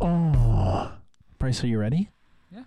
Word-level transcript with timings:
Oh, 0.00 0.92
Bryce, 1.38 1.62
are 1.64 1.66
you 1.66 1.78
ready? 1.78 2.10
Yeah. 2.50 2.64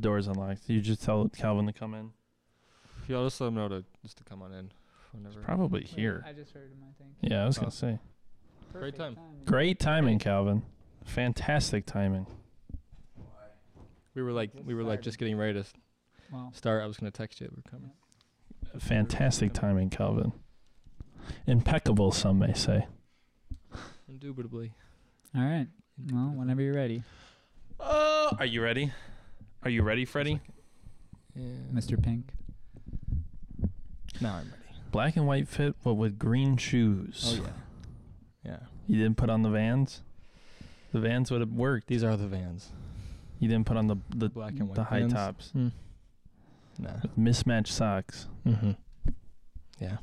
Doors 0.00 0.26
unlocked. 0.26 0.62
You 0.68 0.80
just 0.80 1.02
tell 1.02 1.28
Calvin 1.28 1.66
to 1.66 1.72
come 1.72 1.94
in. 1.94 2.10
Yeah, 3.06 3.18
I'll 3.18 3.24
just 3.24 3.40
let 3.40 3.48
him 3.48 3.54
know 3.54 3.68
to 3.68 3.84
just 4.02 4.18
to 4.18 4.24
come 4.24 4.42
on 4.42 4.52
in 4.52 4.70
whenever. 5.12 5.40
Probably 5.42 5.84
here. 5.84 6.24
I 6.26 6.32
just 6.32 6.52
heard 6.52 6.70
him. 6.70 6.78
I 6.82 6.92
think. 7.02 7.10
Yeah, 7.20 7.42
I 7.42 7.46
was 7.46 7.58
Oh. 7.58 7.62
gonna 7.62 7.70
say. 7.70 7.98
Great 8.72 8.94
time. 8.96 9.14
timing. 9.16 9.44
Great 9.44 9.78
timing, 9.80 10.18
Calvin. 10.18 10.62
Fantastic 11.04 11.86
timing. 11.86 12.26
We 14.14 14.22
were 14.22 14.32
like 14.32 14.50
we 14.64 14.74
were 14.74 14.82
like 14.84 15.00
just 15.02 15.18
getting 15.18 15.36
ready 15.36 15.54
to 15.54 15.60
s- 15.60 15.72
Well, 16.32 16.52
start. 16.54 16.82
I 16.82 16.86
was 16.86 16.96
gonna 16.96 17.10
text 17.10 17.40
you. 17.40 17.48
We're 17.54 17.70
coming. 17.70 17.92
Fantastic 18.78 19.52
timing, 19.52 19.90
Calvin. 19.90 20.32
Impeccable, 21.46 22.10
some 22.12 22.38
may 22.38 22.52
say. 22.52 22.86
Indubitably. 24.08 24.72
all 25.34 25.42
right. 25.42 25.66
Well, 26.12 26.32
whenever 26.34 26.62
you're 26.62 26.74
ready, 26.74 27.02
Oh, 27.80 28.30
are 28.38 28.46
you 28.46 28.62
ready? 28.62 28.92
Are 29.62 29.70
you 29.70 29.82
ready, 29.82 30.04
Freddie? 30.04 30.40
Yeah. 31.34 31.44
Mr. 31.72 32.00
Pink. 32.02 32.30
Now 34.20 34.34
I'm 34.36 34.46
ready. 34.50 34.62
Black 34.90 35.16
and 35.16 35.26
white 35.26 35.48
fit, 35.48 35.76
but 35.84 35.94
with 35.94 36.18
green 36.18 36.56
shoes. 36.56 37.24
Oh 37.26 37.42
yeah. 37.42 37.50
Yeah. 38.48 38.60
You 38.86 38.96
didn't 39.02 39.18
put 39.18 39.28
on 39.28 39.42
the 39.42 39.50
Vans. 39.50 40.00
The 40.92 41.00
Vans 41.00 41.30
would 41.30 41.40
have 41.42 41.52
worked. 41.52 41.86
These 41.88 42.02
are 42.02 42.16
the 42.16 42.26
Vans. 42.26 42.70
You 43.38 43.48
didn't 43.48 43.66
put 43.66 43.76
on 43.76 43.86
the 43.86 43.96
the 44.16 44.30
Black 44.30 44.52
and 44.52 44.68
white. 44.68 44.74
the 44.76 44.84
high 44.84 45.00
Vans. 45.00 45.12
tops. 45.12 45.50
Hmm. 45.50 45.68
Nah. 46.78 46.90
Mismatched 47.16 47.72
socks. 47.72 48.26
Mm-hmm. 48.46 48.70
Yeah. 49.80 49.98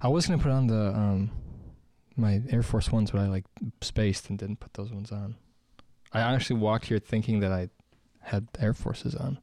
I 0.00 0.08
was 0.08 0.26
gonna 0.26 0.42
put 0.42 0.52
on 0.52 0.66
the 0.68 0.88
um 0.94 1.30
my 2.16 2.40
Air 2.48 2.62
Force 2.62 2.90
ones, 2.90 3.10
but 3.10 3.20
I 3.20 3.26
like 3.28 3.44
spaced 3.82 4.30
and 4.30 4.38
didn't 4.38 4.60
put 4.60 4.72
those 4.74 4.90
ones 4.90 5.12
on. 5.12 5.36
I 6.12 6.20
actually 6.20 6.60
walked 6.60 6.86
here 6.86 6.98
thinking 6.98 7.40
that 7.40 7.52
I 7.52 7.68
had 8.22 8.48
Air 8.58 8.72
Forces 8.72 9.14
on. 9.14 9.38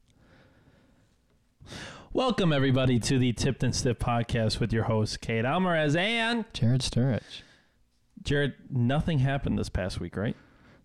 Welcome 2.11 2.51
everybody 2.51 2.99
to 2.99 3.17
the 3.19 3.31
Tipped 3.33 3.63
and 3.63 3.75
Stiff 3.75 3.99
podcast 3.99 4.59
with 4.59 4.73
your 4.73 4.83
host 4.83 5.21
Cade 5.21 5.45
Alvarez 5.45 5.95
and 5.95 6.51
Jarod 6.53 6.79
Sturridge. 6.81 7.41
Jarod. 8.23 8.53
Nothing 8.69 9.19
happened 9.19 9.57
this 9.59 9.69
past 9.69 9.99
week, 9.99 10.15
right? 10.17 10.35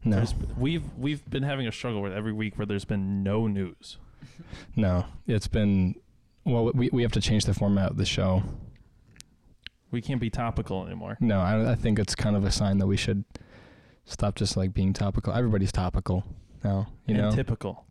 No, 0.04 0.16
There's- 0.16 0.34
we've 0.56 0.84
we've 0.96 1.28
been 1.28 1.42
having 1.42 1.66
a 1.66 1.72
struggle 1.72 2.00
with 2.02 2.12
every 2.12 2.32
week 2.32 2.56
where 2.58 2.66
there's 2.66 2.84
been 2.84 3.22
no 3.22 3.46
news. 3.46 3.98
no. 4.76 5.06
It's 5.26 5.48
been 5.48 5.94
well. 6.44 6.70
We 6.72 6.88
we 6.92 7.02
have 7.02 7.12
to 7.12 7.20
change 7.20 7.44
the 7.44 7.54
format 7.54 7.90
of 7.90 7.96
the 7.96 8.04
show. 8.06 8.42
We 9.90 10.00
can't 10.02 10.20
be 10.20 10.30
topical 10.30 10.86
anymore. 10.86 11.16
No, 11.20 11.40
I, 11.40 11.72
I 11.72 11.74
think 11.74 11.98
it's 11.98 12.14
kind 12.14 12.36
of 12.36 12.44
a 12.44 12.50
sign 12.52 12.78
that 12.78 12.86
we 12.86 12.96
should 12.96 13.24
stop 14.04 14.34
just 14.34 14.56
like 14.56 14.74
being 14.74 14.92
topical. 14.92 15.32
Everybody's 15.32 15.72
topical 15.72 16.24
now. 16.62 16.88
You 17.06 17.14
and 17.14 17.22
know, 17.24 17.30
typical. 17.32 17.84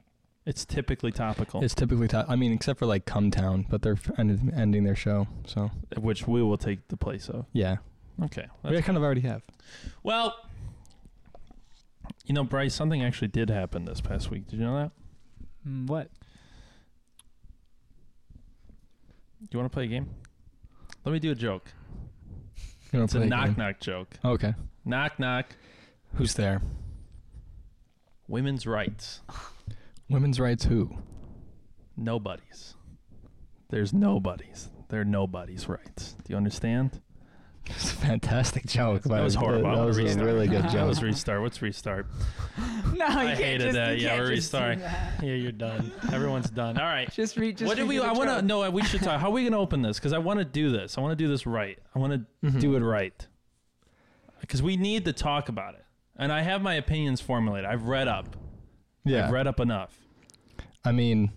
It's 0.46 0.64
typically 0.64 1.12
topical, 1.12 1.62
it's 1.62 1.76
typically. 1.76 2.08
To- 2.10 2.26
I 2.30 2.36
mean, 2.38 2.54
except 2.54 2.80
for 2.80 2.86
like 2.86 3.06
Cum 3.06 3.32
Town, 3.32 3.66
but 3.70 3.82
they're 3.82 3.94
f- 3.94 4.12
ended, 4.18 4.54
ending 4.56 4.86
their 4.86 4.96
show. 4.96 5.28
So 5.46 5.72
which 5.98 6.26
we 6.26 6.42
will 6.42 6.58
take 6.58 6.88
the 6.88 6.96
place 6.96 7.28
of. 7.28 7.48
yeah, 7.52 7.78
Okay. 8.24 8.48
we 8.64 8.70
that's- 8.70 8.86
kind 8.86 8.98
of 8.98 9.04
already 9.04 9.22
have. 9.22 9.42
well, 10.04 10.36
you 12.26 12.34
know, 12.34 12.44
Bryce, 12.44 12.74
something 12.74 13.04
actually 13.04 13.28
did 13.30 13.50
happen 13.50 13.86
this 13.86 14.02
past 14.02 14.30
week. 14.32 14.48
Did 14.48 14.60
you 14.60 14.66
know 14.66 14.76
that? 14.78 14.92
Mm, 15.68 15.88
what? 15.88 16.10
Do 19.42 19.48
you 19.52 19.60
want 19.60 19.72
to 19.72 19.74
play 19.74 19.86
a 19.86 19.88
game? 19.88 20.10
Let 21.06 21.12
me 21.14 21.20
do 21.20 21.32
a 21.32 21.36
joke. 21.36 21.72
It's 22.92 23.14
a 23.14 23.20
play 23.20 23.28
knock 23.28 23.46
game? 23.48 23.56
knock 23.58 23.80
joke. 23.80 24.16
Okay, 24.26 24.54
Knock 24.84 25.20
knock. 25.20 25.56
who's 26.16 26.34
there? 26.34 26.62
Women's 28.28 28.66
rights. 28.66 29.22
Women's 30.10 30.40
rights. 30.40 30.66
Who? 30.66 30.98
Nobodies. 31.96 32.76
There's 33.70 33.94
nobodies. 33.94 34.70
They're 34.90 35.06
nobody's 35.06 35.68
rights. 35.70 36.16
Do 36.24 36.32
you 36.34 36.38
understand? 36.38 37.02
It's 37.70 37.92
a 37.92 37.96
fantastic 37.96 38.66
joke. 38.66 39.04
That 39.04 39.22
was 39.24 39.36
horrible. 39.36 39.76
That 39.76 39.86
was 39.86 39.98
a 39.98 40.24
really 40.24 40.48
good 40.48 40.64
joke. 40.72 40.88
Let's 40.88 41.02
restart. 41.02 41.42
Let's 41.44 41.62
restart. 41.62 42.08
No, 42.96 43.06
I 43.06 43.36
hated 43.36 43.76
that. 43.76 44.00
Yeah, 44.00 44.18
we're 44.18 44.30
restarting. 44.30 44.80
Just, 44.80 44.96
Yeah, 45.24 45.34
you're 45.34 45.52
done. 45.52 45.92
Everyone's 46.12 46.50
done. 46.50 46.80
All 46.80 46.86
right. 46.86 47.12
just 47.12 47.38
read. 47.38 47.58
Just 47.58 47.68
what 47.68 47.78
did 47.78 47.88
we? 47.88 48.00
I 48.00 48.12
want 48.14 48.30
to 48.30 48.36
joke. 48.38 48.46
know. 48.46 48.70
We 48.72 48.82
should 48.84 49.02
talk. 49.04 49.20
How 49.20 49.28
are 49.28 49.32
we 49.32 49.42
going 49.44 49.52
to 49.52 49.60
open 49.60 49.82
this? 49.84 49.98
Because 50.00 50.14
I 50.14 50.18
want 50.18 50.40
to 50.40 50.46
do 50.46 50.72
this. 50.72 50.98
I 50.98 51.02
want 51.02 51.12
to 51.12 51.16
do 51.24 51.28
this 51.30 51.46
right. 51.46 51.78
I 51.94 52.00
want 52.00 52.14
to 52.14 52.48
Mhm. 52.50 52.60
do 52.60 52.76
it 52.76 52.80
right. 52.80 53.28
Because 54.42 54.64
we 54.64 54.78
need 54.78 55.06
to 55.06 55.14
talk 55.14 55.50
about 55.50 55.76
it. 55.76 55.86
And 56.16 56.32
I 56.32 56.42
have 56.42 56.62
my 56.62 56.74
opinions 56.76 57.22
formulated. 57.22 57.70
I've 57.70 57.84
read 57.84 58.08
up. 58.08 58.36
Yeah, 59.06 59.26
I've 59.26 59.32
read 59.32 59.46
up 59.48 59.60
enough. 59.60 59.96
I 60.84 60.92
mean, 60.92 61.32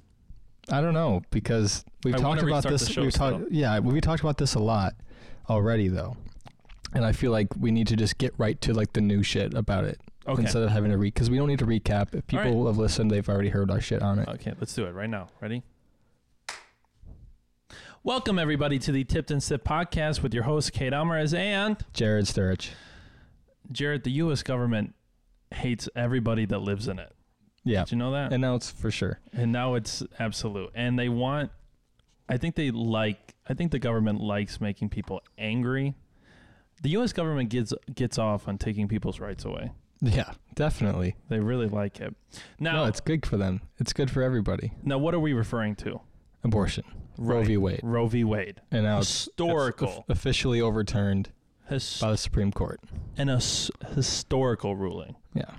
I 0.71 0.81
don't 0.81 0.95
know 0.95 1.23
because 1.31 1.85
we've 2.05 2.15
I 2.15 2.19
talked 2.19 2.43
about 2.43 2.63
this. 2.65 2.87
the 2.87 2.93
show 2.93 3.03
we've 3.03 3.13
talked, 3.13 3.51
yeah, 3.51 3.79
we 3.81 4.01
talked 4.01 4.21
about 4.23 4.39
this 4.39 4.55
a 4.55 4.61
lot 4.61 4.95
already, 5.51 5.89
though, 5.89 6.17
and 6.95 7.05
I 7.05 7.13
feel 7.13 7.33
like 7.33 7.49
we 7.59 7.71
need 7.71 7.89
to 7.89 7.97
just 7.97 8.17
get 8.19 8.33
right 8.39 8.59
to 8.63 8.73
like 8.73 8.93
the 8.95 9.01
new 9.01 9.23
shit 9.23 9.53
about 9.55 9.85
it 9.85 10.01
Okay. 10.27 10.43
instead 10.43 10.63
of 10.63 10.71
having 10.71 10.91
to 10.93 10.97
read 10.99 11.13
because 11.15 11.29
we 11.29 11.37
don't 11.37 11.49
need 11.49 11.59
to 11.59 11.67
recap. 11.67 12.15
If 12.15 12.27
people 12.27 12.63
right. 12.63 12.67
have 12.69 12.79
listened, 12.79 13.11
they've 13.11 13.29
already 13.29 13.49
heard 13.51 13.71
our 13.71 13.81
shit 13.81 14.01
on 14.03 14.19
it. 14.21 14.29
Okay, 14.29 14.55
let's 14.61 14.75
do 14.75 14.87
it 14.87 14.93
right 14.95 15.11
now. 15.11 15.29
Ready? 15.41 15.63
Welcome, 18.03 18.39
everybody, 18.39 18.79
to 18.79 18.93
the 18.93 19.05
Tipped 19.05 19.31
and 19.31 19.43
Sip 19.43 19.63
podcast 19.65 20.23
with 20.23 20.33
your 20.33 20.45
host, 20.45 20.73
Cade 20.73 20.95
Alvarez 20.95 21.35
and 21.35 21.77
Jarod 21.93 22.23
Sturridge. 22.23 22.71
Jarod. 23.73 24.05
The 24.05 24.13
U.S. 24.13 24.43
government 24.43 24.95
hates 25.51 25.89
everybody 25.95 26.47
that 26.47 26.61
lives 26.61 26.89
in 26.89 26.99
it. 26.99 27.13
Yeah, 27.63 27.85
Did 27.85 27.93
you 27.93 27.99
know 27.99 28.13
that? 28.13 28.33
and 28.33 28.41
now 28.41 28.55
it's 28.55 28.71
for 28.71 28.91
sure. 28.91 29.21
and 29.35 29.53
now 29.53 29.75
it's 29.75 30.03
absolute 30.19 30.71
and 30.75 30.99
they 30.99 31.11
want 31.11 31.51
i 32.27 32.39
think 32.39 32.55
they 32.55 32.71
like 32.71 33.35
i 33.51 33.55
think 33.55 33.71
the 33.73 33.79
government 33.79 34.21
likes 34.21 34.61
making 34.61 34.89
people 34.89 35.21
angry 35.37 35.95
the 36.83 36.91
us 36.91 37.13
government 37.13 37.51
gets 37.51 37.75
gets 37.95 38.17
off 38.19 38.49
on 38.49 38.57
taking 38.57 38.89
people's 38.89 39.21
rights 39.21 39.45
away 39.45 39.73
Yeah, 40.01 40.33
definitely. 40.55 41.17
they 41.29 41.41
really 41.41 41.67
like 41.69 42.01
it 42.01 42.15
now 42.59 42.73
no, 42.77 42.85
it's 42.87 43.01
good 43.01 43.27
for 43.27 43.37
them. 43.37 43.61
It's 43.79 43.93
good 43.93 44.11
for 44.11 44.23
everybody. 44.23 44.73
now 44.83 44.97
what 44.97 45.13
are 45.15 45.21
we 45.21 45.33
referring 45.35 45.75
to 45.85 46.01
Abortion. 46.43 46.85
Roe 47.19 47.39
Right. 47.39 47.47
v. 47.47 47.57
Wade. 47.59 47.81
roe 47.83 48.07
v 48.07 48.25
wade 48.25 48.63
And 48.71 48.85
now 48.85 48.99
it's- 49.01 49.25
Historical. 49.27 49.89
it's 49.89 49.99
of- 49.99 50.05
officially 50.17 50.61
overturned 50.63 51.29
His, 51.69 52.01
by 52.01 52.13
the 52.13 52.17
Supreme 52.17 52.51
Court. 52.51 52.81
an 53.19 53.29
his, 53.29 53.71
historical 53.95 54.75
ruling 54.75 55.17
Yeah. 55.35 55.53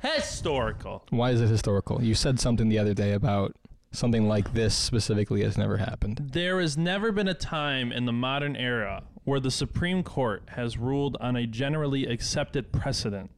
historical 0.00 1.04
Why 1.10 1.30
is 1.32 1.40
it 1.42 1.48
historical? 1.48 2.02
You 2.02 2.14
said 2.14 2.40
something 2.40 2.68
the 2.70 2.78
other 2.78 2.94
day 2.94 3.12
about 3.12 3.54
something 3.92 4.28
like 4.28 4.52
this 4.52 4.74
specifically 4.74 5.42
has 5.42 5.56
never 5.56 5.78
happened. 5.78 6.30
There 6.32 6.60
has 6.60 6.76
never 6.76 7.12
been 7.12 7.28
a 7.28 7.34
time 7.34 7.92
in 7.92 8.04
the 8.04 8.12
modern 8.12 8.56
era 8.56 9.04
where 9.24 9.40
the 9.40 9.50
Supreme 9.50 10.02
Court 10.02 10.42
has 10.52 10.78
ruled 10.78 11.16
on 11.20 11.36
a 11.36 11.46
generally 11.46 12.06
accepted 12.06 12.72
precedent 12.72 13.30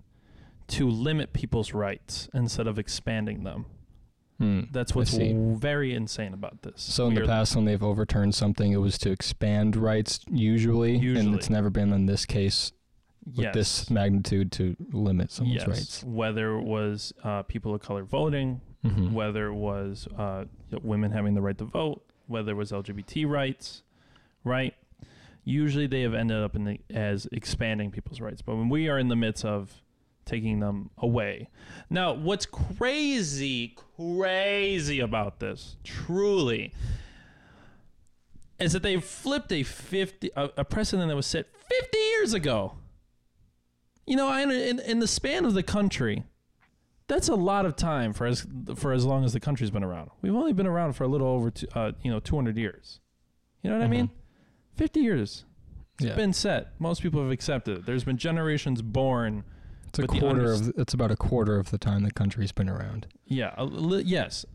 to 0.68 0.88
limit 0.88 1.32
people's 1.32 1.74
rights 1.74 2.28
instead 2.32 2.66
of 2.66 2.78
expanding 2.78 3.42
them. 3.42 3.66
Hmm. 4.38 4.60
That's 4.70 4.94
what's 4.94 5.14
very 5.14 5.92
insane 5.92 6.32
about 6.32 6.62
this. 6.62 6.80
So 6.80 7.08
in 7.08 7.14
the 7.14 7.26
past, 7.26 7.54
when 7.54 7.66
they've 7.66 7.82
overturned 7.82 8.34
something, 8.34 8.72
it 8.72 8.78
was 8.78 8.96
to 8.98 9.10
expand 9.10 9.76
rights 9.76 10.20
usually, 10.30 10.96
Usually. 10.96 11.20
and 11.20 11.34
it's 11.34 11.50
never 11.50 11.68
been 11.68 11.92
in 11.92 12.06
this 12.06 12.24
case 12.24 12.72
with 13.26 13.46
yes, 13.46 13.54
this 13.54 13.90
magnitude 13.90 14.50
to 14.52 14.76
limit 14.92 15.30
someone's 15.30 15.60
yes. 15.60 15.68
rights. 15.68 16.04
Whether 16.04 16.56
it 16.56 16.62
was 16.62 17.12
uh, 17.22 17.42
people 17.42 17.74
of 17.74 17.82
color 17.82 18.02
voting, 18.02 18.62
Mhm. 18.84 19.12
whether 19.12 19.46
it 19.48 19.54
was 19.54 20.08
uh, 20.16 20.46
women 20.82 21.10
having 21.12 21.34
the 21.34 21.42
right 21.42 21.58
to 21.58 21.64
vote, 21.64 22.02
whether 22.26 22.52
it 22.52 22.54
was 22.54 22.72
LGBT 22.72 23.26
rights, 23.28 23.82
right? 24.42 24.74
Usually 25.44 25.86
they 25.86 26.00
have 26.02 26.14
ended 26.14 26.42
up 26.42 26.54
in 26.56 26.64
the, 26.64 26.80
as 26.88 27.26
expanding 27.32 27.90
people's 27.90 28.20
rights, 28.20 28.40
but 28.40 28.56
when 28.56 28.68
we 28.70 28.88
are 28.88 28.98
in 28.98 29.08
the 29.08 29.16
midst 29.16 29.44
of 29.44 29.82
taking 30.24 30.60
them 30.60 30.90
away. 30.98 31.48
Now, 31.90 32.12
what's 32.12 32.46
crazy, 32.46 33.74
crazy 33.96 35.00
about 35.00 35.40
this, 35.40 35.76
truly, 35.82 36.72
is 38.58 38.72
that 38.72 38.82
they 38.82 38.98
flipped 39.00 39.50
a 39.52 39.62
50 39.62 40.30
a, 40.36 40.50
a 40.58 40.64
precedent 40.64 41.08
that 41.08 41.16
was 41.16 41.26
set 41.26 41.46
50 41.68 41.98
years 41.98 42.32
ago. 42.32 42.74
You 44.06 44.16
know, 44.16 44.28
I, 44.28 44.42
in, 44.42 44.78
in 44.80 44.98
the 45.00 45.06
span 45.08 45.44
of 45.44 45.54
the 45.54 45.62
country, 45.62 46.24
that's 47.10 47.28
a 47.28 47.34
lot 47.34 47.66
of 47.66 47.74
time 47.76 48.12
for 48.12 48.24
as 48.26 48.46
for 48.76 48.92
as 48.92 49.04
long 49.04 49.24
as 49.24 49.32
the 49.32 49.40
country's 49.40 49.70
been 49.70 49.82
around. 49.84 50.10
We've 50.22 50.34
only 50.34 50.52
been 50.52 50.66
around 50.66 50.92
for 50.94 51.04
a 51.04 51.08
little 51.08 51.26
over 51.26 51.50
two, 51.50 51.66
uh, 51.74 51.92
you 52.02 52.10
know 52.10 52.20
200 52.20 52.56
years. 52.56 53.00
You 53.62 53.70
know 53.70 53.76
what 53.78 53.84
I 53.84 53.88
mean? 53.88 54.10
50 54.76 55.00
years. 55.00 55.44
It's 55.98 56.08
Yeah. 56.08 56.14
been 56.16 56.32
set. 56.32 56.68
Most 56.80 57.02
people 57.02 57.20
have 57.20 57.30
accepted 57.32 57.78
it. 57.78 57.86
There's 57.86 58.04
been 58.04 58.16
generations 58.16 58.80
born. 58.80 59.44
It's 59.88 59.98
a 59.98 60.06
quarter 60.06 60.42
underst- 60.44 60.68
of. 60.68 60.78
It's 60.78 60.94
about 60.94 61.10
a 61.10 61.16
quarter 61.16 61.58
of 61.58 61.70
the 61.70 61.78
time 61.78 62.04
the 62.04 62.12
country's 62.12 62.52
been 62.52 62.68
around. 62.68 63.06
Yeah, 63.26 63.54
a 63.58 63.64
li- 63.64 64.04
yes. 64.06 64.46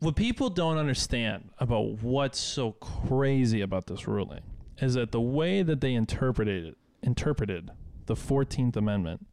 What 0.00 0.16
people 0.16 0.48
don't 0.48 0.78
understand 0.78 1.50
about 1.58 2.02
what's 2.02 2.38
so 2.38 2.72
crazy 2.72 3.60
about 3.60 3.86
this 3.88 4.06
ruling 4.08 4.42
is 4.80 4.94
that 4.94 5.10
the 5.12 5.20
way 5.20 5.62
that 5.62 5.80
they 5.80 5.92
interpreted 5.94 6.64
it, 6.66 6.76
interpreted 7.02 7.70
the 8.08 8.16
14th 8.16 8.76
Amendment 8.76 9.26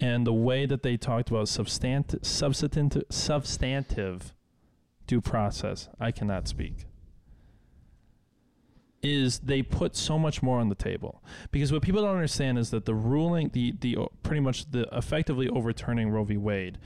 and 0.00 0.26
the 0.26 0.32
way 0.32 0.64
that 0.64 0.82
they 0.82 0.96
talked 0.96 1.28
about 1.30 1.48
substantive 1.48 2.24
substantive 2.24 3.04
substantive 3.10 4.34
due 5.06 5.20
process, 5.20 5.88
I 6.00 6.12
cannot 6.12 6.48
speak. 6.48 6.86
Is 9.02 9.40
they 9.40 9.62
put 9.62 9.96
so 9.96 10.18
much 10.18 10.42
more 10.42 10.58
on 10.58 10.68
the 10.68 10.74
table 10.74 11.22
because 11.52 11.72
what 11.72 11.82
people 11.82 12.02
don't 12.02 12.14
understand 12.14 12.58
is 12.58 12.70
that 12.70 12.84
the 12.84 12.94
ruling, 12.94 13.50
the 13.50 13.74
the 13.78 13.98
pretty 14.22 14.40
much 14.40 14.70
the 14.70 14.88
effectively 14.92 15.48
overturning 15.48 16.10
Roe 16.10 16.24
v. 16.24 16.36
Wade, 16.36 16.78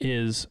is 0.00 0.48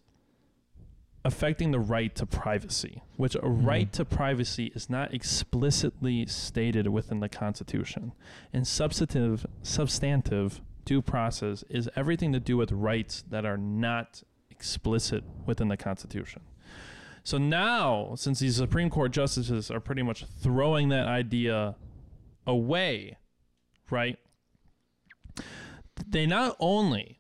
affecting 1.26 1.72
the 1.72 1.80
right 1.80 2.14
to 2.16 2.26
privacy, 2.26 3.02
which 3.18 3.36
a 3.36 3.40
hmm. 3.40 3.66
right 3.66 3.92
to 3.92 4.06
privacy 4.06 4.72
is 4.76 4.90
not 4.90 5.14
explicitly 5.14 6.26
stated 6.28 6.88
within 6.88 7.20
the 7.20 7.28
Constitution. 7.28 8.14
And 8.54 8.66
substantive 8.66 9.46
substantive 9.64 10.62
due 10.86 11.02
process 11.02 11.64
is 11.68 11.90
everything 11.96 12.32
to 12.32 12.40
do 12.40 12.56
with 12.58 12.72
rights 12.72 13.24
that 13.30 13.44
are 13.44 13.58
not 13.58 14.22
explicit 14.52 15.24
within 15.46 15.68
the 15.68 15.78
Constitution. 15.78 16.44
So 17.24 17.40
now, 17.40 18.14
since 18.16 18.38
these 18.38 18.56
Supreme 18.56 18.92
Court 18.92 19.12
justices 19.12 19.72
are 19.72 19.80
pretty 19.80 20.04
much 20.04 20.26
throwing 20.44 20.90
that 20.90 21.08
idea 21.08 21.76
away, 22.46 23.18
right? 23.90 24.20
They 26.08 26.28
not 26.28 26.56
only 26.60 27.20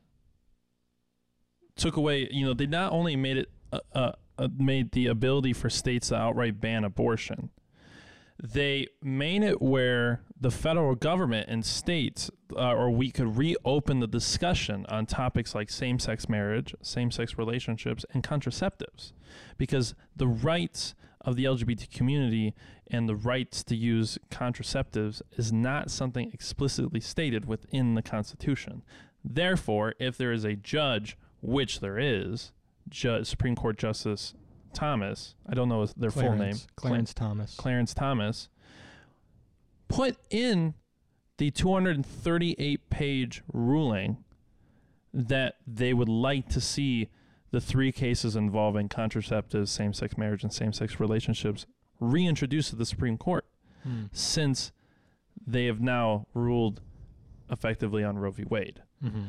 took 1.76 1.98
away, 1.98 2.30
you 2.32 2.46
know, 2.46 2.54
they 2.54 2.68
not 2.68 2.94
only 2.94 3.16
made 3.16 3.38
it 3.38 3.50
uh, 3.94 3.98
uh, 3.98 4.12
uh, 4.38 4.48
made 4.58 4.92
the 4.92 5.08
ability 5.08 5.54
for 5.54 5.70
states 5.70 6.10
to 6.10 6.16
outright 6.16 6.60
ban 6.60 6.84
abortion. 6.84 7.50
They 8.42 8.88
made 9.02 9.44
it 9.44 9.62
where 9.62 10.22
the 10.40 10.52
federal 10.52 10.96
government 10.96 11.48
and 11.50 11.66
states, 11.66 12.30
uh, 12.54 12.74
or 12.74 12.92
we 12.92 13.10
could 13.10 13.38
reopen 13.38 14.02
the 14.02 14.08
discussion 14.08 14.86
on 14.90 15.06
topics 15.06 15.56
like 15.56 15.70
same 15.70 16.00
sex 16.00 16.28
marriage, 16.28 16.76
same 16.82 17.12
sex 17.12 17.38
relationships, 17.38 18.06
and 18.14 18.24
contraceptives. 18.24 19.14
Because 19.58 19.96
the 20.16 20.28
rights 20.28 20.96
of 21.22 21.38
the 21.38 21.46
LGBT 21.46 21.90
community 21.92 22.54
and 22.92 23.08
the 23.08 23.16
rights 23.16 23.64
to 23.64 23.76
use 23.76 24.20
contraceptives 24.30 25.22
is 25.38 25.52
not 25.52 25.90
something 25.90 26.30
explicitly 26.34 27.00
stated 27.00 27.46
within 27.46 27.96
the 27.96 28.04
Constitution. 28.04 28.84
Therefore, 29.24 29.96
if 29.98 30.18
there 30.18 30.32
is 30.32 30.44
a 30.44 30.56
judge, 30.56 31.18
which 31.42 31.80
there 31.80 31.98
is, 31.98 32.52
Ju- 32.90 33.24
Supreme 33.24 33.56
Court 33.56 33.78
Justice 33.78 34.34
Thomas, 34.74 35.36
I 35.48 35.54
don't 35.54 35.70
know 35.70 35.86
their 35.86 36.12
full 36.12 36.34
name, 36.34 36.38
Clarence, 36.38 36.68
Clarence 36.76 37.14
Thomas. 37.14 37.56
Clarence 37.56 37.94
Thomas, 37.94 38.50
put 39.88 40.18
in 40.30 40.74
the 41.38 41.52
238 41.52 42.90
page 42.90 43.44
ruling 43.52 44.18
that 45.14 45.56
they 45.66 45.94
would 45.94 46.10
like 46.10 46.50
to 46.50 46.60
see 46.62 47.10
the 47.52 47.62
three 47.62 47.92
cases 47.92 48.36
involving 48.36 48.90
contraceptives, 48.90 49.70
same 49.70 49.94
sex 49.94 50.18
marriage, 50.18 50.44
and 50.44 50.52
same 50.52 50.74
sex 50.74 51.00
relationships 51.00 51.66
reintroduced 52.00 52.70
to 52.72 52.76
the 52.76 52.86
Supreme 52.86 53.18
Court 53.18 53.46
Hmm. 53.84 54.06
since 54.12 54.72
they 55.46 55.66
have 55.66 55.80
now 55.80 56.26
ruled 56.34 56.82
effectively 57.50 58.04
on 58.04 58.18
Roe 58.18 58.32
v. 58.32 58.44
Wade. 58.44 58.82
Mm-hmm. 59.04 59.26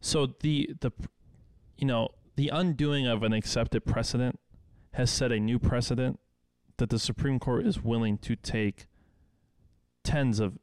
So 0.00 0.26
the 0.40 0.74
the 0.80 0.90
you 1.78 1.86
know 1.86 2.08
the 2.36 2.48
undoing 2.48 3.06
of 3.06 3.22
an 3.22 3.32
accepted 3.32 3.84
precedent 3.84 4.38
has 4.92 5.10
set 5.10 5.32
a 5.32 5.38
new 5.40 5.58
precedent 5.58 6.18
that 6.78 6.90
the 6.90 6.98
Supreme 6.98 7.38
Court 7.38 7.66
is 7.66 7.82
willing 7.82 8.18
to 8.18 8.36
take 8.36 8.86
tens 10.02 10.40
of 10.40 10.58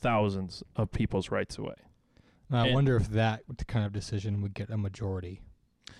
thousands 0.00 0.62
of 0.76 0.90
people's 0.92 1.30
rights 1.30 1.58
away. 1.58 1.74
I 2.50 2.66
And- 2.66 2.74
wonder 2.74 2.96
if 2.96 3.08
that 3.10 3.42
kind 3.68 3.84
of 3.86 3.92
decision 3.92 4.40
would 4.42 4.54
get 4.54 4.70
a 4.70 4.76
majority 4.76 5.40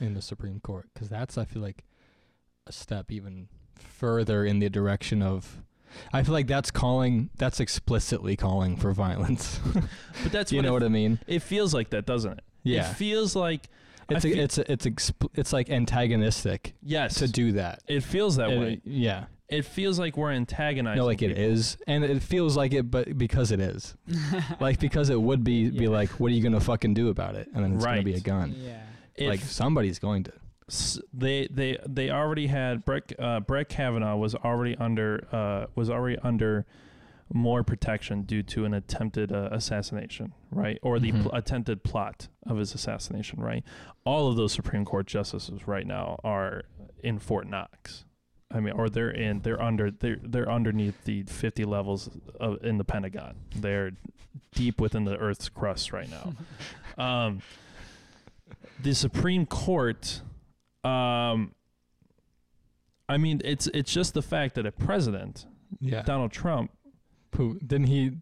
in 0.00 0.14
the 0.14 0.22
Supreme 0.22 0.61
Court 0.61 0.88
because 0.93 1.08
that's 1.08 1.37
I 1.38 1.44
feel 1.44 1.62
like 1.62 1.84
a 2.67 2.72
step 2.72 3.12
even 3.12 3.49
further 3.76 4.44
in 4.44 4.58
the 4.58 4.69
direction 4.69 5.22
of. 5.22 5.62
I 6.12 6.22
feel 6.22 6.32
like 6.34 6.46
that's 6.46 6.70
calling. 6.70 7.31
That's 7.37 7.61
explicitly 7.61 8.37
calling 8.37 8.76
for 8.76 8.93
violence. 8.93 9.61
But 10.22 10.32
that's 10.32 10.52
you 10.52 10.58
what 10.58 10.62
know 10.64 10.70
it, 10.70 10.72
what 10.75 10.82
I 10.84 10.88
mean? 10.88 11.19
it 11.26 11.40
feels 11.40 11.72
like 11.75 11.90
that, 11.90 12.06
doesn't 12.06 12.32
it? 12.32 12.40
Yeah. 12.62 12.90
It 12.90 12.94
feels 12.94 13.34
like 13.37 13.67
I 13.67 13.70
It's 14.16 14.24
a, 14.24 14.28
feel- 14.28 14.38
it's 14.38 14.58
a, 14.58 14.72
it's 14.72 14.86
exp- 14.86 15.28
it's 15.34 15.52
like 15.52 15.70
antagonistic 15.70 16.74
yes. 16.82 17.14
to 17.16 17.28
do 17.28 17.52
that. 17.52 17.82
it 17.88 18.02
feels 18.02 18.36
that 18.36 18.50
And 18.50 18.60
way. 18.60 18.80
yeah. 18.84 19.26
It 19.48 19.64
feels 19.64 19.98
like 19.98 20.16
we're 20.16 20.30
antagonizing. 20.30 20.98
No, 20.98 21.06
like 21.06 21.22
it 21.22 21.28
people. 21.34 21.42
is, 21.42 21.76
and 21.88 22.04
it 22.04 22.22
feels 22.22 22.56
like 22.56 22.72
it, 22.72 22.88
but 22.88 23.18
because 23.18 23.50
it 23.50 23.58
is, 23.58 23.96
like 24.60 24.78
because 24.78 25.10
it 25.10 25.20
would 25.20 25.42
be 25.42 25.70
be 25.70 25.84
Yeah. 25.84 25.90
like, 25.90 26.08
what 26.20 26.30
are 26.30 26.34
you 26.34 26.42
gonna 26.42 26.60
fucking 26.60 26.94
do 26.94 27.08
about 27.08 27.34
it? 27.34 27.48
And 27.52 27.64
then 27.64 27.74
it's 27.74 27.84
gonna 27.84 28.02
be 28.04 28.14
a 28.14 28.20
gun. 28.20 28.54
yeah. 28.56 28.82
If- 29.16 29.28
like 29.28 29.40
somebody's 29.40 29.98
going 29.98 30.22
to. 30.24 30.32
s- 30.68 31.00
they 31.12 31.48
they 31.50 31.78
they 31.84 32.10
already 32.10 32.46
had 32.46 32.84
Brett 32.84 33.12
uh, 33.18 33.40
Brett 33.40 33.68
Kavanaugh 33.68 34.16
was 34.16 34.36
already 34.36 34.76
under 34.76 35.26
uh, 35.32 35.66
was 35.74 35.90
already 35.90 36.16
under 36.22 36.64
more 37.32 37.62
protection 37.62 38.23
due 38.23 38.43
to 38.43 38.65
an 38.65 38.75
attempted 38.75 39.31
uh, 39.32 39.49
assassination, 39.53 40.32
right, 40.50 40.79
or 40.82 40.99
the 40.99 41.12
Mhm. 41.12 41.23
pl- 41.23 41.32
attempted 41.35 41.85
plot 41.85 42.29
of 42.47 42.56
his 42.59 42.75
assassination, 42.75 43.41
right. 43.41 43.65
All 44.05 44.29
of 44.29 44.37
those 44.37 44.53
Supreme 44.53 44.85
Court 44.85 45.06
justices 45.06 45.67
right 45.69 45.87
now 45.87 46.19
are 46.25 46.65
in 47.03 47.19
Fort 47.19 47.47
Knox. 47.49 48.05
I 48.53 48.59
mean, 48.59 48.73
or 48.75 48.88
they're 48.91 49.11
in 49.12 49.43
they're 49.43 49.62
under 49.62 49.93
they're 49.93 50.19
they're 50.23 50.50
underneath 50.50 51.05
the 51.05 51.23
50 51.23 51.65
levels 51.65 52.11
of 52.41 52.65
in 52.65 52.79
the 52.79 52.85
Pentagon. 52.85 53.37
They're 53.55 53.93
deep 54.55 54.81
within 54.81 55.05
the 55.05 55.17
Earth's 55.17 55.49
crust 55.49 55.93
right 55.93 56.09
now. 56.11 56.32
um, 56.99 57.43
the 58.82 58.93
Supreme 58.94 59.47
Court, 59.47 60.23
um, 60.82 61.55
I 63.09 63.19
mean, 63.19 63.41
it's 63.44 63.69
it's 63.69 63.93
just 63.93 64.15
the 64.15 64.23
fact 64.23 64.56
that 64.56 64.67
a 64.67 64.73
president, 64.73 65.47
Yeah. 65.81 66.03
Donald 66.03 66.32
Trump, 66.32 66.73
Who 67.37 67.59
didn't 67.61 67.87
he 67.87 68.12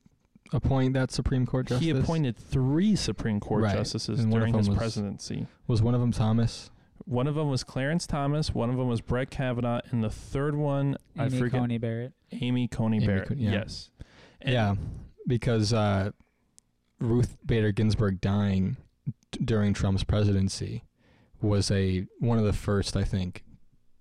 appoint 0.53 0.95
that 0.95 1.11
Supreme 1.11 1.47
Court 1.47 1.67
justice? 1.67 1.85
he 1.85 1.91
appointed 1.91 2.37
three 2.37 2.95
Supreme 2.97 3.41
Court 3.41 3.63
Right. 3.65 3.75
justices 3.77 4.21
And 4.21 4.31
one 4.33 4.41
of 4.41 4.43
during 4.43 4.53
them 4.53 4.59
his 4.61 4.69
was- 4.71 4.79
presidency. 4.79 5.47
Was 5.67 5.83
one 5.83 5.95
of 5.95 6.01
them 6.01 6.13
Thomas? 6.13 6.71
One 7.05 7.27
of 7.27 7.35
them 7.37 7.49
was 7.49 7.65
Clarence 7.65 8.07
Thomas. 8.07 8.55
One 8.55 8.69
of 8.71 8.77
them 8.77 8.87
was 8.89 9.01
Brett 9.01 9.31
Kavanaugh, 9.31 9.81
and 9.91 10.05
the 10.05 10.11
third 10.11 10.55
one 10.55 10.97
I 11.17 11.27
Amy 11.27 11.39
forget. 11.39 11.61
Coney 11.61 11.79
Barrett. 11.79 12.13
Amy 12.33 12.69
Coney 12.69 12.99
Amy 12.99 13.07
Barrett. 13.07 13.29
Co- 13.29 13.35
yeah. 13.35 13.51
Yes. 13.53 13.91
And- 14.43 14.53
yeah, 14.53 14.75
because 15.27 15.73
uh, 15.73 16.11
Ruth 17.01 17.37
Bader 17.47 17.73
Ginsburg 17.73 18.21
dying 18.21 18.77
d- 19.33 19.41
during 19.45 19.73
Trump's 19.73 20.05
presidency 20.05 20.85
was 21.41 21.71
a 21.71 22.07
one 22.19 22.39
of 22.39 22.45
the 22.45 22.53
first, 22.53 22.97
I 22.97 23.05
think, 23.05 23.45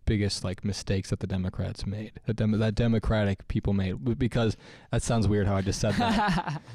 biggest 0.08 0.44
like 0.44 0.66
mistakes 0.66 1.12
that 1.12 1.20
the 1.20 1.28
Democrats 1.28 1.86
made. 1.86 2.14
That 2.26 2.36
dem- 2.38 2.58
that 2.58 2.74
Democratic 2.74 3.48
people 3.48 3.74
made 3.74 4.18
because 4.18 4.58
that 4.92 5.04
sounds 5.04 5.28
weird 5.28 5.46
how 5.46 5.56
I 5.56 5.62
just 5.62 5.80
said 5.80 5.94
that. 5.96 6.62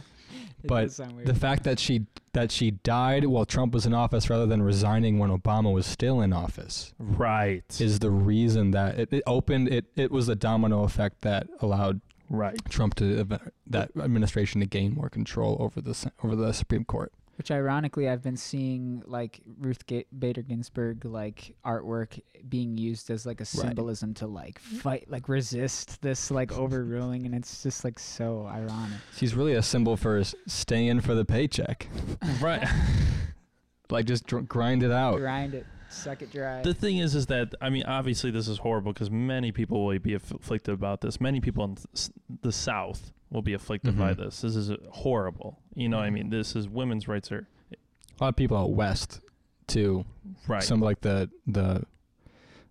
But 0.65 0.83
does 0.85 0.95
sound 0.97 1.17
weird. 1.17 1.27
the 1.27 1.35
fact 1.35 1.65
that 1.65 1.81
she 1.81 2.07
that 2.35 2.53
she 2.53 2.71
died 2.71 3.25
while 3.25 3.45
Trump 3.45 3.75
was 3.75 3.85
in 3.85 3.93
office 3.93 4.31
rather 4.31 4.47
than 4.47 4.63
resigning 4.63 5.19
when 5.19 5.29
Obama 5.37 5.73
was 5.73 5.87
still 5.87 6.21
in 6.21 6.33
office 6.33 6.95
Right. 7.01 7.65
is 7.81 7.99
the 7.99 8.11
reason 8.13 8.71
that 8.71 8.97
it, 8.97 9.13
it 9.13 9.23
opened 9.27 9.69
it 9.71 9.87
it 9.97 10.13
was 10.13 10.29
a 10.29 10.37
domino 10.37 10.85
effect 10.85 11.23
that 11.23 11.49
allowed 11.61 12.01
right. 12.31 12.57
Trump 12.71 12.95
to 12.97 13.27
that 13.67 13.91
administration 13.99 14.61
to 14.61 14.67
gain 14.69 14.95
more 14.95 15.11
control 15.11 15.57
over 15.59 15.81
the 15.81 15.97
over 16.23 16.37
the 16.37 16.53
Supreme 16.53 16.85
Court. 16.85 17.13
Which 17.43 17.51
ironically, 17.51 18.09
I've 18.09 18.23
been 18.23 18.37
seeing 18.37 19.03
like 19.05 19.41
Ruth 19.59 19.85
Ga- 19.89 20.07
Bader 20.17 20.43
Ginsburg 20.43 21.05
like 21.05 21.57
artwork 21.67 22.21
being 22.49 22.79
used 22.79 23.11
as 23.11 23.27
like 23.27 23.41
a 23.41 23.45
symbolism 23.45 24.15
to 24.15 24.29
like 24.29 24.63
mm-hmm. 24.63 24.77
fight, 24.77 25.11
like 25.11 25.29
resist 25.29 26.01
this 26.03 26.31
like 26.31 26.57
overruling, 26.57 27.27
and 27.27 27.35
it's 27.35 27.65
just 27.65 27.83
like 27.83 27.99
so 27.99 28.47
ironic. 28.47 28.97
She's 29.17 29.35
really 29.35 29.55
a 29.55 29.63
symbol 29.63 29.97
for 29.97 30.23
staying 30.47 31.01
for 31.01 31.17
the 31.17 31.25
paycheck. 31.25 31.89
Right. 32.41 32.65
Like 33.91 34.07
just 34.07 34.25
dr- 34.25 34.47
grind 34.47 34.85
it 34.85 34.93
out. 34.93 35.19
Grind 35.19 35.55
it, 35.55 35.67
suck 35.91 36.23
it 36.23 36.31
dry. 36.31 36.63
The 36.63 36.73
thing 36.73 36.99
is, 36.99 37.17
is 37.17 37.27
that 37.27 37.57
I 37.61 37.71
mean, 37.71 37.83
obviously, 37.83 38.31
this 38.31 38.47
is 38.47 38.59
horrible 38.59 38.93
because 38.93 39.11
many 39.11 39.51
people 39.51 39.85
will 39.85 39.99
be 39.99 40.15
afflicted 40.15 40.73
about 40.73 41.01
this. 41.01 41.21
Many 41.21 41.41
people 41.41 41.65
in 41.65 41.77
s- 41.93 42.13
the 42.41 42.53
South 42.53 43.13
will 43.33 43.43
be 43.43 43.55
afflicted 43.55 43.99
by 43.99 44.13
Mhm. 44.15 44.19
this. 44.19 44.41
This 44.43 44.55
is 44.57 44.71
horrible. 44.91 45.59
You 45.75 45.89
know, 45.89 45.97
what 45.97 46.05
I 46.07 46.11
mean, 46.11 46.31
this 46.31 46.55
is 46.55 46.69
women's 46.69 47.09
rights 47.09 47.33
are 47.33 47.49
A 47.73 48.25
lot 48.25 48.29
of 48.29 48.37
people 48.37 48.57
out 48.57 48.71
west 48.73 49.21
too. 49.67 50.05
right. 50.47 50.63
Some 50.63 50.81
like 50.81 51.01
the 51.01 51.31
the 51.47 51.85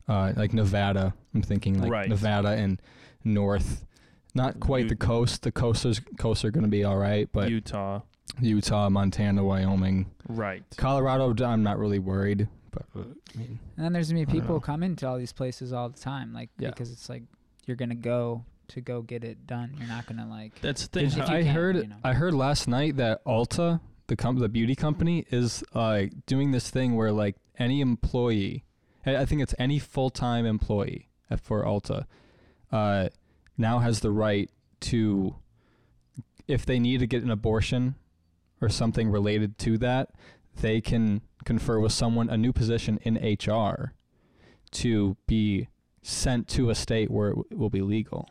uh, 0.08 0.34
like 0.36 0.53
Nevada. 0.53 1.13
I'm 1.34 1.41
thinking 1.41 1.80
like 1.82 1.91
Right. 1.91 2.10
Nevada 2.10 2.50
and 2.50 2.82
North 3.24 3.86
Not 4.34 4.60
quite 4.62 4.84
U- 4.84 4.89
the 4.89 4.96
coast. 4.96 5.44
The 5.44 5.51
coasters 5.51 6.00
coasts 6.18 6.46
are 6.46 6.51
going 6.51 6.63
to 6.63 6.70
be 6.70 6.84
all 6.86 6.98
right, 6.98 7.30
but 7.34 7.50
Utah. 7.50 8.01
Utah, 8.39 8.89
Montana, 8.89 9.44
Wyoming, 9.44 10.10
Right. 10.30 10.63
Colorado, 10.77 11.34
I'm 11.46 11.63
not 11.63 11.77
really 11.77 12.00
worried. 12.00 12.48
But 12.72 12.86
uh, 12.96 13.00
I 13.36 13.38
mean, 13.38 13.60
And 13.75 13.86
then 13.86 13.91
there's 13.94 14.10
gonna 14.12 14.25
be 14.25 14.32
people 14.32 14.62
coming 14.62 14.96
to 14.98 15.08
all 15.08 15.18
these 15.18 15.34
places 15.34 15.74
all 15.74 15.89
the 15.89 16.00
time, 16.00 16.32
like 16.34 16.50
Yeah. 16.58 16.70
because 16.70 16.91
it's 16.91 17.10
like 17.10 17.24
you're 17.65 17.75
gonna 17.75 17.94
go 17.96 18.46
to 18.74 18.82
go 18.82 19.01
get 19.01 19.24
it 19.24 19.46
done. 19.48 19.74
You're 19.78 19.88
not 19.88 20.06
gonna 20.06 20.28
like. 20.30 20.60
That's 20.62 20.88
the 20.88 21.00
thing. 21.10 21.22
I 21.22 21.44
can, 21.44 21.46
heard 21.54 21.75
you 21.78 21.88
know. 21.88 21.96
I 22.04 22.13
heard 22.13 22.34
last 22.34 22.68
night 22.68 22.98
that 22.98 23.24
Ulta, 23.25 23.80
the 24.08 24.16
com- 24.16 24.38
the 24.40 24.50
beauty 24.50 24.75
company, 24.75 25.25
is 25.30 25.63
uh, 25.74 26.04
doing 26.25 26.51
this 26.51 26.70
thing 26.70 26.96
where 26.96 27.12
like 27.12 27.36
any 27.58 27.82
employee, 27.82 28.63
I 29.06 29.18
I 29.18 29.25
think 29.25 29.42
it's 29.42 29.56
any 29.60 29.80
full 29.80 30.10
time 30.10 30.46
employee 30.46 31.10
at- 31.30 31.40
for 31.42 31.63
Ulta, 31.63 32.06
uh, 32.72 33.10
now 33.58 33.80
has 33.80 34.00
the 34.00 34.12
right 34.12 34.50
to, 34.82 35.36
if 36.48 36.66
they 36.66 36.80
need 36.80 37.00
to 37.00 37.08
get 37.08 37.24
an 37.24 37.30
abortion, 37.32 37.96
or 38.62 38.70
something 38.70 39.10
related 39.10 39.58
to 39.60 39.78
that, 39.80 40.10
they 40.62 40.82
can 40.82 41.22
confer 41.46 41.80
with 41.80 41.92
someone 41.92 42.30
a 42.30 42.38
new 42.38 42.54
position 42.54 43.00
in 43.04 43.16
HR, 43.18 43.94
to 44.72 45.18
be 45.28 45.68
sent 46.04 46.48
to 46.48 46.70
a 46.70 46.75
state 46.75 47.12
where 47.12 47.30
it 47.30 47.36
w- 47.36 47.58
will 47.60 47.70
be 47.70 47.82
legal. 47.82 48.30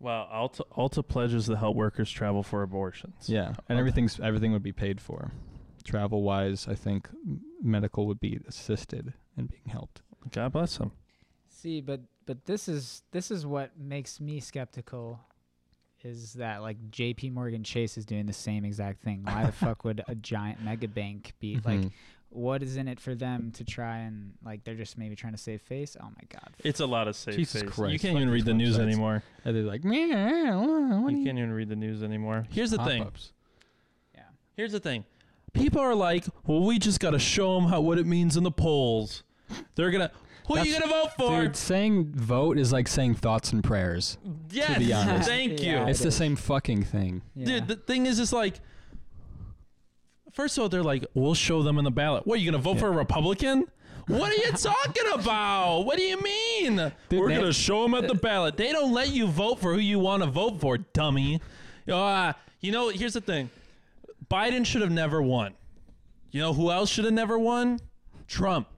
Well, 0.00 0.28
Ulta, 0.32 0.62
Ulta 0.76 1.06
pledges 1.06 1.46
to 1.46 1.56
help 1.56 1.76
workers 1.76 2.10
travel 2.10 2.42
for 2.42 2.62
abortions. 2.62 3.28
Yeah, 3.28 3.48
and 3.48 3.56
Okay. 3.70 3.78
everything's 3.78 4.20
everything 4.20 4.52
would 4.52 4.62
be 4.62 4.72
paid 4.72 5.00
for. 5.00 5.32
Travel 5.84 6.22
wise, 6.22 6.68
I 6.68 6.74
think 6.74 7.08
medical 7.62 8.06
would 8.06 8.20
be 8.20 8.38
assisted 8.46 9.14
and 9.36 9.50
being 9.50 9.68
helped. 9.68 10.02
God 10.30 10.52
bless 10.52 10.76
them. 10.76 10.92
See, 11.48 11.80
but 11.80 12.00
but 12.26 12.44
this 12.44 12.68
is 12.68 13.02
this 13.10 13.30
is 13.30 13.46
what 13.46 13.78
makes 13.78 14.20
me 14.20 14.38
skeptical, 14.38 15.18
is 16.04 16.34
that 16.34 16.62
like 16.62 16.76
J.P. 16.90 17.30
Morgan 17.30 17.64
Chase 17.64 17.96
is 17.98 18.06
doing 18.06 18.26
the 18.26 18.32
same 18.32 18.64
exact 18.64 19.02
thing. 19.02 19.22
Why 19.24 19.46
the 19.46 19.52
fuck 19.64 19.84
would 19.84 20.02
a 20.06 20.14
giant 20.14 20.62
mega 20.62 20.86
bank 20.88 21.32
be 21.40 21.56
mm-hmm. 21.56 21.68
like? 21.68 21.92
What 22.30 22.62
is 22.62 22.76
in 22.76 22.88
it 22.88 23.00
for 23.00 23.14
them 23.14 23.52
to 23.52 23.64
try 23.64 23.98
and 23.98 24.34
like? 24.44 24.62
They're 24.64 24.74
just 24.74 24.98
maybe 24.98 25.16
trying 25.16 25.32
to 25.32 25.38
save 25.38 25.62
face. 25.62 25.96
Oh 26.00 26.04
my 26.06 26.24
god. 26.28 26.50
It's 26.62 26.80
a 26.80 26.86
lot 26.86 27.08
of 27.08 27.16
safe 27.16 27.36
Jesus 27.36 27.62
face. 27.62 27.70
Christ, 27.70 27.92
You 27.94 27.98
can't 27.98 28.14
fuck 28.14 28.20
even 28.22 28.30
read 28.30 28.44
the 28.44 28.52
news 28.54 28.76
websites. 28.76 28.82
anymore. 28.82 29.22
and 29.44 29.56
they're 29.56 29.62
like, 29.62 29.82
man, 29.84 31.02
what 31.02 31.12
You 31.12 31.24
can't 31.24 31.38
even 31.38 31.52
read 31.52 31.68
the 31.70 31.76
news 31.76 32.02
anymore. 32.02 32.46
Here's 32.50 32.70
the 32.70 32.84
thing. 32.84 33.02
Pop-ups. 33.02 33.32
Yeah. 34.14 34.22
Here's 34.56 34.72
the 34.72 34.80
thing. 34.80 35.04
People 35.54 35.80
are 35.80 35.94
like, 35.94 36.24
well, 36.46 36.62
we 36.62 36.78
just 36.78 37.00
got 37.00 37.10
to 37.12 37.18
show 37.18 37.58
them 37.58 37.70
how 37.70 37.80
what 37.80 37.98
it 37.98 38.06
means 38.06 38.36
in 38.36 38.42
the 38.44 38.50
polls. 38.50 39.22
They're 39.74 39.90
gonna. 39.90 40.10
Who 40.46 40.56
are 40.56 40.64
you 40.64 40.78
gonna 40.78 40.92
vote 40.92 41.10
for? 41.16 41.42
Dude, 41.42 41.56
saying 41.56 42.12
vote 42.12 42.58
is 42.58 42.72
like 42.72 42.88
saying 42.88 43.14
thoughts 43.16 43.52
and 43.52 43.64
prayers. 43.64 44.18
yes. 44.50 44.78
be 44.78 44.92
honest. 44.92 45.28
Thank 45.28 45.62
you. 45.62 45.72
Yeah. 45.72 45.86
it's 45.88 46.00
it 46.00 46.04
the 46.04 46.08
is. 46.08 46.14
same 46.16 46.36
fucking 46.36 46.84
thing. 46.84 47.22
Yeah. 47.34 47.46
Dude, 47.60 47.68
the 47.68 47.76
thing 47.76 48.04
is, 48.06 48.18
it's 48.18 48.32
like, 48.32 48.60
first 50.32 50.56
of 50.56 50.62
all, 50.62 50.68
they're 50.68 50.82
like, 50.82 51.04
we'll 51.14 51.34
show 51.34 51.62
them 51.62 51.78
in 51.78 51.84
the 51.84 51.90
ballot. 51.90 52.26
What, 52.26 52.34
are 52.34 52.38
you 52.42 52.50
going 52.50 52.60
to 52.60 52.64
vote 52.64 52.74
Yeah. 52.74 52.80
for 52.80 52.88
a 52.88 52.92
Republican? 52.92 53.66
What 54.06 54.30
are 54.32 54.40
you 54.46 54.52
talking 54.56 55.12
about? 55.12 55.80
What 55.82 55.96
do 55.98 56.02
you 56.02 56.20
mean? 56.20 56.92
Dude, 57.08 57.20
We're 57.20 57.28
going 57.28 57.42
to 57.42 57.52
show 57.52 57.82
them 57.82 57.94
at 57.94 58.08
the 58.08 58.14
ballot. 58.14 58.56
They 58.56 58.72
don't 58.72 58.92
let 58.92 59.10
you 59.10 59.26
vote 59.26 59.60
for 59.60 59.74
who 59.74 59.80
you 59.80 59.98
want 59.98 60.22
to 60.22 60.28
vote 60.30 60.60
for, 60.60 60.78
dummy. 60.78 61.40
Uh, 61.90 62.32
you 62.60 62.72
know, 62.72 62.88
here's 62.88 63.14
the 63.14 63.20
thing 63.20 63.50
Biden 64.30 64.64
should 64.64 64.82
have 64.82 64.90
never 64.90 65.20
won. 65.22 65.54
You 66.30 66.40
know 66.40 66.52
who 66.52 66.70
else 66.70 66.90
should 66.90 67.04
have 67.04 67.14
never 67.14 67.38
won? 67.38 67.80
Trump. 68.26 68.68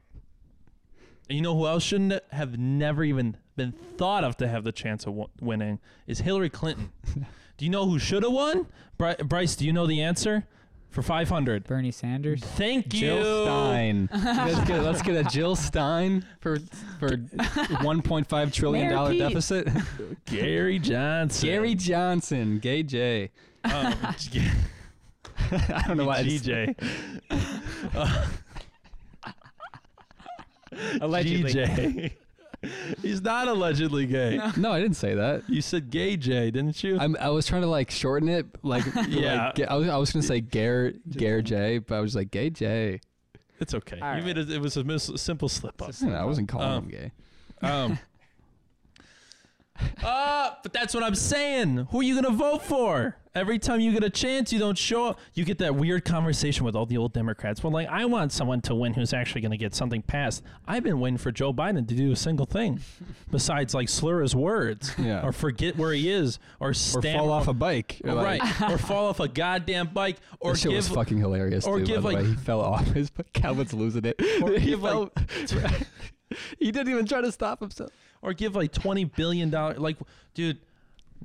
And 1.29 1.37
you 1.37 1.43
know 1.43 1.57
who 1.57 1.67
else 1.67 1.83
shouldn't 1.85 2.23
have 2.33 2.59
never 2.59 3.05
even 3.05 3.37
been 3.57 3.73
thought 3.73 4.25
of 4.25 4.37
to 4.39 4.49
have 4.49 4.65
the 4.65 4.73
chance 4.73 5.07
of 5.07 5.17
winning 5.41 5.79
is 6.07 6.21
Hillary 6.21 6.51
Clinton. 6.51 6.91
do 7.57 7.65
you 7.65 7.71
know 7.71 7.87
who 7.87 7.99
should 7.99 8.23
have 8.23 8.33
won? 8.33 8.67
Bryce, 8.99 9.55
do 9.57 9.65
you 9.65 9.73
know 9.73 9.87
the 9.87 10.03
answer? 10.03 10.45
For 10.91 11.03
500. 11.03 11.65
Bernie 11.65 11.93
Sanders. 11.93 12.43
Thank 12.43 12.93
you. 12.95 13.01
Jill 13.01 13.45
Stein. 13.45 14.09
let's, 14.13 14.69
get, 14.69 14.83
let's 14.83 15.03
get 15.03 15.15
a 15.15 15.29
Jill 15.31 15.55
Stein 15.55 16.25
for 16.41 16.59
for 16.99 17.11
1.5 17.17 18.53
trillion 18.53 18.87
Mayor 18.89 18.95
dollar 18.97 19.11
Pete. 19.11 19.21
deficit. 19.21 19.69
Gary 20.27 20.79
Johnson. 20.81 21.49
Gary 21.49 21.75
Johnson, 21.77 22.59
Gay 22.59 22.83
J. 22.83 23.31
Um, 23.65 23.95
I 25.53 25.85
don't 25.87 25.97
know 25.97 26.07
why. 26.07 26.19
I 26.19 26.23
just- 26.25 26.45
GJ. 26.45 26.75
Allegedly. 31.01 31.53
GJ. 31.55 32.13
He's 33.03 33.23
not 33.23 33.49
allegedly 33.49 34.07
gay. 34.07 34.39
No, 34.57 34.73
I 34.73 34.81
didn't 34.81 34.97
say 34.97 35.15
that. 35.15 35.49
You 35.49 35.63
said 35.63 35.91
gay 35.91 36.17
J, 36.17 36.51
didn't 36.51 36.83
you? 36.85 36.99
I'm, 36.99 37.17
I 37.21 37.31
was 37.31 37.47
trying 37.47 37.63
to 37.63 37.69
like 37.69 37.91
shorten 37.91 38.29
it, 38.29 38.47
like 38.63 38.85
Yeah. 39.09 39.53
Like, 39.57 39.69
I 39.69 39.75
was 39.77 39.89
I 39.89 39.97
was 39.97 40.13
gonna 40.13 40.23
say 40.23 40.41
Gare 40.41 40.93
Gare 41.11 41.41
J, 41.43 41.79
but 41.79 41.95
I 41.97 42.01
was 42.01 42.15
like 42.15 42.31
Gay 42.31 42.51
J. 42.51 43.01
it's 43.61 43.73
okay. 43.75 43.99
All 44.01 44.17
You 44.17 44.23
made 44.23 44.37
it, 44.39 44.51
it 44.51 44.61
was 44.61 44.77
a 44.77 44.85
mis- 44.85 45.11
simple 45.17 45.49
slip 45.49 45.81
up. 45.83 45.89
It's 45.91 46.03
a 46.03 46.09
I 46.11 46.25
wasn't 46.25 46.49
calling 46.49 46.69
Um, 46.69 46.85
him 46.85 46.91
gay. 46.91 47.13
Um. 47.67 47.99
uh, 50.03 50.51
but 50.63 50.73
that's 50.73 50.95
what 50.95 51.03
I'm 51.03 51.15
saying. 51.15 51.89
Who 51.91 52.01
are 52.01 52.03
you 52.03 52.15
gonna 52.21 52.35
vote 52.35 52.63
for? 52.63 53.17
Every 53.33 53.61
time 53.61 53.79
you 53.79 53.93
get 53.93 54.03
a 54.03 54.11
chance, 54.11 54.53
you 54.53 54.59
don't 54.59 54.77
show 54.77 55.05
up. 55.07 55.21
You 55.35 55.45
get 55.45 55.59
that 55.59 55.77
weird 55.77 56.05
conversation 56.05 56.65
with 56.65 56.75
all 56.75 56.85
the 56.85 56.97
old 56.97 57.13
Democrats. 57.13 57.63
Well, 57.63 57.73
like 57.73 57.87
I 57.89 58.05
want 58.07 58.33
someone 58.33 58.61
to 58.63 58.75
win 58.75 58.93
who's 58.93 59.13
actually 59.13 59.41
gonna 59.43 59.57
get 59.57 59.73
something 59.73 60.03
passed. 60.03 60.43
I've 60.67 60.83
been 60.83 60.99
waiting 60.99 61.17
for 61.17 61.31
Joe 61.31 61.53
Biden 61.53 61.87
to 61.87 61.95
do 61.95 62.11
a 62.11 62.17
single 62.17 62.47
thing, 62.47 62.81
besides 63.31 63.73
like 63.73 63.89
slur 63.89 64.23
his 64.23 64.35
words, 64.35 64.93
Yeah. 64.99 65.25
or 65.25 65.31
forget 65.33 65.77
where 65.77 65.93
he 65.93 66.11
is, 66.11 66.41
or 66.59 66.71
Or 66.71 66.75
fall 66.75 67.31
off 67.31 67.47
a 67.47 67.53
bike. 67.55 68.01
Or, 68.05 68.15
like, 68.15 68.43
right, 68.43 68.71
or 68.73 68.79
fall 68.79 69.07
off 69.07 69.21
a 69.21 69.29
goddamn 69.29 69.91
bike, 69.95 70.17
or 70.41 70.55
That 70.55 70.59
shit 70.59 70.71
give 70.71 70.77
was 70.79 70.89
fucking 70.89 71.19
hilarious. 71.19 71.67
or 71.67 71.79
too, 71.79 71.87
give, 71.87 72.03
by 72.03 72.11
the 72.11 72.17
like- 72.17 72.25
way. 72.25 72.31
he 72.31 72.37
fell 72.37 72.61
off 72.61 72.85
his 72.89 73.13
Calvin's 73.33 73.73
losing 73.73 74.07
it. 74.07 74.21
Or 74.43 74.51
he 74.59 74.71
give, 74.71 74.83
like- 74.83 75.13
fell. 75.31 75.71
he 76.59 76.71
didn't 76.73 76.89
even 76.93 77.07
try 77.07 77.21
to 77.21 77.33
stop 77.33 77.61
himself. 77.61 77.91
or 78.23 78.33
give 78.35 78.55
like 78.57 78.73
twenty 78.73 79.05
billion 79.05 79.51
dollars. 79.51 79.79
Like, 79.79 79.97
dude, 80.35 80.59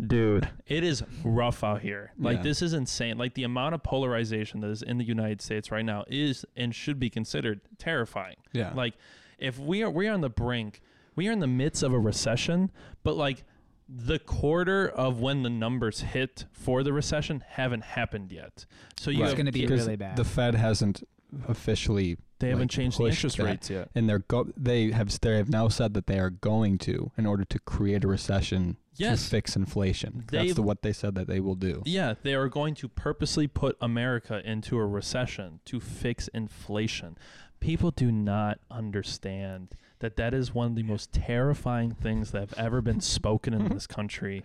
dude, 0.07 0.47
it 0.67 0.83
is 0.83 1.03
rough 1.24 1.63
out 1.63 1.81
here. 1.81 2.12
Like, 2.19 2.38
Yeah. 2.38 2.43
this 2.43 2.62
is 2.62 2.74
insane. 2.74 3.17
Like, 3.17 3.33
the 3.33 3.43
amount 3.43 3.75
of 3.75 3.83
polarization 3.83 4.62
that 4.62 4.69
is 4.69 4.81
in 4.81 4.97
the 4.97 5.05
United 5.05 5.41
States 5.41 5.71
right 5.71 5.85
now 5.85 6.03
is 6.07 6.45
and 6.55 6.74
should 6.74 7.00
be 7.00 7.09
considered 7.09 7.62
terrifying. 7.77 8.35
Yeah. 8.53 8.74
Like, 8.74 8.95
if 9.39 9.59
we 9.59 9.83
are 9.83 9.89
we 9.89 10.07
are 10.07 10.13
on 10.13 10.21
the 10.21 10.29
brink, 10.29 10.81
we 11.15 11.27
are 11.27 11.31
in 11.31 11.39
the 11.39 11.47
midst 11.47 11.83
of 11.83 11.93
a 11.93 12.00
recession, 12.00 12.71
but 13.03 13.15
like 13.17 13.43
the 13.88 14.17
quarter 14.17 14.88
of 14.88 15.19
when 15.21 15.43
the 15.43 15.50
numbers 15.50 16.00
hit 16.01 16.45
for 16.51 16.81
the 16.81 16.91
recession 16.91 17.43
haven't 17.47 17.83
happened 17.83 18.31
yet. 18.31 18.65
So 18.97 19.12
you 19.12 19.21
It's 19.21 19.29
have, 19.31 19.38
gonna 19.38 19.51
be 19.51 19.62
Because 19.62 19.81
really 19.85 19.95
bad. 19.95 20.15
The 20.17 20.24
Fed 20.24 20.55
hasn't 20.55 21.03
officially 21.48 22.18
they 22.39 22.50
haven't 22.50 22.63
like, 22.63 22.70
changed 22.72 22.98
the 23.00 23.06
interest 23.06 23.38
that. 23.38 23.44
rates 23.46 23.70
yet. 23.70 23.89
and 23.96 24.10
they're 24.10 24.20
go 24.20 24.48
they 24.58 24.92
have 24.92 25.18
they 25.22 25.38
have 25.38 25.50
now 25.50 25.68
said 25.68 25.94
that 25.94 26.06
they 26.08 26.20
are 26.20 26.30
going 26.30 26.77
to 26.80 27.12
in 27.18 27.25
order 27.25 27.46
to 27.46 27.60
create 27.60 28.04
a 28.04 28.08
recession 28.08 28.77
Yes. 28.98 29.24
to 29.25 29.30
fix 29.30 29.56
inflation. 29.58 30.24
They've- 30.32 30.42
That's 30.44 30.54
the, 30.56 30.62
what 30.62 30.82
they 30.82 30.94
said 30.94 31.15
that 31.15 31.27
they 31.27 31.42
will 31.42 31.56
do. 31.56 31.84
Yeah, 31.86 32.13
they 32.24 32.34
are 32.34 32.48
going 32.48 32.75
to 32.75 32.88
purposely 32.88 33.46
put 33.46 33.75
America 33.82 34.42
into 34.50 34.77
a 34.77 34.86
recession 34.86 35.60
to 35.65 35.82
fix 35.82 36.30
inflation. 36.30 37.18
People 37.60 37.92
do 37.92 38.10
not 38.10 38.60
understand 38.72 39.75
that 40.00 40.15
that 40.15 40.34
is 40.34 40.54
one 40.54 40.68
of 40.68 40.75
the 40.75 40.84
most 40.84 41.12
terrifying 41.12 41.92
things 41.92 42.32
that 42.32 42.39
have 42.39 42.54
ever 42.58 42.82
been 42.82 43.01
spoken 43.01 43.54
in 43.54 43.68
this 43.68 43.86
country. 43.88 44.44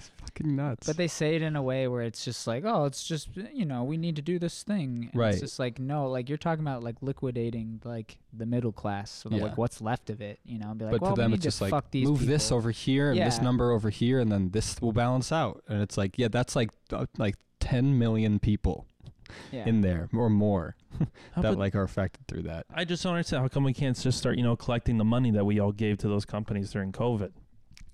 It's 0.00 0.10
fucking 0.20 0.56
nuts. 0.56 0.86
But 0.86 0.96
they 0.96 1.08
say 1.08 1.36
it 1.36 1.42
in 1.42 1.56
a 1.56 1.62
way 1.62 1.88
where 1.88 2.02
it's 2.02 2.24
just 2.24 2.46
like, 2.46 2.64
oh, 2.66 2.84
it's 2.84 3.04
just 3.04 3.28
you 3.52 3.64
know, 3.64 3.84
we 3.84 3.96
need 3.96 4.16
to 4.16 4.22
do 4.22 4.38
this 4.38 4.62
thing. 4.62 5.10
And 5.12 5.20
Right. 5.20 5.32
It's 5.32 5.40
just 5.40 5.58
like 5.58 5.78
no, 5.78 6.08
like 6.08 6.28
you're 6.28 6.38
talking 6.38 6.64
about 6.64 6.82
like 6.82 6.96
liquidating 7.00 7.80
like 7.84 8.18
the 8.32 8.46
middle 8.46 8.72
class, 8.72 9.10
so 9.10 9.28
Yeah. 9.30 9.42
like 9.42 9.58
what's 9.58 9.80
left 9.80 10.10
of 10.10 10.20
it, 10.20 10.40
you 10.44 10.58
know, 10.58 10.70
and 10.70 10.78
be 10.78 10.84
like, 10.84 10.92
but 10.92 11.02
well, 11.02 11.14
to 11.14 11.22
them 11.22 11.30
we 11.30 11.36
it's 11.36 11.44
need 11.44 11.48
just 11.48 11.58
to 11.58 11.64
like 11.64 11.70
fuck 11.70 11.90
these 11.90 12.08
move 12.08 12.26
this 12.26 12.50
over 12.50 12.70
here 12.70 13.10
and 13.10 13.20
this 13.20 13.40
number 13.40 13.70
over 13.72 13.90
here 13.90 14.20
and 14.20 14.30
then 14.30 14.50
this 14.50 14.80
will 14.80 14.92
balance 14.92 15.32
out 15.32 15.62
and 15.68 15.82
it's 15.82 15.96
like 15.96 16.18
yeah 16.18 16.28
that's 16.28 16.56
like 16.56 16.70
uh, 16.92 17.06
like 17.18 17.36
10 17.60 17.98
million 17.98 18.38
people 18.38 18.86
yeah. 19.52 19.64
in 19.66 19.80
there 19.80 20.08
or 20.14 20.30
more 20.30 20.74
that 21.36 21.58
like 21.58 21.74
are 21.74 21.82
affected 21.82 22.26
through 22.26 22.42
that 22.42 22.66
I 22.74 22.84
just 22.84 23.02
don't 23.02 23.12
understand 23.12 23.42
how 23.42 23.48
come 23.48 23.64
we 23.64 23.72
can't 23.72 23.98
just 23.98 24.18
start, 24.18 24.36
you 24.36 24.42
know, 24.42 24.56
collecting 24.56 24.98
the 24.98 25.04
money 25.04 25.30
that 25.32 25.44
we 25.44 25.60
all 25.60 25.72
gave 25.72 25.98
to 25.98 26.08
those 26.08 26.24
companies 26.24 26.70
during 26.70 26.92
COVID. 26.92 27.32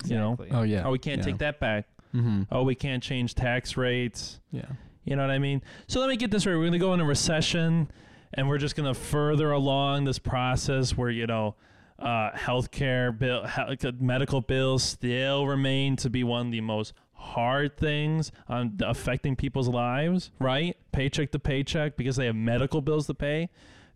Exactly. 0.00 0.10
You 0.10 0.16
know, 0.16 0.36
oh 0.50 0.62
yeah 0.62 0.84
oh, 0.84 0.90
we 0.90 0.98
can't 0.98 1.18
yeah. 1.18 1.24
take 1.24 1.38
that 1.38 1.60
back. 1.60 1.86
Mm-hmm. 2.16 2.42
Oh, 2.50 2.62
we 2.62 2.74
can't 2.74 3.02
change 3.02 3.34
tax 3.34 3.76
rates. 3.76 4.40
yeah 4.50 4.64
You 5.04 5.16
know 5.16 5.22
what 5.22 5.30
I 5.30 5.38
mean? 5.38 5.62
So 5.86 6.00
let 6.00 6.08
me 6.08 6.16
get 6.16 6.30
this 6.30 6.46
right. 6.46 6.54
We're 6.54 6.62
going 6.62 6.72
to 6.72 6.78
go 6.78 6.92
into 6.92 7.04
recession 7.04 7.90
and 8.34 8.48
we're 8.48 8.58
just 8.58 8.76
going 8.76 8.92
to 8.92 8.98
further 8.98 9.52
along 9.52 10.04
this 10.04 10.18
process 10.18 10.96
where, 10.96 11.10
you 11.10 11.26
know, 11.26 11.54
uh, 11.98 12.30
healthcare 12.32 13.16
bill, 13.16 13.46
he- 13.46 13.92
medical 14.00 14.40
bills 14.40 14.82
still 14.82 15.46
remain 15.46 15.96
to 15.96 16.10
be 16.10 16.22
one 16.24 16.46
of 16.46 16.52
the 16.52 16.60
most 16.60 16.92
hard 17.12 17.76
things 17.76 18.30
on 18.48 18.78
affecting 18.84 19.34
people's 19.36 19.68
lives, 19.68 20.30
right? 20.38 20.76
Paycheck 20.92 21.32
to 21.32 21.38
paycheck 21.38 21.96
because 21.96 22.16
they 22.16 22.26
have 22.26 22.36
medical 22.36 22.80
bills 22.82 23.06
to 23.06 23.14
pay 23.14 23.48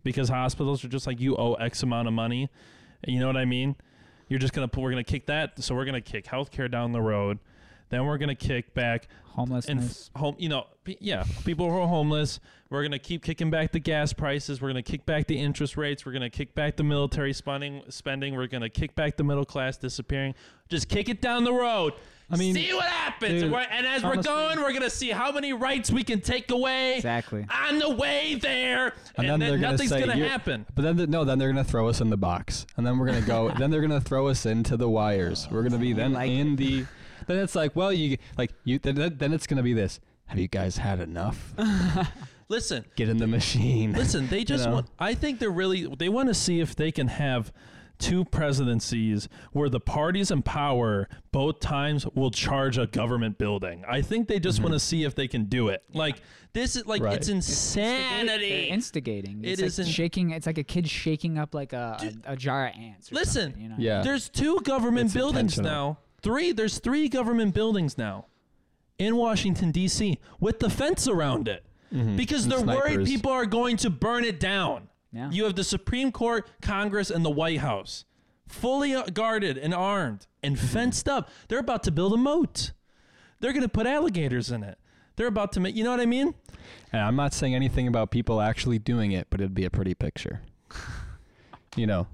because 0.03 0.31
hospitals 0.31 0.85
are 0.85 0.89
just 0.89 1.07
like 1.07 1.21
you 1.21 1.37
owe 1.37 1.55
X 1.55 1.83
amount 1.83 2.09
of 2.09 2.15
money. 2.15 2.49
You 3.07 3.21
know 3.21 3.27
what 3.27 3.37
I 3.37 3.45
mean? 3.45 3.77
You're 4.29 4.39
just 4.39 4.53
going 4.53 4.69
to, 4.69 4.81
we're 4.81 4.91
going 4.91 5.05
to 5.05 5.11
kick 5.11 5.27
that. 5.27 5.63
So 5.63 5.75
we're 5.75 5.85
going 5.85 6.01
to 6.01 6.13
kick 6.13 6.25
healthcare 6.25 6.71
down 6.71 6.93
the 6.93 7.03
road. 7.03 7.39
Then 7.91 8.07
we're 8.07 8.19
gonna 8.19 8.35
kick 8.35 8.73
back 8.75 9.09
and 9.37 9.49
Homelessness. 9.49 10.11
f- 10.15 10.21
home. 10.21 10.37
You 10.39 10.49
know, 10.49 10.67
p- 10.85 10.97
yeah, 11.01 11.25
people 11.45 11.71
who 11.71 11.77
are 11.79 11.87
homeless. 11.89 12.41
We're 12.71 12.83
gonna 12.83 12.99
keep 12.99 13.23
kicking 13.25 13.51
back 13.51 13.73
the 13.73 13.79
gas 13.81 14.13
prices. 14.13 14.61
We're 14.63 14.69
gonna 14.69 14.83
kick 14.83 15.05
back 15.07 15.27
the 15.27 15.39
interest 15.39 15.77
rates. 15.77 16.07
We're 16.07 16.13
gonna 16.13 16.31
kick 16.31 16.55
back 16.55 16.77
the 16.77 16.85
military 16.85 17.33
spending. 17.33 17.83
Spending. 17.89 18.35
We're 18.35 18.47
gonna 18.47 18.69
kick 18.71 18.95
back 18.95 19.17
the 19.17 19.25
middle 19.25 19.45
class 19.45 19.77
disappearing. 19.77 20.35
Just 20.69 20.89
kick 20.89 21.09
it 21.09 21.21
down 21.21 21.45
the 21.45 21.53
road. 21.53 21.93
I 22.33 22.37
mean, 22.37 22.55
see 22.55 22.73
what 22.73 22.85
happens. 22.85 23.43
dude, 23.43 23.53
and 23.53 23.85
as 23.89 24.05
honestly- 24.05 24.19
we're 24.19 24.23
going, 24.23 24.61
we're 24.61 24.73
gonna 24.73 24.89
see 24.89 25.11
how 25.11 25.33
many 25.33 25.53
rights 25.53 25.91
we 25.91 26.05
can 26.05 26.21
take 26.21 26.53
away 26.53 26.95
exactly. 26.95 27.45
on 27.69 27.81
the 27.81 27.91
way 27.91 28.37
there, 28.41 28.95
And 29.17 29.27
and, 29.27 29.29
then 29.29 29.41
then, 29.41 29.61
gonna 29.61 29.73
nothing's 29.73 29.91
say, 29.91 29.99
gonna 29.99 30.29
happen. 30.29 30.65
But 30.77 30.83
then, 30.83 30.97
th- 30.97 31.09
no, 31.09 31.25
then 31.25 31.41
they're 31.41 31.51
gonna 31.51 31.65
throw 31.65 31.89
us 31.89 32.01
in 32.01 32.09
the 32.09 32.17
box, 32.17 32.67
and 32.77 32.87
then 32.87 32.99
we're 32.99 33.07
gonna 33.07 33.21
go. 33.23 33.51
then 33.59 33.73
they're 33.73 33.81
gonna 33.81 34.01
throw 34.01 34.29
us 34.29 34.47
into 34.47 34.77
the 34.77 34.89
wires. 34.89 35.49
We're 35.51 35.65
gonna 35.65 35.79
be 35.79 35.93
then 35.93 36.13
like 36.13 36.31
in 36.31 36.55
the. 36.55 36.87
Then 37.31 37.45
it's 37.45 37.55
like, 37.55 37.77
well, 37.77 37.93
you 37.93 38.19
like 38.37 38.53
you. 38.65 38.81
Then, 38.81 39.17
then 39.17 39.33
it's 39.33 39.47
gonna 39.47 39.63
be 39.63 39.73
this. 39.73 40.01
Have 40.27 40.39
you 40.41 40.49
guys 40.49 40.79
had 40.79 40.99
enough? 40.99 41.55
Listen, 42.49 42.85
Get 42.97 43.09
in 43.09 43.19
the 43.19 43.29
machine. 43.29 43.93
Listen, 43.93 44.27
they 44.27 44.43
just 44.53 44.65
know? 44.65 44.73
want. 44.75 44.87
I 44.99 45.15
think 45.15 45.39
they're 45.39 45.49
really. 45.49 45.87
They 45.97 46.09
want 46.09 46.29
to 46.29 46.35
see 46.35 46.59
if 46.59 46.75
they 46.75 46.91
can 46.91 47.07
have 47.07 47.53
two 47.99 48.25
presidencies 48.25 49.29
where 49.53 49.69
the 49.69 49.79
parties 49.79 50.33
in 50.33 50.43
power 50.43 51.09
both 51.31 51.61
times 51.61 52.05
will 52.17 52.33
charge 52.33 52.79
a 52.79 52.87
government 52.89 53.39
building. 53.39 53.85
I 53.87 54.03
think 54.03 54.27
they 54.27 54.41
just 54.41 54.57
mm-hmm. 54.57 54.65
want 54.65 54.73
to 54.73 54.81
see 54.81 55.05
if 55.05 55.15
they 55.15 55.29
can 55.29 55.45
do 55.45 55.69
it. 55.69 55.85
Like 55.93 56.21
this 56.53 56.75
is 56.75 56.85
like 56.87 57.03
Right. 57.03 57.17
it's 57.17 57.29
They're 57.29 57.37
insanity. 57.37 58.69
instigating. 58.71 59.45
It 59.45 59.51
It's 59.51 59.61
like 59.61 59.67
isn't- 59.69 59.87
shaking. 59.87 60.31
It's 60.31 60.47
like 60.47 60.59
a 60.59 60.65
kid 60.65 60.89
shaking 60.89 61.39
up 61.39 61.55
like 61.55 61.73
a, 61.75 62.13
a, 62.27 62.33
a 62.33 62.37
jar 62.37 62.69
of 62.69 62.75
ants. 62.75 63.13
or 63.13 63.15
Listen, 63.15 63.55
you 63.57 63.69
know? 63.69 63.77
Yeah. 63.79 64.03
There's 64.03 64.29
two 64.29 64.61
government 64.63 65.07
It's 65.07 65.15
buildings 65.15 65.59
now. 65.61 65.99
Three. 66.23 66.53
There's 66.53 66.79
three 66.79 67.09
government 67.09 67.55
buildings 67.55 67.97
now 67.99 68.27
in 68.99 69.17
Washington 69.17 69.71
D.C. 69.71 70.19
with 70.39 70.59
the 70.59 70.71
fence 70.71 71.09
around 71.09 71.49
it 71.49 71.65
because 72.17 72.45
And 72.45 72.53
they're 72.53 72.61
worried 72.61 73.07
people 73.07 73.33
are 73.33 73.47
going 73.47 73.77
to 73.79 73.91
burn 73.91 74.25
it 74.25 74.39
down. 74.39 74.89
Yeah. 75.13 75.31
You 75.31 75.45
have 75.45 75.57
the 75.57 75.65
Supreme 75.65 76.13
Court, 76.13 76.49
Congress, 76.63 77.11
and 77.11 77.25
the 77.25 77.31
White 77.31 77.59
House 77.59 78.05
fully 78.47 78.95
uh, 78.95 79.05
guarded 79.13 79.59
and 79.59 79.75
armed 79.75 80.27
and 80.43 80.59
fenced 80.59 81.09
up. 81.09 81.29
They're 81.49 81.59
about 81.59 81.83
to 81.85 81.91
build 81.91 82.13
a 82.13 82.17
moat. 82.17 82.73
They're 83.41 83.53
going 83.53 83.63
to 83.63 83.69
put 83.69 83.87
alligators 83.87 84.51
in 84.51 84.63
it. 84.63 84.79
They're 85.17 85.27
about 85.27 85.53
to 85.53 85.61
make. 85.61 85.75
You 85.75 85.83
know 85.85 85.91
what 85.91 86.01
I 86.01 86.07
mean? 86.07 86.35
And 86.93 87.03
I'm 87.03 87.17
not 87.17 87.33
saying 87.35 87.55
anything 87.55 87.89
about 87.89 88.11
people 88.11 88.41
actually 88.41 88.79
doing 88.79 89.13
it, 89.13 89.27
but 89.31 89.41
it'd 89.41 89.55
be 89.55 89.65
a 89.65 89.71
pretty 89.71 89.95
picture. 89.95 90.43
you 91.77 91.87
know, 91.87 92.07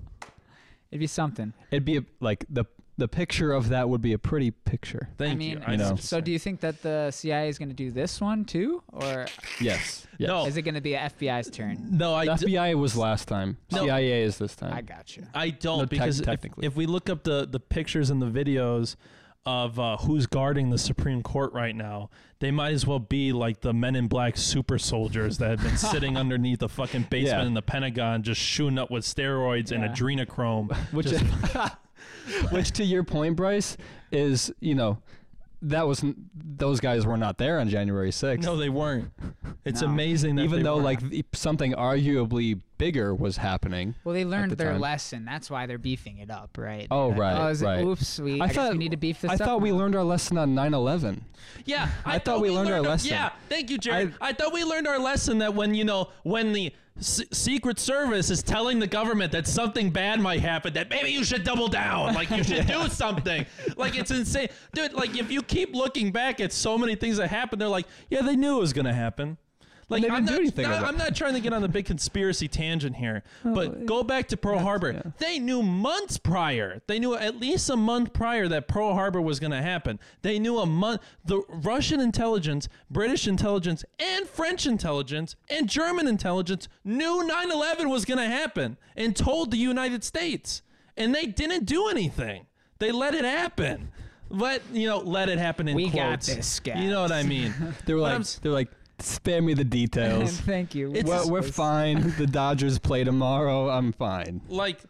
It'd 0.90 1.00
be 1.00 1.06
something. 1.06 1.52
it'd 1.70 1.84
be 1.84 1.98
a, 1.98 2.04
like 2.20 2.44
the 2.48 2.64
the 2.99 3.09
picture 3.09 3.53
of 3.53 3.69
that 3.69 3.88
would 3.88 4.00
be 4.00 4.12
a 4.15 4.19
pretty 4.19 4.50
picture. 4.50 5.09
Thank 5.19 5.33
I 5.33 5.35
mean, 5.37 5.50
you. 5.50 5.62
You 5.73 5.76
know. 5.76 5.97
so 5.97 6.21
do 6.21 6.33
you 6.33 6.38
think 6.38 6.61
that 6.61 6.81
the 6.83 7.11
CIA 7.11 7.49
is 7.49 7.59
going 7.59 7.69
to 7.69 7.75
do 7.75 7.91
this 7.91 8.21
one 8.21 8.45
too, 8.45 8.83
or 8.88 9.26
Yes. 9.61 10.07
yes. 10.19 10.29
No. 10.29 10.47
is 10.47 10.57
it 10.57 10.62
going 10.62 10.75
to 10.76 10.81
be 10.81 10.93
the 10.93 10.99
FBI's 10.99 11.50
turn? 11.50 11.88
No, 11.91 12.15
I. 12.15 12.25
The 12.25 12.47
d- 12.47 12.53
FBI 12.55 12.75
was 12.75 12.97
last 12.97 13.29
time. 13.29 13.59
No. 13.71 13.85
CIA 13.85 14.23
is 14.23 14.38
this 14.38 14.57
time. 14.57 14.73
I 14.73 14.81
got 14.81 15.17
you. 15.17 15.25
I 15.35 15.50
don't 15.50 15.79
No, 15.81 15.87
because 15.87 16.21
if, 16.21 16.26
technically. 16.26 16.67
if 16.67 16.75
we 16.75 16.87
look 16.87 17.11
up 17.11 17.23
the 17.25 17.47
the 17.47 17.61
pictures 17.61 18.09
and 18.11 18.23
the 18.23 18.26
videos 18.31 18.97
of 19.45 19.79
uh, 19.79 19.97
who's 19.99 20.26
guarding 20.26 20.71
the 20.71 20.79
Supreme 20.79 21.23
Court 21.23 21.53
right 21.53 21.76
now, 21.76 22.11
they 22.41 22.50
might 22.50 22.73
as 22.73 22.85
well 22.87 22.99
be 22.99 23.33
like 23.33 23.61
the 23.61 23.73
Men 23.73 23.95
in 23.95 24.09
Black 24.09 24.37
super 24.37 24.76
soldiers 24.79 25.38
that 25.38 25.50
have 25.50 25.62
been 25.62 25.76
sitting 25.76 26.17
underneath 26.19 26.59
the 26.59 26.69
fucking 26.69 27.03
basement 27.11 27.43
Yeah. 27.43 27.47
in 27.47 27.55
the 27.55 27.62
Pentagon, 27.62 28.23
just 28.25 28.41
shooting 28.41 28.76
up 28.79 28.91
with 28.91 29.05
steroids 29.05 29.71
and 29.71 29.85
adrenochrome. 29.85 30.75
which 30.93 31.07
Just- 31.09 31.25
which 32.50 32.70
to 32.72 32.84
your 32.84 33.04
point 33.04 33.36
bryce 33.36 33.76
is 34.12 34.52
you 34.60 34.75
know 34.75 34.98
that 35.62 35.86
was 35.86 36.04
those 36.34 36.80
guys 36.80 37.06
were 37.06 37.16
not 37.16 37.38
there 37.38 37.58
on 37.58 37.68
january 37.68 38.10
6th 38.10 38.42
no, 38.42 38.56
they 38.56 38.68
weren't. 38.68 39.10
It's 39.64 39.80
No. 39.80 39.88
amazing 39.88 40.36
that 40.36 40.42
even 40.44 40.62
though 40.62 40.76
weren't. 40.76 41.02
like 41.02 41.25
something 41.32 41.72
arguably 41.72 42.60
bigger 42.78 43.15
was 43.15 43.36
happening 43.39 43.95
Well, 44.04 44.15
they 44.15 44.25
learned 44.25 44.52
the 44.52 44.56
their 44.56 44.73
time. 44.73 44.80
lesson. 44.80 45.25
That's 45.25 45.50
why 45.50 45.67
they're 45.67 45.78
beefing 45.78 46.19
it 46.19 46.30
up, 46.30 46.56
right? 46.58 46.86
Oh, 46.91 47.08
They're 47.10 47.19
like, 47.19 47.36
right, 47.36 47.43
Oh, 47.43 47.49
is 47.49 47.62
it, 47.62 47.84
oops, 47.84 48.19
we, 48.21 48.41
I 48.41 48.45
I, 48.45 48.49
thought- 48.49 48.73
we 48.73 48.78
need 48.78 48.91
to 48.93 48.97
beef 48.97 49.21
this 49.21 49.30
i 49.30 49.34
up. 49.34 49.41
thought 49.41 49.60
we 49.60 49.73
learned 49.73 49.95
our 49.97 50.04
lesson 50.04 50.39
on 50.39 50.54
9-11 50.54 51.21
Yeah, 51.65 51.89
I 52.04 52.19
thought 52.19 52.41
we 52.41 52.50
learned 52.50 52.71
our 52.71 52.80
lesson. 52.82 53.10
Yeah, 53.10 53.30
thank 53.49 53.71
you, 53.71 53.78
Jarod. 53.78 54.15
I, 54.21 54.32
thought 54.32 54.52
we 54.52 54.65
learned 54.65 54.86
our 54.86 54.99
lesson 54.99 55.39
that 55.39 55.54
when 55.54 55.75
you 55.75 55.84
know 55.84 56.10
when 56.23 56.52
the 56.52 56.73
S- 56.99 57.23
Secret 57.30 57.78
Service 57.78 58.30
is 58.30 58.43
telling 58.43 58.78
the 58.78 58.86
government 58.86 59.30
that 59.32 59.47
something 59.47 59.91
bad 59.91 60.19
might 60.19 60.41
happen, 60.41 60.73
that 60.75 60.89
maybe 60.89 61.10
you 61.10 61.25
should 61.25 61.45
double 61.45 61.69
down, 61.69 62.15
like 62.15 62.30
you 62.30 62.43
should 62.43 62.67
do 62.76 62.89
something. 62.89 63.45
Like 63.76 63.99
it's 63.99 64.10
insane, 64.10 64.49
dude. 64.73 64.95
Like 64.95 65.15
if 65.17 65.30
you 65.30 65.43
keep 65.43 65.75
looking 65.75 66.10
back 66.10 66.41
at 66.41 66.52
so 66.54 66.78
many 66.78 66.95
things 66.95 67.19
that 67.19 67.28
happened, 67.28 67.60
they're 67.60 67.69
like, 67.69 67.86
yeah, 68.08 68.23
they 68.23 68.34
knew 68.34 68.56
it 68.56 68.60
was 68.60 68.73
gonna 68.73 68.95
happen. 68.95 69.36
Like 69.88 70.02
they 70.02 70.08
I'm 70.08 70.25
didn't 70.25 70.26
do 70.26 70.32
not, 70.32 70.40
anything 70.40 70.62
not- 70.68 70.84
I'm 70.84 70.96
not 70.99 71.14
trying 71.14 71.34
to 71.34 71.40
get 71.40 71.52
on 71.52 71.62
the 71.62 71.68
big 71.68 71.84
conspiracy 71.86 72.49
tangent 72.49 72.96
here, 72.96 73.22
oh, 73.44 73.54
but 73.54 73.86
go 73.86 74.02
back 74.02 74.26
to 74.28 74.36
Pearl 74.36 74.58
Harbor. 74.58 74.92
yeah. 74.92 75.12
They 75.18 75.38
knew 75.38 75.62
months 75.62 76.18
prior. 76.18 76.82
They 76.88 76.99
knew 76.99 77.14
at 77.14 77.38
least 77.38 77.70
a 77.70 77.76
month 77.76 78.12
prior 78.12 78.49
that 78.49 78.66
Pearl 78.66 78.94
Harbor 78.94 79.20
was 79.20 79.38
going 79.38 79.52
to 79.52 79.62
happen. 79.62 80.00
They 80.22 80.40
knew 80.40 80.58
a 80.58 80.66
month. 80.66 81.02
The 81.25 81.40
Russian 81.49 82.00
intelligence, 82.00 82.68
British 82.90 83.28
intelligence, 83.28 83.84
and 84.00 84.28
French 84.28 84.66
intelligence 84.66 85.36
and 85.49 85.68
German 85.68 86.08
intelligence 86.08 86.66
knew 86.84 87.22
9/11 87.28 87.88
was 87.88 88.04
going 88.04 88.18
to 88.18 88.26
happen 88.26 88.76
and 88.96 89.14
told 89.14 89.52
the 89.52 89.56
United 89.58 90.02
States, 90.02 90.62
and 90.96 91.14
they 91.14 91.26
didn't 91.26 91.64
do 91.64 91.86
anything. 91.88 92.46
They 92.80 92.90
let 92.90 93.14
it 93.14 93.25
happen. 93.25 93.92
Let 94.28 94.62
you 94.72 94.88
know, 94.88 94.99
let 94.99 95.28
it 95.28 95.38
happen 95.38 95.68
in 95.68 95.76
We 95.76 95.84
got 95.90 95.92
quotes. 96.08 96.26
this, 96.34 96.58
guys. 96.58 96.82
You 96.82 96.90
know 96.90 97.02
what 97.02 97.12
I 97.12 97.22
mean? 97.22 97.54
they 97.86 97.94
were 97.94 98.00
like 98.00 98.25
they're 98.42 98.50
like 98.50 98.68
spare 98.99 99.43
me 99.43 99.54
the 99.54 99.65
details. 99.65 100.41
Thank 100.41 100.75
you. 100.75 100.91
It's- 100.91 101.04
well, 101.04 101.28
we're 101.30 101.43
fine. 101.43 102.15
The 102.19 102.26
dodgers 102.26 102.78
play 102.78 103.04
tomorrow. 103.04 103.69
I'm 103.69 103.93
fine. 103.93 104.41
Like 104.49 104.80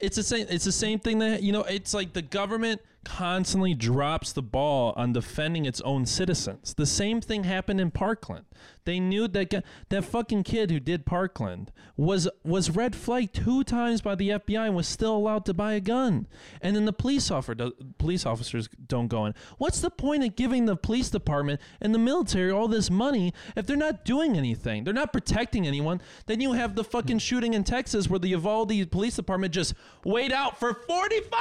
it's 0.00 0.16
the 0.16 0.22
same 0.22 0.46
it's 0.50 0.64
the 0.64 0.72
same 0.72 0.98
thing 0.98 1.18
that 1.20 1.42
you 1.42 1.52
know 1.52 1.62
it's 1.62 1.94
like 1.94 2.12
the 2.12 2.22
government 2.22 2.80
constantly 3.04 3.74
drops 3.74 4.32
the 4.32 4.42
ball 4.42 4.92
on 4.96 5.12
defending 5.12 5.66
its 5.66 5.80
own 5.82 6.06
citizens. 6.06 6.74
The 6.74 6.86
same 6.86 7.20
thing 7.20 7.44
happened 7.44 7.80
in 7.80 7.90
parkland 7.90 8.44
they 8.84 9.00
knew 9.00 9.26
that 9.28 9.64
that 9.88 10.04
fucking 10.04 10.42
kid 10.42 10.70
who 10.70 10.78
did 10.80 11.06
parkland 11.06 11.72
was 11.96 12.28
was 12.44 12.70
red 12.70 12.94
flagged 12.94 13.34
two 13.34 13.64
times 13.64 14.00
by 14.00 14.14
the 14.14 14.30
FBI 14.30 14.66
and 14.66 14.74
was 14.76 14.86
still 14.88 15.16
allowed 15.16 15.44
to 15.46 15.54
buy 15.54 15.72
a 15.74 15.80
gun. 15.80 16.26
And 16.60 16.74
then 16.76 16.84
the 16.84 16.92
police 16.92 17.30
officer 17.30 17.70
police 17.98 18.26
officers 18.26 18.68
don't 18.86 19.08
go 19.08 19.26
in. 19.26 19.34
What's 19.58 19.80
the 19.80 19.90
point 19.90 20.24
of 20.24 20.36
giving 20.36 20.66
the 20.66 20.76
police 20.76 21.10
department 21.10 21.60
and 21.80 21.94
the 21.94 21.98
military 21.98 22.50
all 22.50 22.68
this 22.68 22.90
money 22.90 23.32
if 23.56 23.66
they're 23.66 23.76
not 23.76 24.04
doing 24.04 24.36
anything? 24.36 24.84
They're 24.84 24.94
not 24.94 25.12
protecting 25.12 25.66
anyone. 25.66 26.00
Then 26.26 26.40
you 26.40 26.52
have 26.52 26.74
the 26.74 26.84
fucking 26.84 27.18
shooting 27.20 27.54
in 27.54 27.64
Texas 27.64 28.08
where 28.08 28.18
the 28.18 28.28
Uvalde 28.28 28.90
police 28.90 29.16
department 29.16 29.52
just 29.54 29.74
wait 30.04 30.32
out 30.32 30.58
for 30.60 30.74
45 30.74 31.40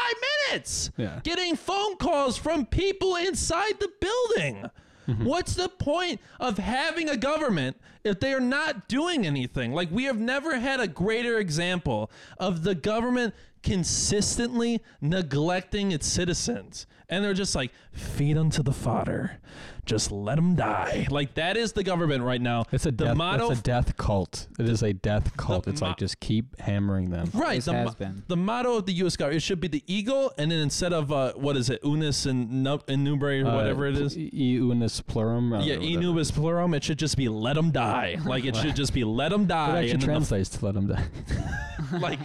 minutes 0.49 0.91
Yeah. 0.97 1.19
getting 1.23 1.56
phone 1.56 1.97
calls 1.97 2.38
from 2.38 2.65
people 2.65 3.15
inside 3.15 3.79
the 3.79 3.89
building 3.99 4.69
Mm-hmm. 5.07 5.25
What's 5.25 5.55
the 5.55 5.69
point 5.69 6.21
of 6.39 6.57
having 6.57 7.09
a 7.09 7.17
government 7.17 7.77
if 8.03 8.19
they 8.19 8.33
are 8.33 8.39
not 8.39 8.87
doing 8.87 9.25
anything? 9.25 9.73
Like, 9.73 9.89
we 9.91 10.05
have 10.05 10.19
never 10.19 10.57
had 10.59 10.79
a 10.79 10.87
greater 10.87 11.37
example 11.39 12.11
of 12.37 12.63
the 12.63 12.75
government 12.75 13.33
consistently 13.63 14.81
neglecting 15.01 15.91
its 15.91 16.07
citizens. 16.07 16.85
And 17.09 17.23
they're 17.23 17.33
just 17.33 17.55
like, 17.55 17.71
feed 17.91 18.37
them 18.37 18.49
to 18.51 18.63
the 18.63 18.73
fodder. 18.73 19.39
Just 19.86 20.12
let 20.13 20.36
them 20.36 20.56
die. 20.56 21.08
Like, 21.12 21.34
that 21.34 21.58
is 21.58 21.74
the 21.74 21.84
government 21.84 22.24
right 22.24 22.41
now. 22.41 22.63
it's 22.72 22.86
a 22.86 22.91
the 22.91 23.06
death 23.06 23.17
motto 23.17 23.52
it's 23.52 23.60
a 23.60 23.63
death 23.63 23.98
cult 23.98 24.48
it 24.58 24.69
is 24.69 24.82
a 24.82 24.93
death 24.93 25.36
cult 25.36 25.67
it's 25.67 25.82
mo- 25.82 25.88
like 25.89 25.98
just 25.98 26.19
keep 26.22 26.58
hammering 26.60 27.10
them 27.10 27.30
Right. 27.34 27.43
Always 27.62 27.65
The, 27.65 27.74
has 27.74 27.88
mo- 27.88 27.93
been. 28.00 28.24
the 28.30 28.38
motto 28.38 28.78
of 28.78 28.86
the 28.86 28.93
U.S. 28.93 29.17
government, 29.17 29.38
it 29.38 29.41
should 29.41 29.60
be 29.60 29.67
the 29.67 29.84
eagle, 29.86 30.32
and 30.38 30.50
then 30.50 30.60
instead 30.60 30.93
of, 30.93 31.12
uh, 31.12 31.34
what 31.34 31.58
is 31.58 31.69
it, 31.69 31.82
unis 31.84 32.26
and, 32.26 32.63
nu- 32.63 32.80
and 32.88 33.04
or 33.08 33.52
Uh, 33.52 33.56
whatever 33.56 33.86
it 33.86 33.98
is. 33.98 34.17
E- 34.17 34.30
unus 34.58 35.02
plurum. 35.02 35.52
Yeah, 35.62 35.76
or 35.76 35.82
e 35.82 35.98
nubis 35.98 36.32
plurum. 36.32 36.74
It 36.74 36.84
should 36.86 36.98
just 37.00 37.17
be 37.17 37.28
let 37.28 37.56
them 37.56 37.72
die. 37.72 38.17
Like 38.26 38.46
it 38.46 38.56
should 38.56 38.76
just 38.78 38.93
be 38.93 39.04
let 39.04 39.30
them 39.30 39.46
die. 39.48 39.54
It 39.54 39.72
die. 39.74 39.78
actually 39.80 39.91
and 39.91 40.02
then 40.02 40.08
the 40.08 40.13
translates 40.13 40.50
to 40.50 40.65
let 40.65 40.74
them 40.76 40.88
die. 40.88 41.06
like 42.00 42.19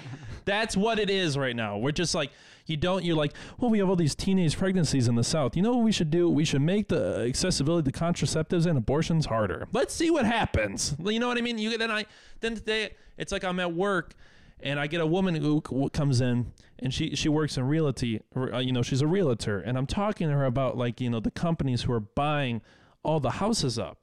that's 0.45 0.77
what 0.77 0.99
it 1.01 1.11
is 1.11 1.37
right 1.37 1.57
now. 1.57 1.79
We're 1.79 1.91
just 1.93 2.15
like 2.15 2.31
you 2.69 2.77
don't. 2.77 3.05
You're 3.05 3.17
like, 3.17 3.33
well, 3.59 3.71
we 3.71 3.79
have 3.79 3.89
all 3.89 3.97
these 3.97 4.15
teenage 4.15 4.57
pregnancies 4.57 5.09
in 5.09 5.15
the 5.15 5.25
South. 5.25 5.57
You 5.57 5.63
know 5.63 5.73
what 5.75 5.85
we 5.85 5.93
should 5.93 6.11
do? 6.11 6.29
We 6.29 6.45
should 6.45 6.63
make 6.63 6.89
the 6.89 7.25
accessibility 7.29 7.91
to 7.91 7.99
contraceptives 7.99 8.67
and 8.67 8.77
abortions 8.79 9.27
harder. 9.27 9.69
Let's 9.73 9.95
see 9.95 10.11
what 10.11 10.25
happens. 10.27 10.95
You 11.03 11.19
know 11.21 11.29
what 11.29 11.39
I 11.39 11.41
mean? 11.41 11.59
You 11.59 11.77
then 11.79 11.91
I 11.91 12.07
then 12.41 12.55
today 12.55 12.91
it's 13.17 13.33
like 13.33 13.45
I'm 13.45 13.61
at 13.61 13.73
work. 13.75 14.15
And 14.61 14.81
I 14.81 14.89
get 14.89 15.01
a 15.01 15.07
woman 15.07 15.37
who 15.37 15.61
comes 15.93 16.21
in, 16.21 16.53
and 16.81 16.93
she 16.93 17.15
she 17.15 17.29
works 17.29 17.57
in 17.57 17.69
realty. 17.69 18.21
uh, 18.37 18.59
You 18.59 18.73
know, 18.73 18.83
she's 18.83 19.01
a 19.01 19.07
realtor, 19.07 19.61
and 19.61 19.79
I'm 19.79 19.87
talking 19.87 20.27
to 20.27 20.35
her 20.35 20.47
about 20.47 20.77
like 20.77 21.01
you 21.01 21.09
know 21.09 21.21
the 21.21 21.31
companies 21.31 21.83
who 21.83 21.93
are 21.93 22.01
buying 22.01 22.61
all 23.05 23.21
the 23.21 23.31
houses 23.31 23.79
up. 23.79 23.99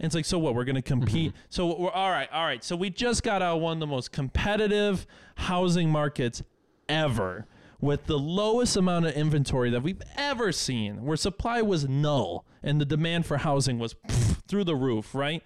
And 0.00 0.06
it's 0.06 0.14
like, 0.14 0.24
so 0.24 0.38
what? 0.38 0.54
We're 0.54 0.64
going 0.64 0.76
to 0.76 0.80
compete. 0.82 1.34
So 1.50 1.78
we're 1.78 1.90
all 1.90 2.10
right, 2.10 2.26
all 2.32 2.46
right. 2.46 2.64
So 2.64 2.74
we 2.74 2.88
just 2.88 3.22
got 3.22 3.42
out 3.42 3.60
one 3.60 3.74
of 3.74 3.80
the 3.80 3.86
most 3.86 4.10
competitive 4.10 5.06
housing 5.36 5.90
markets 5.90 6.42
ever. 6.88 7.46
With 7.80 8.06
the 8.06 8.18
lowest 8.18 8.76
amount 8.76 9.06
of 9.06 9.14
inventory 9.14 9.70
that 9.70 9.82
we've 9.82 10.02
ever 10.16 10.52
seen, 10.52 11.04
where 11.04 11.16
supply 11.16 11.62
was 11.62 11.88
null 11.88 12.44
and 12.62 12.80
the 12.80 12.84
demand 12.84 13.26
for 13.26 13.38
housing 13.38 13.78
was 13.78 13.94
pff, 13.94 14.42
through 14.48 14.64
the 14.64 14.76
roof, 14.76 15.14
right? 15.14 15.42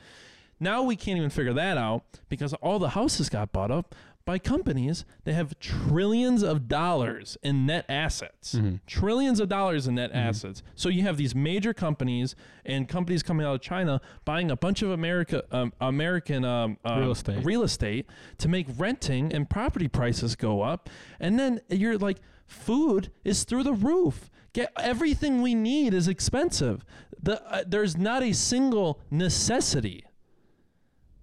Now 0.58 0.82
we 0.82 0.96
can't 0.96 1.18
even 1.18 1.30
figure 1.30 1.52
that 1.52 1.76
out 1.76 2.04
because 2.28 2.54
all 2.54 2.78
the 2.78 2.90
houses 2.90 3.28
got 3.28 3.52
bought 3.52 3.70
up 3.70 3.94
by 4.24 4.38
companies 4.38 5.04
that 5.24 5.34
have 5.34 5.58
trillions 5.58 6.42
of 6.42 6.68
dollars 6.68 7.36
in 7.42 7.66
net 7.66 7.84
assets. 7.88 8.54
Mm-hmm. 8.54 8.76
Trillions 8.86 9.40
of 9.40 9.48
dollars 9.48 9.86
in 9.86 9.96
net 9.96 10.10
assets. 10.12 10.62
So 10.74 10.88
you 10.88 11.02
have 11.02 11.16
these 11.16 11.34
major 11.34 11.74
companies 11.74 12.34
and 12.64 12.88
companies 12.88 13.22
coming 13.22 13.46
out 13.46 13.54
of 13.56 13.60
China 13.60 14.00
buying 14.24 14.50
a 14.50 14.56
bunch 14.56 14.82
of 14.82 14.90
America 14.90 15.42
um, 15.50 15.72
American 15.80 16.44
um, 16.44 16.78
um, 16.84 17.00
Real 17.00 17.10
estate. 17.10 17.44
real 17.44 17.62
estate 17.62 18.06
to 18.38 18.48
make 18.48 18.66
renting 18.76 19.32
and 19.32 19.48
property 19.50 19.88
prices 19.88 20.36
go 20.36 20.62
up. 20.62 20.88
And 21.18 21.38
then 21.38 21.60
you're 21.68 21.98
like 21.98 22.18
food 22.46 23.10
is 23.24 23.44
through 23.44 23.64
the 23.64 23.72
roof. 23.72 24.30
Get 24.52 24.72
everything 24.78 25.40
we 25.42 25.54
need 25.54 25.94
is 25.94 26.08
expensive. 26.08 26.84
The 27.22 27.42
uh, 27.52 27.64
there's 27.66 27.96
not 27.96 28.22
a 28.22 28.32
single 28.32 29.00
necessity 29.10 30.04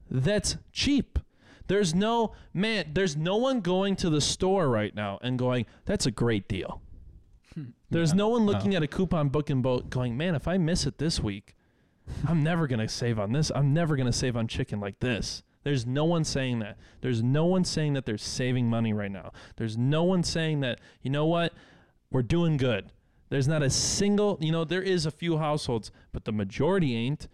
that's 0.10 0.58
cheap. 0.72 1.20
There's 1.70 1.94
no 1.94 2.34
man, 2.52 2.90
there's 2.94 3.16
no 3.16 3.38
one 3.38 3.62
going 3.62 3.96
to 3.98 4.10
the 4.10 4.20
store 4.20 4.68
right 4.68 4.94
now 4.94 5.20
and 5.22 5.38
going, 5.38 5.68
"That's 5.86 6.08
a 6.08 6.12
great 6.12 6.50
deal." 6.50 6.82
There's 7.92 8.14
no 8.14 8.28
one 8.28 8.46
looking 8.46 8.76
at 8.76 8.84
a 8.84 8.88
coupon 8.88 9.30
book 9.30 9.50
and 9.50 9.64
boat 9.64 9.90
going, 9.90 10.18
"Man, 10.18 10.34
if 10.36 10.48
I 10.48 10.58
miss 10.58 10.86
it 10.86 10.98
this 10.98 11.20
week, 11.20 11.56
I'm 12.28 12.44
never 12.44 12.68
going 12.68 12.80
to 12.80 12.88
save 12.88 13.20
on 13.20 13.32
this. 13.34 13.52
I'm 13.54 13.72
never 13.72 13.96
going 13.96 14.08
to 14.08 14.14
save 14.14 14.36
on 14.36 14.48
chicken 14.48 14.80
like 14.80 15.00
this." 15.00 15.44
There's 15.64 15.86
no 15.86 16.06
one 16.06 16.24
saying 16.24 16.60
that. 16.60 16.78
There's 17.02 17.22
no 17.22 17.46
one 17.46 17.64
saying 17.64 17.94
that 17.94 18.06
they're 18.06 18.18
saving 18.18 18.68
money 18.68 18.92
right 18.92 19.12
now. 19.12 19.32
There's 19.58 19.78
no 19.78 20.04
one 20.04 20.24
saying 20.24 20.62
that, 20.62 20.80
"You 21.04 21.12
know 21.12 21.28
what? 21.28 21.54
We're 22.12 22.24
doing 22.24 22.58
good." 22.58 22.92
There's 23.30 23.48
not 23.48 23.62
a 23.62 23.70
single, 23.70 24.40
you 24.42 24.52
know, 24.52 24.64
there 24.64 24.82
is 24.82 25.06
a 25.06 25.12
few 25.12 25.38
households, 25.38 25.92
but 26.12 26.26
the 26.26 26.32
majority 26.32 26.96
ain't. 26.96 27.28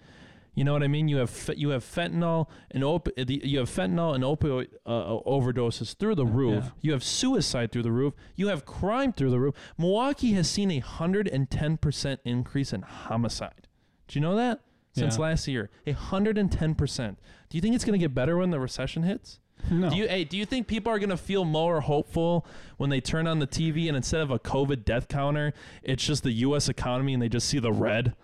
You 0.56 0.64
know 0.64 0.72
what 0.74 0.84
I 0.84 0.88
mean? 0.88 1.08
You 1.10 1.18
have 1.18 1.50
you 1.58 1.70
have 1.70 1.84
fentanyl 1.84 2.48
and 2.72 2.84
op- 2.84 3.10
you 3.18 3.60
have 3.60 3.70
fentanyl 3.70 4.16
and 4.16 4.24
opioid 4.24 4.68
uh, 4.86 5.20
overdoses 5.28 5.96
through 5.98 6.16
the 6.16 6.26
roof. 6.26 6.64
Yeah. 6.64 6.70
You 6.82 6.92
have 6.94 7.04
suicide 7.04 7.72
through 7.74 7.84
the 7.84 7.92
roof. 7.92 8.14
You 8.36 8.48
have 8.48 8.66
crime 8.66 9.12
through 9.12 9.32
the 9.32 9.40
roof. 9.40 9.54
Milwaukee 9.78 10.32
has 10.34 10.50
seen 10.50 10.72
a 10.72 10.80
hundred 10.80 11.28
and 11.28 11.50
ten 11.52 11.76
percent 11.78 12.22
increase 12.24 12.72
in 12.72 12.82
homicide. 12.84 13.68
Do 14.08 14.18
you 14.18 14.22
know 14.22 14.36
that? 14.38 14.62
Since 14.94 15.16
Yeah. 15.18 15.22
last 15.24 15.48
year, 15.48 15.70
a 15.86 15.92
hundred 15.92 16.38
and 16.38 16.50
ten 16.50 16.74
percent. 16.74 17.20
Do 17.50 17.58
you 17.58 17.62
think 17.62 17.76
it's 17.76 17.84
going 17.84 18.00
to 18.00 18.04
get 18.04 18.16
better 18.16 18.38
when 18.38 18.52
the 18.52 18.60
recession 18.62 19.04
hits? 19.04 19.40
No. 19.70 19.90
Do 19.90 19.96
you 19.98 20.08
hey, 20.08 20.24
do 20.24 20.38
you 20.38 20.46
think 20.46 20.68
people 20.68 20.92
are 20.92 21.00
gonna 21.00 21.18
feel 21.18 21.44
more 21.44 21.82
hopeful 21.82 22.46
when 22.78 22.90
they 22.92 23.02
turn 23.02 23.26
on 23.26 23.40
the 23.40 23.48
TV 23.48 23.88
and 23.88 23.98
instead 23.98 24.22
of 24.22 24.30
a 24.30 24.38
COVID 24.38 24.86
death 24.86 25.08
counter, 25.08 25.54
it's 25.82 26.06
just 26.06 26.24
the 26.24 26.32
U.S. 26.32 26.70
economy 26.70 27.14
and 27.14 27.22
they 27.22 27.30
just 27.30 27.48
see 27.50 27.60
the 27.60 27.72
red? 27.74 28.16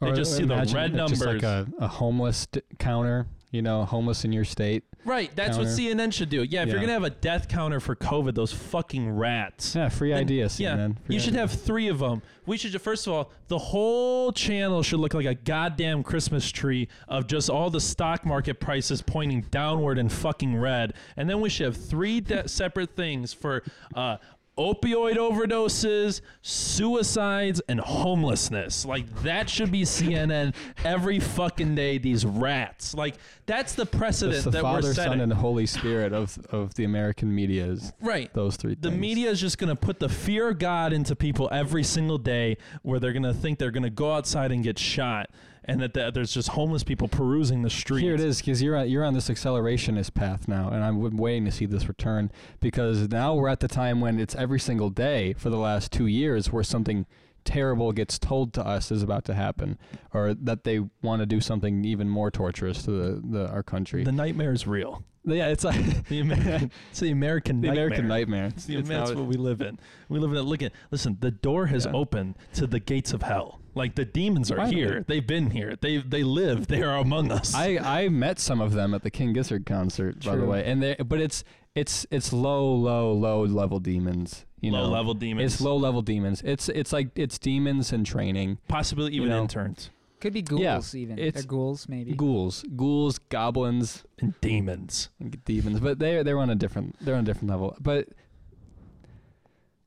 They 0.00 0.08
Or 0.10 0.14
just 0.14 0.36
see 0.36 0.44
the 0.44 0.56
red 0.74 0.94
numbers. 0.94 1.18
Just 1.18 1.24
like 1.26 1.42
a, 1.42 1.66
a 1.78 1.86
homeless 1.88 2.46
d- 2.46 2.62
counter, 2.78 3.26
you 3.50 3.60
know, 3.60 3.84
homeless 3.84 4.24
in 4.24 4.32
your 4.32 4.44
state. 4.46 4.84
right, 5.04 5.30
that's 5.36 5.58
what. 5.58 5.66
CNN 5.66 6.12
should 6.12 6.30
do. 6.30 6.42
Yeah, 6.42 6.62
if 6.62 6.68
you're 6.68 6.76
Yeah. 6.76 6.82
gonna 6.82 6.92
have 6.94 7.04
a 7.04 7.10
death 7.10 7.48
counter 7.48 7.80
for 7.80 7.94
COVID, 7.94 8.34
those 8.34 8.52
fucking 8.52 9.10
rats. 9.10 9.74
Yeah, 9.74 9.90
free 9.90 10.12
Yeah, 10.58 10.76
man. 10.76 10.98
Free 11.04 11.14
you 11.16 11.20
should 11.20 11.34
have 11.34 11.50
three 11.50 11.88
of 11.88 11.98
them. 11.98 12.22
We 12.46 12.56
should 12.56 12.78
first 12.80 13.06
of 13.06 13.12
all, 13.12 13.30
the 13.48 13.58
whole 13.58 14.32
channel 14.32 14.82
should 14.82 15.00
look 15.00 15.12
like 15.14 15.26
a 15.26 15.34
goddamn 15.34 16.02
Christmas 16.02 16.50
tree 16.50 16.88
of 17.06 17.26
just 17.26 17.50
all 17.50 17.68
the 17.70 17.80
stock 17.80 18.24
market 18.24 18.58
prices 18.58 19.02
pointing 19.02 19.42
downward 19.50 19.98
and 19.98 20.10
fucking 20.10 20.56
red, 20.56 20.94
and 21.16 21.28
then 21.28 21.40
we 21.42 21.50
should 21.50 21.66
have 21.66 21.76
three 21.76 22.20
de- 22.20 22.48
separate 22.48 22.96
things 22.96 23.32
for 23.34 23.62
uh, 23.94 24.16
opioid 24.60 25.16
overdoses, 25.16 26.20
suicides, 26.42 27.62
and 27.68 27.80
homelessness. 27.80 28.84
Like 28.84 29.22
that 29.22 29.48
should 29.48 29.72
be 29.72 29.82
CNN 29.82 30.54
every 30.84 31.18
fucking 31.18 31.74
day. 31.74 31.96
These 31.96 32.26
rats, 32.26 32.94
like 32.94 33.14
that's 33.46 33.74
the 33.74 33.86
precedent 33.86 34.44
the 34.44 34.50
that 34.50 34.62
Father, 34.62 34.88
we're 34.88 34.94
Son, 34.94 35.06
setting. 35.06 35.20
and 35.22 35.32
Holy 35.32 35.66
Spirit 35.66 36.12
of 36.12 36.38
of 36.50 36.74
the 36.74 36.84
American 36.84 37.34
media 37.34 37.64
is 37.64 37.92
right. 38.00 38.32
those 38.34 38.56
three. 38.56 38.74
The 38.74 38.90
things. 38.90 39.00
media 39.00 39.30
is 39.30 39.40
just 39.40 39.56
going 39.56 39.70
to 39.74 39.76
put 39.76 39.98
the 39.98 40.08
fear 40.08 40.50
of 40.50 40.58
God 40.58 40.92
into 40.92 41.16
people 41.16 41.48
every 41.50 41.82
single 41.82 42.18
day 42.18 42.58
where 42.82 43.00
they're 43.00 43.12
going 43.12 43.22
to 43.22 43.34
think 43.34 43.58
they're 43.58 43.70
going 43.70 43.82
to 43.82 43.90
go 43.90 44.12
outside 44.12 44.52
and 44.52 44.62
get 44.62 44.78
shot 44.78 45.30
and 45.70 45.80
that 45.80 45.94
the, 45.94 46.10
there's 46.10 46.32
just 46.32 46.48
homeless 46.48 46.82
people 46.82 47.06
perusing 47.06 47.62
the 47.62 47.70
street. 47.70 48.02
Here 48.02 48.14
it 48.14 48.20
is, 48.20 48.38
because 48.38 48.60
you're 48.60 48.76
on, 48.76 48.88
you're 48.88 49.04
on 49.04 49.14
this 49.14 49.28
accelerationist 49.28 50.14
path 50.14 50.48
now, 50.48 50.68
and 50.68 50.82
I'm 50.82 51.16
waiting 51.16 51.44
to 51.44 51.52
see 51.52 51.66
this 51.66 51.86
return 51.86 52.32
because 52.60 53.08
now 53.08 53.34
we're 53.34 53.48
at 53.48 53.60
the 53.60 53.68
time 53.68 54.00
when 54.00 54.18
it's 54.18 54.34
every 54.34 54.58
single 54.58 54.90
day 54.90 55.32
for 55.34 55.48
the 55.48 55.56
last 55.56 55.92
two 55.92 56.06
years 56.06 56.52
where 56.52 56.64
something 56.64 57.06
terrible 57.44 57.92
gets 57.92 58.18
told 58.18 58.52
to 58.54 58.66
us 58.66 58.90
is 58.90 59.02
about 59.02 59.24
to 59.26 59.34
happen, 59.34 59.78
or 60.12 60.34
that 60.34 60.64
they 60.64 60.80
want 61.02 61.20
to 61.20 61.26
do 61.26 61.40
something 61.40 61.84
even 61.84 62.08
more 62.08 62.30
torturous 62.30 62.82
to 62.82 62.90
the, 62.90 63.22
the 63.24 63.48
our 63.48 63.62
country. 63.62 64.04
The 64.04 64.12
nightmare 64.12 64.52
is 64.52 64.66
real. 64.66 65.04
Yeah, 65.24 65.48
it's 65.48 65.64
like 65.64 65.76
The 66.08 66.20
American, 66.20 66.70
it's 66.90 67.00
the 67.00 67.10
American 67.10 67.60
the 67.60 67.68
nightmare. 67.68 67.86
American 67.86 68.08
nightmare. 68.08 68.46
It's 68.46 68.64
the, 68.66 68.76
It's 68.76 68.88
that's 68.88 69.12
what 69.12 69.26
we 69.26 69.36
live 69.36 69.60
in. 69.60 69.78
We 70.08 70.18
live 70.18 70.30
in 70.32 70.38
it. 70.38 70.42
Look 70.42 70.62
at, 70.62 70.72
listen, 70.90 71.16
the 71.20 71.30
door 71.30 71.66
has 71.66 71.84
Yeah. 71.86 71.92
opened 71.92 72.36
to 72.54 72.66
the 72.66 72.80
gates 72.80 73.12
of 73.12 73.22
hell. 73.22 73.60
Like 73.74 73.94
the 73.94 74.04
demons 74.04 74.50
are 74.50 74.56
Finally. 74.56 74.76
here. 74.76 75.04
They've 75.06 75.26
been 75.26 75.50
here. 75.50 75.76
They 75.80 75.98
they 75.98 76.24
live. 76.24 76.66
They 76.66 76.82
are 76.82 76.96
among 76.96 77.30
us. 77.30 77.54
I 77.54 77.78
I 77.78 78.08
met 78.08 78.38
some 78.40 78.60
of 78.60 78.72
them 78.72 78.94
at 78.94 79.02
the 79.04 79.10
King 79.10 79.32
Gizzard 79.32 79.64
concert, 79.64 80.24
by 80.24 80.34
the 80.36 80.44
way, 80.44 80.64
and 80.64 80.82
they 80.82 80.96
but 80.96 81.20
it's 81.20 81.44
it's 81.76 82.04
it's 82.10 82.32
low 82.32 82.74
low 82.74 83.12
low 83.12 83.44
level 83.44 83.78
demons. 83.78 84.44
You 84.60 84.72
low 84.72 84.86
know, 84.86 84.90
level 84.90 85.14
demons. 85.14 85.54
It's 85.54 85.60
low 85.62 85.76
level 85.76 86.02
demons. 86.02 86.42
It's 86.44 86.68
it's 86.68 86.92
like 86.92 87.10
it's 87.16 87.38
demons 87.38 87.92
in 87.92 88.02
training. 88.02 88.58
Possibly 88.66 89.12
even 89.12 89.28
you 89.28 89.34
know. 89.34 89.42
interns 89.42 89.90
Could 90.20 90.32
be 90.34 90.42
ghouls 90.42 90.60
Yeah, 90.94 91.00
even. 91.00 91.18
it's- 91.18 91.34
They're 91.34 91.48
ghouls 91.48 91.88
maybe. 91.88 92.12
Ghouls, 92.14 92.62
ghouls, 92.76 93.18
goblins, 93.18 94.04
and 94.18 94.34
demons. 94.40 95.08
demons, 95.44 95.80
but 95.80 95.98
they're 95.98 96.22
they're 96.22 96.38
on 96.38 96.50
a 96.50 96.54
different 96.54 96.96
they're 97.00 97.14
on 97.14 97.22
a 97.22 97.24
different 97.26 97.50
level. 97.50 97.76
But 97.80 98.08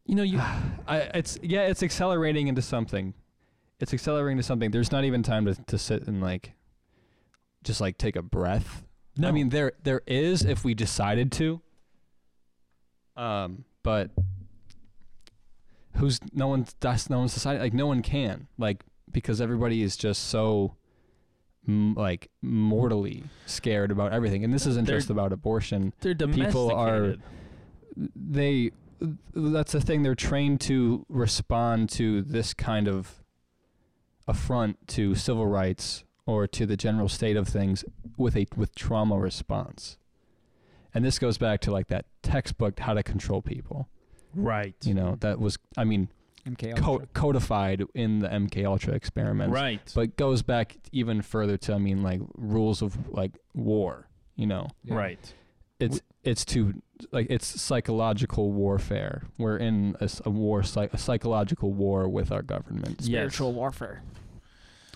You 0.06 0.16
know, 0.16 0.24
you 0.24 0.40
I, 0.88 0.98
it's 1.14 1.38
yeah, 1.42 1.62
it's 1.68 1.84
accelerating 1.84 2.48
into 2.48 2.62
something. 2.62 3.14
It's 3.80 3.94
accelerating 3.94 4.38
to 4.38 4.44
something. 4.44 4.72
There's 4.72 4.92
not 4.92 5.04
even 5.06 5.24
time 5.24 5.46
to 5.46 5.56
to 5.66 5.78
sit 5.78 6.08
and 6.08 6.22
like 6.22 6.54
just 7.64 7.80
like 7.80 7.98
take 7.98 8.16
a 8.16 8.22
breath. 8.22 8.84
no. 9.18 9.28
I 9.28 9.32
mean, 9.32 9.50
there 9.50 9.74
there 9.84 10.02
is 10.08 10.44
if 10.44 10.64
we 10.66 10.74
decided 10.74 11.32
to. 11.34 11.62
Um, 13.16 13.66
but 13.84 14.10
who's 15.98 16.20
no 16.34 16.48
one's 16.48 16.76
that's 16.80 17.10
no 17.10 17.20
one's 17.20 17.34
decided 17.36 17.62
like 17.62 17.74
no 17.74 17.86
one 17.86 18.02
can 18.02 18.48
like 18.58 18.84
because 19.14 19.40
everybody 19.40 19.82
is 19.84 19.96
just 19.96 20.24
so 20.26 20.76
m- 21.68 21.94
like 21.94 22.30
mortally 22.42 23.24
scared 23.46 23.92
about 23.92 24.12
everything, 24.12 24.44
and 24.44 24.54
this 24.54 24.66
isn't 24.68 24.86
They're- 24.88 24.98
just 24.98 25.10
about 25.10 25.32
abortion. 25.32 25.94
they're 26.02 26.14
domesticated. 26.14 26.50
people 26.54 26.72
are- 26.72 27.16
They 28.16 28.72
that's 29.36 29.74
the 29.74 29.82
thing 29.82 30.02
they're 30.04 30.16
trained 30.16 30.62
to 30.62 31.06
respond 31.10 31.90
to 31.90 32.22
this 32.22 32.54
kind 32.54 32.88
of 32.88 33.22
affront 34.28 34.88
to 34.88 35.14
civil 35.16 35.46
rights 35.46 36.04
or 36.26 36.48
to 36.48 36.66
the 36.66 36.78
general 36.78 37.10
state 37.10 37.36
of 37.36 37.48
things 37.48 37.84
with 38.18 38.36
a 38.38 38.48
with 38.56 38.74
trauma 38.76 39.18
response. 39.20 39.98
And 40.94 41.04
this 41.04 41.20
goes 41.20 41.38
back 41.38 41.60
to 41.62 41.72
like 41.72 41.88
that 41.88 42.06
textbook 42.22 42.80
how 42.80 42.94
to 42.94 43.04
control 43.04 43.42
people. 43.42 43.90
right. 44.34 44.76
You 44.84 44.94
know, 44.94 45.18
that 45.20 45.40
was 45.40 45.58
I 45.78 45.84
mean 45.84 46.10
MK 46.48 46.78
co- 46.78 47.04
codified 47.14 47.84
in 47.94 48.20
the 48.20 48.28
MK 48.28 48.66
Ultra 48.66 48.94
experiments. 48.94 49.54
Right. 49.54 49.80
But 49.96 50.18
goes 50.18 50.42
back 50.42 50.78
even 50.92 51.22
further 51.22 51.58
to 51.58 51.74
I 51.74 51.78
mean 51.78 52.04
like 52.04 52.22
rules 52.36 52.82
of 52.82 52.98
like 53.10 53.32
war, 53.54 54.08
you 54.36 54.46
know. 54.48 54.68
Yeah. 54.84 54.96
Right. 54.96 55.34
It's 55.80 56.02
it's 56.24 56.46
to 56.46 56.82
like 57.12 57.28
it's 57.30 57.46
psychological 57.62 58.52
warfare. 58.52 59.24
We're 59.38 59.58
in 59.58 59.96
a 60.26 60.30
war 60.30 60.64
psych- 60.64 60.94
a 60.94 60.98
psychological 60.98 61.74
war 61.74 62.08
with 62.10 62.32
our 62.32 62.42
government. 62.42 62.98
Yes. 63.02 63.06
Spiritual 63.08 63.54
warfare. 63.54 64.02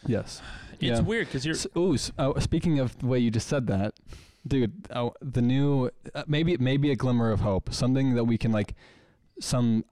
Yes. 0.05 0.41
It's 0.73 0.83
Yeah. 0.83 0.99
weird 1.01 1.27
because 1.27 1.45
you're. 1.45 1.55
S- 1.55 1.67
ooh, 1.75 1.95
s- 1.95 2.12
oh, 2.19 2.38
speaking 2.39 2.79
of 2.79 2.97
the 2.99 3.07
way 3.07 3.19
you 3.19 3.31
just 3.31 3.47
said 3.47 3.67
that, 3.67 3.95
dude, 4.45 4.88
oh, 4.95 5.13
the 5.21 5.41
new 5.41 5.89
uh, 6.13 6.23
maybe 6.27 6.55
maybe 6.57 6.91
a 6.91 6.95
glimmer 6.95 7.31
of 7.31 7.39
hope, 7.41 7.73
something 7.73 8.13
that 8.15 8.25
we 8.25 8.38
can 8.38 8.51
like, 8.51 8.75
some 9.39 9.83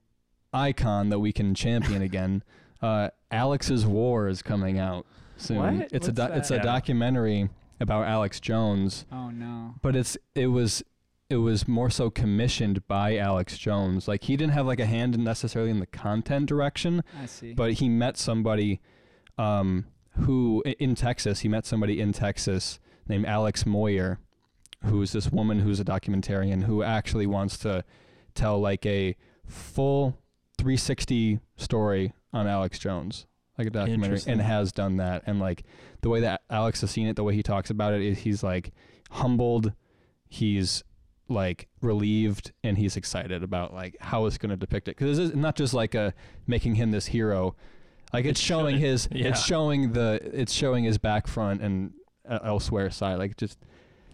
icon 0.56 1.10
that 1.10 1.18
we 1.20 1.32
can 1.32 1.54
champion 1.54 2.02
again. 2.02 2.42
Uh, 2.82 3.08
Alex's 3.30 3.86
War 3.86 4.28
is 4.28 4.42
coming 4.42 4.78
out 4.78 5.06
soon. 5.38 5.56
What? 5.78 5.88
It's 5.92 6.08
a 6.08 6.12
What's 6.12 6.30
do- 6.32 6.38
it's 6.38 6.50
a 6.50 6.56
Yeah. 6.56 6.62
documentary 6.62 7.48
about 7.80 8.06
Alex 8.06 8.38
Jones, 8.38 9.06
Oh 9.10 9.30
no. 9.30 9.74
but 9.80 9.96
it's 9.96 10.18
it 10.34 10.48
was 10.48 10.84
it 11.30 11.36
was 11.38 11.66
more 11.66 11.88
so 11.88 12.10
commissioned 12.10 12.86
by 12.86 13.16
Alex 13.16 13.56
Jones. 13.56 14.06
Like 14.06 14.24
he 14.24 14.36
didn't 14.36 14.52
have 14.52 14.66
like 14.66 14.78
a 14.78 14.84
hand 14.84 15.14
in 15.14 15.24
necessarily 15.24 15.70
in 15.70 15.80
the 15.80 15.86
content 15.86 16.46
direction, 16.50 17.02
I 17.20 17.24
see. 17.24 17.54
but 17.54 17.72
he 17.72 17.88
met 17.88 18.18
somebody 18.18 18.82
um, 19.38 19.86
who 20.20 20.62
i- 20.66 20.76
in 20.78 20.94
Texas. 20.94 21.40
He 21.40 21.48
met 21.48 21.64
somebody 21.64 21.98
in 21.98 22.12
Texas 22.12 22.78
named 23.08 23.24
Alex 23.24 23.64
Moyer, 23.64 24.18
who's 24.84 25.12
this 25.12 25.32
woman 25.32 25.60
who's 25.60 25.80
a 25.80 25.84
documentarian 25.84 26.64
who 26.64 26.82
actually 26.82 27.26
wants 27.26 27.56
to 27.58 27.84
tell 28.34 28.60
like 28.60 28.84
a 28.84 29.16
full 29.46 30.18
360 30.58 31.40
story 31.56 32.12
on 32.32 32.46
Alex 32.46 32.78
Jones, 32.78 33.26
like 33.58 33.66
a 33.66 33.70
documentary, 33.70 34.20
and 34.26 34.40
has 34.40 34.72
done 34.72 34.96
that. 34.96 35.22
And 35.26 35.40
like 35.40 35.64
the 36.02 36.08
way 36.08 36.20
that 36.20 36.42
Alex 36.50 36.80
has 36.80 36.90
seen 36.90 37.06
it, 37.06 37.16
the 37.16 37.24
way 37.24 37.34
he 37.34 37.42
talks 37.42 37.70
about 37.70 37.94
it, 37.94 38.02
is 38.02 38.18
he's 38.18 38.42
like 38.42 38.72
humbled, 39.10 39.72
he's 40.28 40.82
like 41.28 41.68
relieved, 41.80 42.52
and 42.62 42.78
he's 42.78 42.96
excited 42.96 43.42
about 43.42 43.74
like 43.74 43.96
how 44.00 44.26
it's 44.26 44.38
going 44.38 44.50
to 44.50 44.56
depict 44.56 44.88
it 44.88 44.96
because 44.96 45.18
it's 45.18 45.34
not 45.34 45.56
just 45.56 45.74
like 45.74 45.94
a 45.94 46.14
making 46.46 46.74
him 46.76 46.90
this 46.90 47.06
hero. 47.06 47.54
Like 48.12 48.24
it's, 48.24 48.38
It's 48.38 48.40
showing 48.40 48.74
showing- 48.76 48.80
his, 48.80 49.08
yeah. 49.12 49.28
it's 49.28 49.44
showing 49.44 49.92
the, 49.92 50.20
it's 50.32 50.52
showing 50.52 50.84
his 50.84 50.96
back 50.96 51.26
front 51.26 51.60
and 51.60 51.92
uh, 52.28 52.38
elsewhere 52.44 52.90
side, 52.90 53.18
like 53.18 53.36
just 53.36 53.58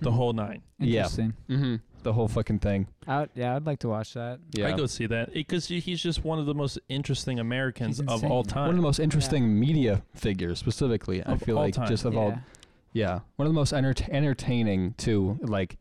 The 0.00 0.10
whole 0.10 0.32
nine. 0.32 0.62
Yeah. 0.78 1.04
Mm-hmm. 1.04 1.76
The 2.02 2.12
whole 2.12 2.28
fucking 2.28 2.58
thing. 2.60 2.86
I 3.06 3.26
yeah, 3.34 3.56
I'd 3.56 3.66
like 3.66 3.78
to 3.80 3.88
watch 3.88 4.14
that. 4.14 4.40
Yeah, 4.52 4.68
I 4.68 4.72
go 4.76 4.86
see 4.86 5.06
that 5.06 5.32
because 5.32 5.66
he's 5.68 6.00
just 6.02 6.24
one 6.24 6.38
of 6.38 6.46
the 6.46 6.54
most 6.54 6.78
interesting 6.88 7.38
Americans 7.38 8.00
of 8.00 8.24
all 8.24 8.42
time. 8.44 8.66
one 8.66 8.70
of 8.70 8.76
the 8.76 8.82
most 8.82 8.98
interesting 9.00 9.58
media 9.58 10.02
figures, 10.14 10.58
specifically. 10.58 11.22
I 11.24 11.32
Of 11.32 11.42
feel 11.42 11.56
all 11.58 11.64
like 11.64 11.74
time. 11.74 11.88
just 11.88 12.04
of 12.04 12.14
yeah. 12.14 12.20
all, 12.20 12.38
yeah, 12.92 13.20
one 13.36 13.46
of 13.46 13.52
the 13.52 13.58
most 13.58 13.72
enter- 13.72 13.94
entertaining 14.10 14.94
too. 14.98 15.38
Like 15.42 15.78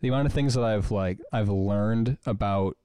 the 0.00 0.08
amount 0.08 0.26
of 0.26 0.32
things 0.32 0.54
that 0.54 0.64
I've 0.64 0.90
like 0.90 1.18
I've 1.32 1.48
learned 1.48 2.18
about 2.26 2.76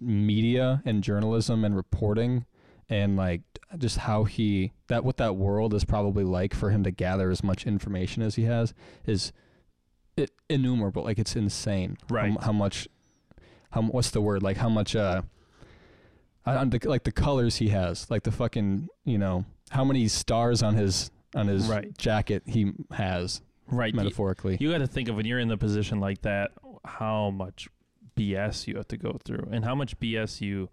media 0.00 0.82
and 0.84 1.02
journalism 1.02 1.64
and 1.64 1.76
reporting, 1.76 2.44
and 2.88 3.16
like 3.16 3.42
just 3.78 3.98
how 3.98 4.24
he 4.24 4.72
that 4.88 5.04
what 5.04 5.16
that 5.16 5.36
world 5.36 5.72
is 5.74 5.84
probably 5.84 6.24
like 6.24 6.54
for 6.54 6.70
him 6.70 6.82
to 6.84 6.90
gather 6.90 7.30
as 7.30 7.42
much 7.42 7.66
information 7.66 8.22
as 8.22 8.34
he 8.34 8.44
has 8.44 8.74
is 9.06 9.28
it 9.28 9.32
innumerable. 10.52 11.02
Like 11.04 11.18
it's 11.18 11.34
insane. 11.36 11.96
how- 12.08 12.14
Right. 12.14 12.40
How, 12.42 12.52
much? 12.52 12.88
How 13.70 13.82
what's 13.82 14.10
the 14.10 14.20
word? 14.20 14.42
Like 14.42 14.56
how 14.58 14.68
much? 14.68 14.94
Uh, 14.94 15.22
I, 16.44 16.64
the, 16.64 16.80
like 16.88 17.04
the 17.04 17.12
colors 17.12 17.56
he 17.56 17.68
has, 17.68 18.10
like 18.10 18.24
the 18.24 18.32
fucking 18.32 18.88
you 19.04 19.18
know 19.18 19.44
how 19.70 19.84
many 19.84 20.08
stars 20.08 20.62
on 20.62 20.74
his 20.74 21.10
on 21.34 21.46
his 21.46 21.68
Right. 21.68 21.96
jacket 21.96 22.42
he 22.46 22.72
has 22.92 23.40
right. 23.68 23.92
You, 23.94 23.96
metaphorically. 23.96 24.56
you 24.60 24.70
got 24.70 24.78
to 24.78 24.86
think 24.86 25.08
of 25.08 25.16
when 25.16 25.24
you're 25.24 25.38
in 25.38 25.48
the 25.48 25.56
position 25.56 25.98
like 26.00 26.22
that, 26.22 26.50
how 26.84 27.30
much 27.30 27.68
BS 28.16 28.66
you 28.66 28.76
have 28.76 28.88
to 28.88 28.96
go 28.98 29.18
through, 29.24 29.48
and 29.52 29.64
how 29.64 29.74
much 29.74 29.98
BS 30.00 30.40
you 30.42 30.68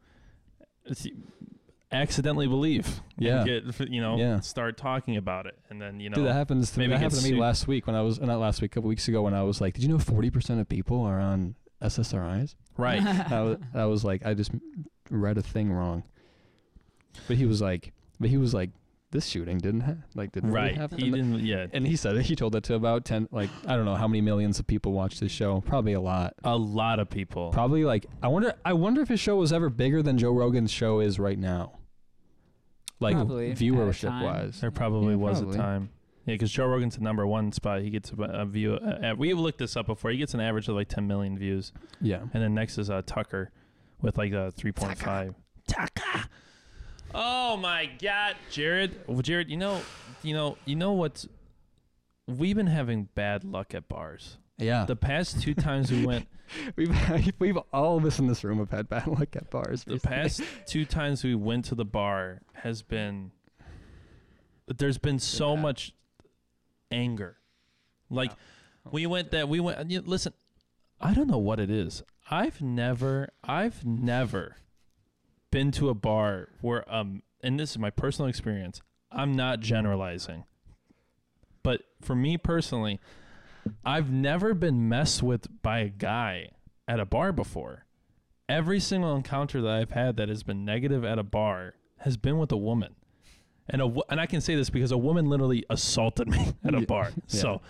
accidentally 1.92 2.48
believe. 2.48 3.02
Yeah. 3.18 3.44
get, 3.44 3.90
you 3.90 4.02
know, 4.02 4.18
Yeah. 4.18 4.40
start 4.40 4.78
talking 4.78 5.18
about 5.18 5.46
it, 5.46 5.58
and 5.70 5.82
then 5.82 6.00
you 6.00 6.10
know, 6.10 6.16
Dude, 6.16 6.26
that 6.28 6.34
happens. 6.34 6.72
To, 6.72 6.80
maybe 6.80 6.92
that 6.92 7.00
happened 7.00 7.20
to 7.22 7.24
me 7.24 7.30
sued. 7.32 7.40
last 7.40 7.68
week 7.68 7.88
when 7.88 7.96
I 7.96 8.02
was 8.02 8.20
not 8.20 8.40
last 8.40 8.62
week, 8.62 8.72
a 8.72 8.76
couple 8.76 8.90
weeks 8.90 9.08
ago 9.08 9.22
when 9.22 9.34
I 9.34 9.44
was 9.44 9.60
like, 9.62 9.74
"Did 9.74 9.84
you 9.84 9.90
know 9.90 10.00
forty 10.00 10.30
percent 10.30 10.60
of 10.60 10.70
people 10.70 11.02
are 11.04 11.20
on 11.20 11.56
SSRIs?" 11.82 12.56
right? 12.78 13.02
I 13.32 13.42
was, 13.42 13.58
I 13.74 13.86
was 13.86 14.04
like, 14.06 14.26
I 14.26 14.34
just 14.34 14.52
read 15.10 15.38
a 15.38 15.42
thing 15.42 15.72
wrong. 15.72 16.04
But 17.28 17.38
he 17.38 17.46
was 17.46 17.62
like, 17.62 17.92
but 18.20 18.30
he 18.30 18.38
was 18.38 18.54
like, 18.54 18.70
this 19.12 19.26
shooting 19.26 19.58
didn't 19.58 19.82
ha- 19.82 19.96
like 20.14 20.32
didn't 20.32 20.52
really 20.52 20.68
right. 20.68 20.78
happen. 20.78 21.00
He 21.00 21.10
didn't. 21.10 21.40
Yeah. 21.40 21.66
And 21.74 21.86
he 21.86 21.96
said 21.96 22.16
it. 22.16 22.24
He 22.26 22.36
told 22.36 22.54
that 22.54 22.64
to 22.66 22.76
about 22.76 23.06
ten, 23.06 23.28
like 23.32 23.50
I 23.68 23.76
don't 23.76 23.86
know 23.86 23.96
how 23.96 24.08
many 24.08 24.22
millions 24.22 24.60
of 24.60 24.68
people 24.68 24.92
watched 24.94 25.20
this 25.20 25.32
show. 25.32 25.62
Probably 25.62 25.94
a 25.94 26.02
lot. 26.02 26.36
A 26.44 26.56
lot 26.56 27.00
of 27.00 27.10
people. 27.10 27.52
Probably 27.52 27.84
like 27.84 28.06
I 28.22 28.28
wonder. 28.28 28.54
I 28.64 28.74
wonder 28.74 29.02
if 29.02 29.10
his 29.10 29.20
show 29.20 29.36
was 29.38 29.52
ever 29.52 29.70
bigger 29.70 30.04
than 30.04 30.18
Joe 30.18 30.32
Rogan's 30.32 30.72
show 30.72 31.00
is 31.00 31.20
right 31.20 31.40
now. 31.40 31.79
Like 33.00 33.16
Probably, 33.16 33.52
at 33.52 33.62
a 33.62 33.64
viewership 33.64 34.10
time. 34.10 34.24
wise. 34.24 34.60
There 34.62 34.72
probably 34.72 35.12
Yeah, 35.14 35.16
was 35.20 35.40
probably. 35.40 35.58
a 35.58 35.62
time. 35.62 35.90
Yeah, 36.26 36.34
because 36.36 36.52
Joe 36.52 36.66
Rogan's 36.68 36.96
the 36.98 37.02
number 37.04 37.26
one 37.26 37.52
spot. 37.52 37.82
He 37.82 37.90
gets 37.90 38.12
a, 38.12 38.22
a 38.22 38.46
view. 38.46 38.74
Uh, 38.76 39.14
we've 39.18 39.40
looked 39.40 39.58
this 39.60 39.76
up 39.78 39.86
before. 39.88 40.12
He 40.12 40.18
gets 40.18 40.34
an 40.34 40.42
average 40.42 40.68
of 40.68 40.76
like 40.76 40.90
10 40.90 41.08
million 41.08 41.38
views, 41.38 41.72
Yeah. 42.02 42.20
and 42.34 42.44
then 42.44 42.54
next 42.54 42.78
is 42.78 42.90
uh, 42.90 43.02
Tucker 43.06 43.52
with 44.02 44.18
like 44.18 44.32
a 44.34 44.52
3.5. 44.58 45.34
Tucker. 45.68 46.26
Oh 47.14 47.58
my 47.58 47.90
God, 48.02 48.36
Jarod. 48.52 48.92
Well, 49.08 49.22
Jarod, 49.22 49.50
you 49.50 49.58
know, 49.58 49.82
you 50.22 50.34
know, 50.34 50.58
you 50.66 50.76
know 50.76 50.92
what's? 50.94 51.28
We've 52.28 52.56
been 52.56 52.68
having 52.68 53.10
bad 53.16 53.44
luck 53.44 53.74
at 53.74 53.88
bars. 53.88 54.38
Yeah. 54.60 54.86
The 54.86 54.96
past 54.96 55.42
two 55.42 55.56
times 55.56 55.92
we 55.92 56.06
went, 56.06 56.28
we've 56.76 57.34
we've 57.40 57.58
all 57.74 57.98
of 57.98 58.06
us 58.06 58.20
in 58.20 58.28
this 58.28 58.44
room 58.44 58.60
have 58.60 58.72
had 58.72 58.90
bad 58.90 59.08
luck 59.08 59.36
at 59.36 59.50
bars. 59.50 59.84
the 59.84 59.94
recently. 59.94 60.18
past 60.18 60.42
two 60.68 60.86
times 60.86 61.24
we 61.24 61.36
went 61.36 61.66
to 61.66 61.76
the 61.76 61.86
bar 61.86 62.42
has 62.54 62.82
been. 62.82 63.32
There's 64.68 64.98
been 65.00 65.20
so 65.20 65.56
bad. 65.56 65.62
much 65.64 65.94
anger. 66.92 67.38
Like 68.10 68.32
we 68.92 69.06
went 69.06 69.32
that 69.32 69.50
we 69.50 69.60
went. 69.60 69.90
You 69.90 70.02
listen, 70.02 70.34
I 71.00 71.14
don't 71.14 71.28
know 71.28 71.38
what 71.38 71.60
it 71.60 71.70
is. 71.70 72.04
I've 72.32 72.62
never, 72.62 73.30
I've 73.44 73.84
never 73.86 74.58
been 75.52 75.72
to 75.72 75.90
a 75.90 75.96
bar 75.96 76.50
where 76.62 76.92
um, 76.94 77.24
and 77.42 77.60
this 77.60 77.72
is 77.72 77.80
my 77.80 77.90
personal 77.90 78.30
experience. 78.30 78.82
I'm 79.12 79.34
not 79.34 79.60
generalizing, 79.60 80.44
but 81.64 81.82
for 82.02 82.16
me 82.16 82.38
personally, 82.38 83.00
I've 83.86 84.12
never 84.12 84.54
been 84.54 84.88
messed 84.90 85.22
with 85.24 85.48
by 85.62 85.80
a 85.80 85.90
guy 85.90 86.50
at 86.88 87.00
a 87.00 87.06
bar 87.06 87.32
before. 87.32 87.86
Every 88.48 88.80
single 88.80 89.16
encounter 89.16 89.62
that 89.62 89.72
I've 89.72 89.92
had 89.92 90.18
that 90.18 90.30
has 90.30 90.44
been 90.44 90.66
negative 90.66 91.04
at 91.06 91.20
a 91.20 91.24
bar 91.24 91.76
has 92.00 92.18
been 92.18 92.38
with 92.40 92.52
a 92.52 92.58
woman. 92.58 92.96
And 93.70 93.82
a 93.82 93.94
and 94.10 94.20
I 94.20 94.26
can 94.26 94.42
say 94.42 94.56
this 94.56 94.70
because 94.72 94.92
a 94.92 94.98
woman 94.98 95.28
literally 95.30 95.64
assaulted 95.70 96.28
me 96.28 96.54
at 96.64 96.74
a 96.74 96.82
bar. 96.82 97.12
Yeah. 97.28 97.42
So 97.42 97.62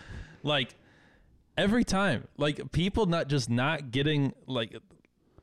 like 0.43 0.75
every 1.57 1.83
time, 1.83 2.27
like 2.38 2.71
people 2.71 3.05
not 3.05 3.27
just 3.27 3.49
not 3.49 3.91
getting 3.91 4.33
like 4.47 4.77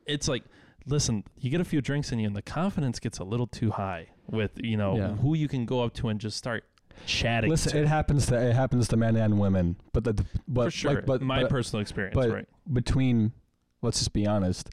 it's 0.07 0.27
like 0.27 0.43
listen, 0.87 1.23
you 1.37 1.49
get 1.51 1.59
a 1.61 1.65
few 1.65 1.81
drinks 1.81 2.11
in 2.11 2.17
you 2.19 2.25
and 2.25 2.35
the 2.35 2.41
confidence 2.41 2.97
gets 2.99 3.19
a 3.19 3.23
little 3.23 3.45
too 3.45 3.71
high 3.71 4.07
with, 4.25 4.51
you 4.55 4.77
know, 4.77 4.95
Yeah. 4.95 5.15
who 5.17 5.35
you 5.35 5.47
can 5.49 5.65
go 5.65 5.83
up 5.83 5.93
to 5.95 6.07
and 6.07 6.19
just 6.19 6.37
start 6.37 6.63
chatting 7.05 7.49
Listen, 7.49 7.73
to. 7.73 7.81
it 7.81 7.87
happens 7.87 8.25
to 8.27 8.35
it 8.35 8.53
happens 8.55 8.87
to 8.89 8.97
men 8.97 9.15
and 9.15 9.39
women, 9.39 9.77
but 9.93 10.03
the 10.03 10.25
but 10.47 10.65
For 10.65 10.71
sure. 10.71 10.93
like, 10.95 11.05
but 11.05 11.21
my 11.21 11.41
but 11.43 11.49
personal 11.51 11.81
experience, 11.81 12.15
but 12.15 12.29
right? 12.29 12.47
between, 12.71 13.33
let's 13.81 13.99
just 13.99 14.13
be 14.13 14.25
honest, 14.25 14.69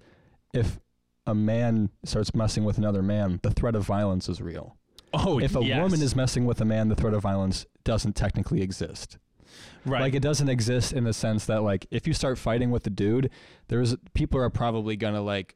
if 0.53 0.79
a 1.27 1.35
man 1.35 1.91
starts 2.05 2.35
messing 2.35 2.65
with 2.65 2.79
another 2.79 3.03
man, 3.03 3.41
the 3.43 3.51
threat 3.51 3.75
of 3.75 3.85
violence 3.85 4.29
is 4.29 4.41
real. 4.43 4.77
Oh, 5.13 5.39
if 5.39 5.55
a 5.55 5.63
yes. 5.65 5.81
woman 5.81 6.03
is 6.03 6.17
messing 6.17 6.45
with 6.45 6.61
a 6.61 6.65
man, 6.65 6.89
the 6.89 6.97
threat 6.97 7.15
of 7.15 7.23
violence 7.23 7.67
doesn't 7.85 8.15
technically 8.17 8.63
exist. 8.63 9.19
right. 9.85 10.01
Like 10.01 10.15
it 10.15 10.23
doesn't 10.23 10.49
exist 10.49 10.93
in 10.93 11.05
the 11.05 11.13
sense 11.13 11.47
that 11.47 11.63
like 11.63 11.87
if 11.91 12.07
you 12.07 12.13
start 12.13 12.37
fighting 12.39 12.71
with 12.71 12.87
a 12.87 12.91
dude, 12.91 13.31
there's 13.69 13.95
people 14.15 14.41
are 14.41 14.51
probably 14.51 14.97
gonna 14.97 15.23
like 15.23 15.55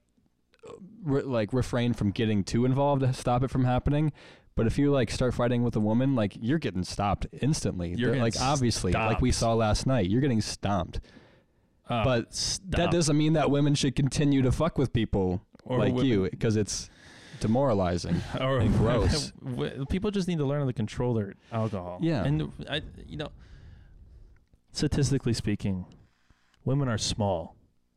re- 1.02 1.22
like 1.22 1.52
refrain 1.52 1.92
from 1.92 2.10
getting 2.10 2.44
too 2.44 2.64
involved 2.64 3.02
to 3.02 3.12
stop 3.12 3.42
it 3.42 3.50
from 3.50 3.64
happening. 3.64 4.12
But 4.58 4.66
if 4.66 4.76
you 4.76 4.90
like 4.90 5.10
start 5.12 5.34
fighting 5.34 5.62
with 5.62 5.76
a 5.76 5.80
woman, 5.80 6.16
like 6.16 6.36
you're 6.40 6.58
getting 6.58 6.82
stopped 6.82 7.26
instantly. 7.40 7.94
You're 7.96 8.16
like 8.16 8.34
obviously, 8.40 8.92
like 8.92 9.20
we 9.20 9.30
saw 9.30 9.54
last 9.54 9.86
night, 9.86 10.10
you're 10.10 10.20
getting 10.20 10.40
stomped. 10.40 11.00
Uh, 11.88 12.04
but 12.04 12.34
stop. 12.34 12.70
That 12.72 12.90
doesn't 12.90 13.16
mean 13.16 13.34
that 13.34 13.50
women 13.52 13.74
should 13.74 13.94
continue 13.94 14.42
to 14.42 14.50
fuck 14.52 14.76
with 14.76 14.92
people 14.92 15.40
Or 15.64 15.78
like 15.78 15.94
women- 15.94 16.06
you 16.10 16.28
because 16.28 16.56
it's 16.56 16.90
demoralizing. 17.40 18.20
or 18.40 18.58
and 18.58 18.74
gross. 18.76 19.32
people 19.88 20.10
just 20.10 20.26
need 20.26 20.38
to 20.38 20.44
learn 20.44 20.60
how 20.62 20.66
to 20.66 20.72
control 20.72 21.14
their 21.14 21.34
alcohol. 21.52 21.98
Yeah. 22.02 22.24
and 22.24 22.52
I, 22.68 22.82
you 23.06 23.16
know, 23.16 23.30
statistically 24.72 25.34
speaking, 25.34 25.86
women 26.64 26.88
are 26.88 26.98
small. 26.98 27.54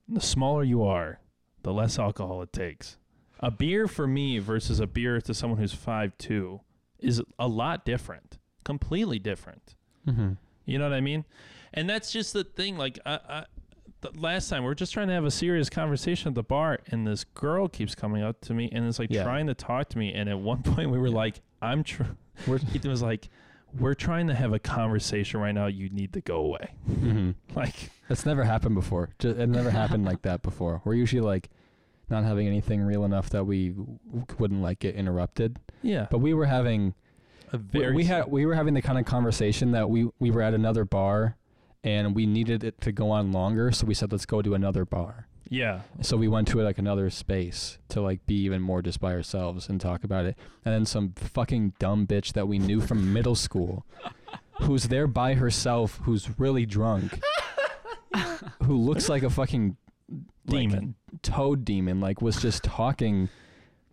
The 0.07 0.21
smaller 0.21 0.63
you 0.63 0.83
are, 0.83 1.19
the 1.63 1.73
less 1.73 1.97
alcohol 1.97 2.41
it 2.43 2.53
takes. 2.53 2.97
A 3.41 3.49
beer 3.51 3.87
for 3.87 4.05
me 4.07 4.37
versus 4.39 4.79
a 4.79 4.87
beer 4.87 5.19
to 5.21 5.33
someone 5.33 5.59
who's 5.59 5.73
five 5.73 6.17
two 6.17 6.61
is 6.99 7.21
a 7.39 7.47
lot 7.47 7.85
different, 7.85 8.37
completely 8.63 9.17
different. 9.19 9.75
Mm-hmm. 10.07 10.33
You 10.65 10.77
know 10.77 10.85
what 10.89 10.93
I 10.93 11.01
mean? 11.01 11.25
And 11.73 11.89
that's 11.89 12.11
just 12.11 12.33
the 12.33 12.43
thing. 12.43 12.77
Like, 12.77 12.99
I, 13.05 13.13
I, 13.27 13.45
the 14.01 14.11
last 14.19 14.49
time 14.49 14.63
we 14.63 14.69
are 14.69 14.75
just 14.75 14.93
trying 14.93 15.07
to 15.07 15.13
have 15.13 15.25
a 15.25 15.31
serious 15.31 15.69
conversation 15.69 16.27
at 16.29 16.35
the 16.35 16.43
bar, 16.43 16.79
and 16.87 17.07
this 17.07 17.23
girl 17.23 17.67
keeps 17.67 17.95
coming 17.95 18.21
up 18.21 18.41
to 18.41 18.53
me 18.53 18.69
and 18.71 18.85
is 18.87 18.99
like 18.99 19.09
Yeah. 19.11 19.23
trying 19.23 19.47
to 19.47 19.53
talk 19.55 19.89
to 19.89 19.97
me. 19.97 20.13
And 20.13 20.29
at 20.29 20.37
one 20.39 20.61
point, 20.63 20.91
we 20.91 20.99
were 20.99 21.09
like, 21.09 21.41
"I'm," 21.61 21.83
tr-, 21.83 22.03
it 22.47 22.85
was 22.85 23.01
like, 23.01 23.29
"We're 23.79 23.93
trying 23.95 24.27
to 24.27 24.35
have 24.35 24.53
a 24.53 24.59
conversation 24.59 25.39
right 25.39 25.53
now. 25.53 25.65
You 25.67 25.89
need 25.89 26.13
to 26.13 26.21
go 26.21 26.37
away." 26.37 26.75
Mm-hmm. 26.89 27.31
Like, 27.55 27.89
That's 28.07 28.25
never 28.25 28.43
happened 28.43 28.75
before. 28.75 29.09
Ju- 29.19 29.29
It 29.31 29.47
never 29.49 29.71
happened 29.71 30.05
like 30.05 30.21
that 30.23 30.41
before. 30.43 30.81
We're 30.85 30.93
usually 30.93 31.21
like 31.21 31.49
not 32.11 32.23
having 32.23 32.47
anything 32.47 32.81
real 32.81 33.05
enough 33.05 33.29
that 33.31 33.45
we 33.45 33.73
wouldn't 34.37 34.61
like 34.61 34.79
get 34.79 34.95
interrupted. 34.95 35.59
yeah, 35.81 36.07
But 36.11 36.19
we 36.19 36.33
were 36.33 36.45
having 36.45 36.93
a 37.53 37.57
we, 37.57 37.79
very 37.79 37.95
we 37.95 38.03
had 38.05 38.27
we 38.27 38.45
were 38.45 38.55
having 38.55 38.73
the 38.73 38.81
kind 38.81 38.99
of 38.99 39.05
conversation 39.05 39.71
that 39.71 39.89
we 39.89 40.09
we 40.19 40.31
were 40.31 40.41
at 40.41 40.53
another 40.53 40.85
bar 40.85 41.37
and 41.83 42.13
we 42.15 42.25
needed 42.25 42.63
it 42.63 42.79
to 42.81 42.91
go 42.91 43.09
on 43.09 43.31
longer, 43.31 43.71
so 43.71 43.87
we 43.87 43.93
said 43.93 44.11
let's 44.11 44.25
go 44.25 44.41
to 44.41 44.53
another 44.53 44.85
bar. 44.85 45.27
yeah, 45.49 45.81
So 46.01 46.15
we 46.15 46.27
went 46.27 46.47
to 46.49 46.61
like 46.61 46.77
another 46.77 47.09
space 47.09 47.79
to 47.89 48.01
like 48.01 48.25
be 48.27 48.35
even 48.43 48.61
more 48.61 48.81
just 48.83 48.99
by 48.99 49.13
ourselves 49.13 49.67
and 49.67 49.81
talk 49.81 50.03
about 50.03 50.25
it. 50.25 50.37
And 50.63 50.73
then 50.75 50.85
some 50.85 51.13
fucking 51.15 51.73
dumb 51.79 52.05
bitch 52.05 52.33
that 52.33 52.47
we 52.47 52.59
knew 52.59 52.81
from 52.81 53.11
middle 53.17 53.35
school 53.35 53.85
who's 54.61 54.89
there 54.89 55.07
by 55.07 55.33
herself, 55.33 55.99
who's 56.03 56.39
really 56.39 56.65
drunk, 56.67 57.19
who 58.63 58.77
looks 58.77 59.09
like 59.09 59.23
a 59.23 59.29
fucking 59.29 59.75
like, 60.45 60.69
demon. 60.69 60.95
Toad 61.21 61.65
demon, 61.65 61.99
like 61.99 62.21
was 62.21 62.41
just 62.41 62.63
talking 62.63 63.29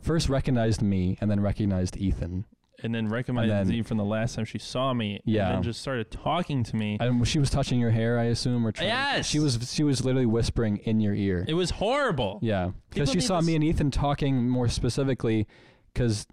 first 0.01 0.29
recognized 0.29 0.81
me 0.83 1.19
and 1.21 1.31
then 1.31 1.41
recognized 1.41 1.97
Ethan. 1.97 2.45
and 2.85 2.95
then 2.95 3.09
recommended 3.09 3.51
then- 3.51 3.69
me 3.69 3.83
from 3.83 3.97
the 3.99 4.05
last 4.05 4.37
time 4.37 4.45
she 4.45 4.59
saw 4.59 4.95
me. 4.95 5.21
Yeah. 5.25 5.47
And 5.49 5.57
then 5.57 5.63
just 5.65 5.81
started 5.81 6.11
talking 6.13 6.63
to 6.63 6.77
me. 6.77 6.97
And 7.01 7.27
she 7.27 7.41
was 7.41 7.51
touching 7.51 7.81
your 7.81 7.91
hair, 7.91 8.19
I 8.19 8.25
assume, 8.25 8.65
or 8.65 8.71
trying, 8.71 8.89
Yes! 8.91 9.27
she 9.27 9.41
was 9.41 9.59
she 9.75 9.83
was 9.83 10.05
literally 10.05 10.27
whispering 10.27 10.77
in 10.79 11.01
your 11.01 11.15
ear. 11.15 11.45
It 11.49 11.55
was 11.55 11.71
horrible. 11.71 12.39
yeah, 12.43 12.71
because 12.91 13.11
she 13.11 13.21
saw 13.21 13.41
me 13.41 13.55
and 13.57 13.65
Ethan 13.65 13.91
talking 13.91 14.49
more 14.49 14.69
specifically, 14.69 15.49
because 15.93 16.27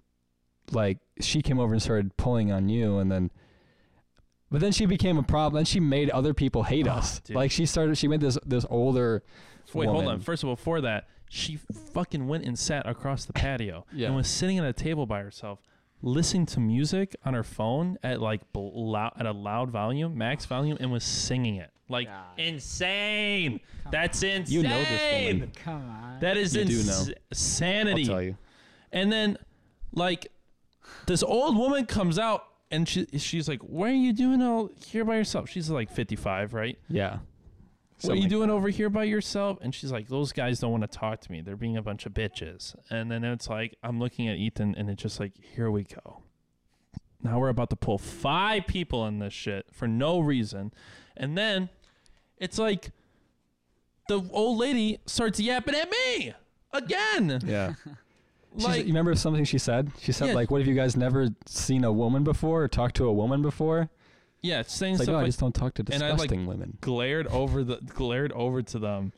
like 0.70 0.98
she 1.20 1.42
came 1.42 1.58
over 1.58 1.72
and 1.72 1.82
started 1.82 2.16
pulling 2.16 2.52
on 2.52 2.68
you, 2.68 2.98
and 2.98 3.10
then. 3.10 3.30
But 4.48 4.60
then 4.60 4.70
she 4.70 4.86
became 4.86 5.18
a 5.18 5.24
problem. 5.24 5.58
Then 5.58 5.64
she 5.64 5.80
made 5.80 6.08
other 6.10 6.32
people 6.32 6.62
hate 6.62 6.86
Oh, 6.86 6.92
us. 6.92 7.18
dude. 7.18 7.34
Like 7.34 7.50
she 7.50 7.66
started. 7.66 7.98
She 7.98 8.06
made 8.06 8.20
this 8.20 8.38
this 8.46 8.64
older. 8.70 9.24
Wait, 9.74 9.88
hold 9.88 10.06
on. 10.06 10.20
First 10.20 10.42
of 10.42 10.48
all, 10.48 10.54
before 10.56 10.80
that, 10.82 11.08
she 11.28 11.58
fucking 11.92 12.26
went 12.28 12.44
and 12.44 12.58
sat 12.58 12.86
across 12.86 13.24
the 13.24 13.32
patio 13.32 13.84
Yeah. 13.92 14.06
and 14.08 14.16
was 14.16 14.28
sitting 14.28 14.58
at 14.58 14.64
a 14.64 14.72
table 14.72 15.06
by 15.06 15.20
herself, 15.20 15.60
listening 16.02 16.46
to 16.46 16.60
music 16.60 17.16
on 17.24 17.34
her 17.34 17.42
phone 17.42 17.98
at 18.02 18.20
like 18.20 18.52
bl- 18.52 18.70
lou- 18.92 18.96
at 19.16 19.26
a 19.26 19.32
loud 19.32 19.70
volume, 19.70 20.16
max 20.16 20.44
volume, 20.46 20.76
and 20.80 20.90
was 20.92 21.04
singing 21.04 21.56
it. 21.56 21.70
Like 21.88 22.06
God. 22.08 22.24
insane. 22.38 23.60
Come 23.84 23.92
That's 23.92 24.22
on. 24.22 24.28
insane. 24.30 24.54
You 24.56 24.62
know 24.68 24.78
this 24.84 25.32
woman. 25.34 25.52
Come 25.64 25.88
on. 25.90 26.20
That 26.20 26.36
is 26.36 26.54
You 26.56 26.64
do 26.64 26.82
know. 26.84 26.92
I'll 26.98 27.08
insanity. 27.30 28.06
tell 28.06 28.22
you. 28.22 28.36
And 28.92 29.12
then, 29.12 29.36
like, 29.92 30.30
this 31.06 31.22
old 31.22 31.56
woman 31.56 31.86
comes 31.86 32.18
out 32.18 32.44
and 32.70 32.88
she 32.88 33.06
she's 33.18 33.48
like, 33.48 33.60
"Why 33.60 33.90
are 33.90 33.94
you 33.94 34.12
doing 34.12 34.42
all 34.42 34.70
here 34.84 35.04
by 35.04 35.16
yourself?" 35.16 35.48
She's 35.48 35.70
like 35.70 35.90
55, 35.90 36.54
right? 36.54 36.78
Yeah. 36.88 37.18
What 38.02 38.12
are 38.12 38.14
you 38.16 38.22
Something 38.22 38.28
doing 38.28 38.48
like 38.50 38.56
over 38.56 38.68
here 38.68 38.90
by 38.90 39.04
yourself? 39.04 39.58
And 39.62 39.74
she's 39.74 39.90
like, 39.90 40.08
those 40.08 40.32
guys 40.32 40.60
don't 40.60 40.70
want 40.70 40.82
to 40.82 40.98
talk 40.98 41.20
to 41.22 41.32
me. 41.32 41.40
They're 41.40 41.56
being 41.56 41.76
a 41.76 41.82
bunch 41.82 42.04
of 42.06 42.12
bitches. 42.12 42.74
And 42.90 43.10
then 43.10 43.24
it's 43.24 43.48
like, 43.48 43.76
I'm 43.82 43.98
looking 43.98 44.28
at 44.28 44.36
Ethan 44.36 44.74
and 44.76 44.90
it's 44.90 45.02
just 45.02 45.18
like, 45.18 45.32
here 45.40 45.70
we 45.70 45.84
go. 45.84 46.22
Now 47.22 47.38
we're 47.38 47.48
about 47.48 47.70
to 47.70 47.76
pull 47.76 47.98
five 47.98 48.66
people 48.66 49.06
in 49.06 49.18
this 49.18 49.32
shit 49.32 49.66
for 49.72 49.88
no 49.88 50.20
reason. 50.20 50.72
And 51.16 51.36
then 51.38 51.70
it's 52.38 52.58
like, 52.58 52.90
the 54.08 54.22
old 54.30 54.58
lady 54.58 54.98
starts 55.06 55.40
yapping 55.40 55.74
at 55.74 55.90
me 55.90 56.34
again. 56.72 57.40
Yeah. 57.44 57.74
Like, 58.58 58.82
you 58.82 58.86
remember 58.86 59.14
something 59.16 59.44
she 59.44 59.58
said? 59.58 59.92
She 60.00 60.12
said 60.12 60.28
Yeah. 60.28 60.34
like, 60.34 60.50
"What 60.50 60.62
have 60.62 60.66
you 60.66 60.74
guys 60.74 60.96
never 60.96 61.28
seen 61.44 61.84
a 61.84 61.92
woman 61.92 62.24
before 62.24 62.62
or 62.62 62.68
talked 62.68 62.96
to 62.96 63.04
a 63.04 63.12
woman 63.12 63.42
before?" 63.42 63.90
Yeah, 64.46 64.62
saying 64.66 64.94
It's 64.94 65.00
like, 65.00 65.04
stuff 65.06 65.12
"No, 65.12 65.18
I 65.18 65.22
like, 65.22 65.28
just 65.28 65.40
don't 65.40 65.54
talk 65.54 65.74
to 65.74 65.84
and 65.92 66.02
I, 66.02 66.08
like, 66.10 66.18
disgusting 66.18 66.46
women." 66.46 66.78
glared 66.80 67.26
over 67.28 67.62
the 67.64 67.76
glared 67.76 68.32
over 68.32 68.62
to 68.62 68.78
them 68.78 69.12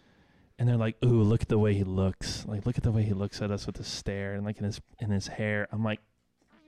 and 0.58 0.68
they're 0.68 0.76
like 0.76 0.96
ooh 1.04 1.22
look 1.22 1.42
at 1.42 1.48
the 1.48 1.58
way 1.58 1.74
he 1.74 1.84
looks. 1.84 2.44
Like 2.46 2.66
look 2.66 2.76
at 2.76 2.82
the 2.84 2.90
way 2.92 3.02
he 3.02 3.12
looks 3.14 3.40
at 3.42 3.50
us 3.50 3.66
with 3.66 3.76
his 3.76 3.86
stare 3.86 4.34
and 4.34 4.44
like 4.44 4.58
in 4.58 4.64
his 4.64 4.80
in 5.00 5.10
his 5.10 5.26
hair. 5.28 5.68
I'm 5.72 5.84
like 5.84 6.00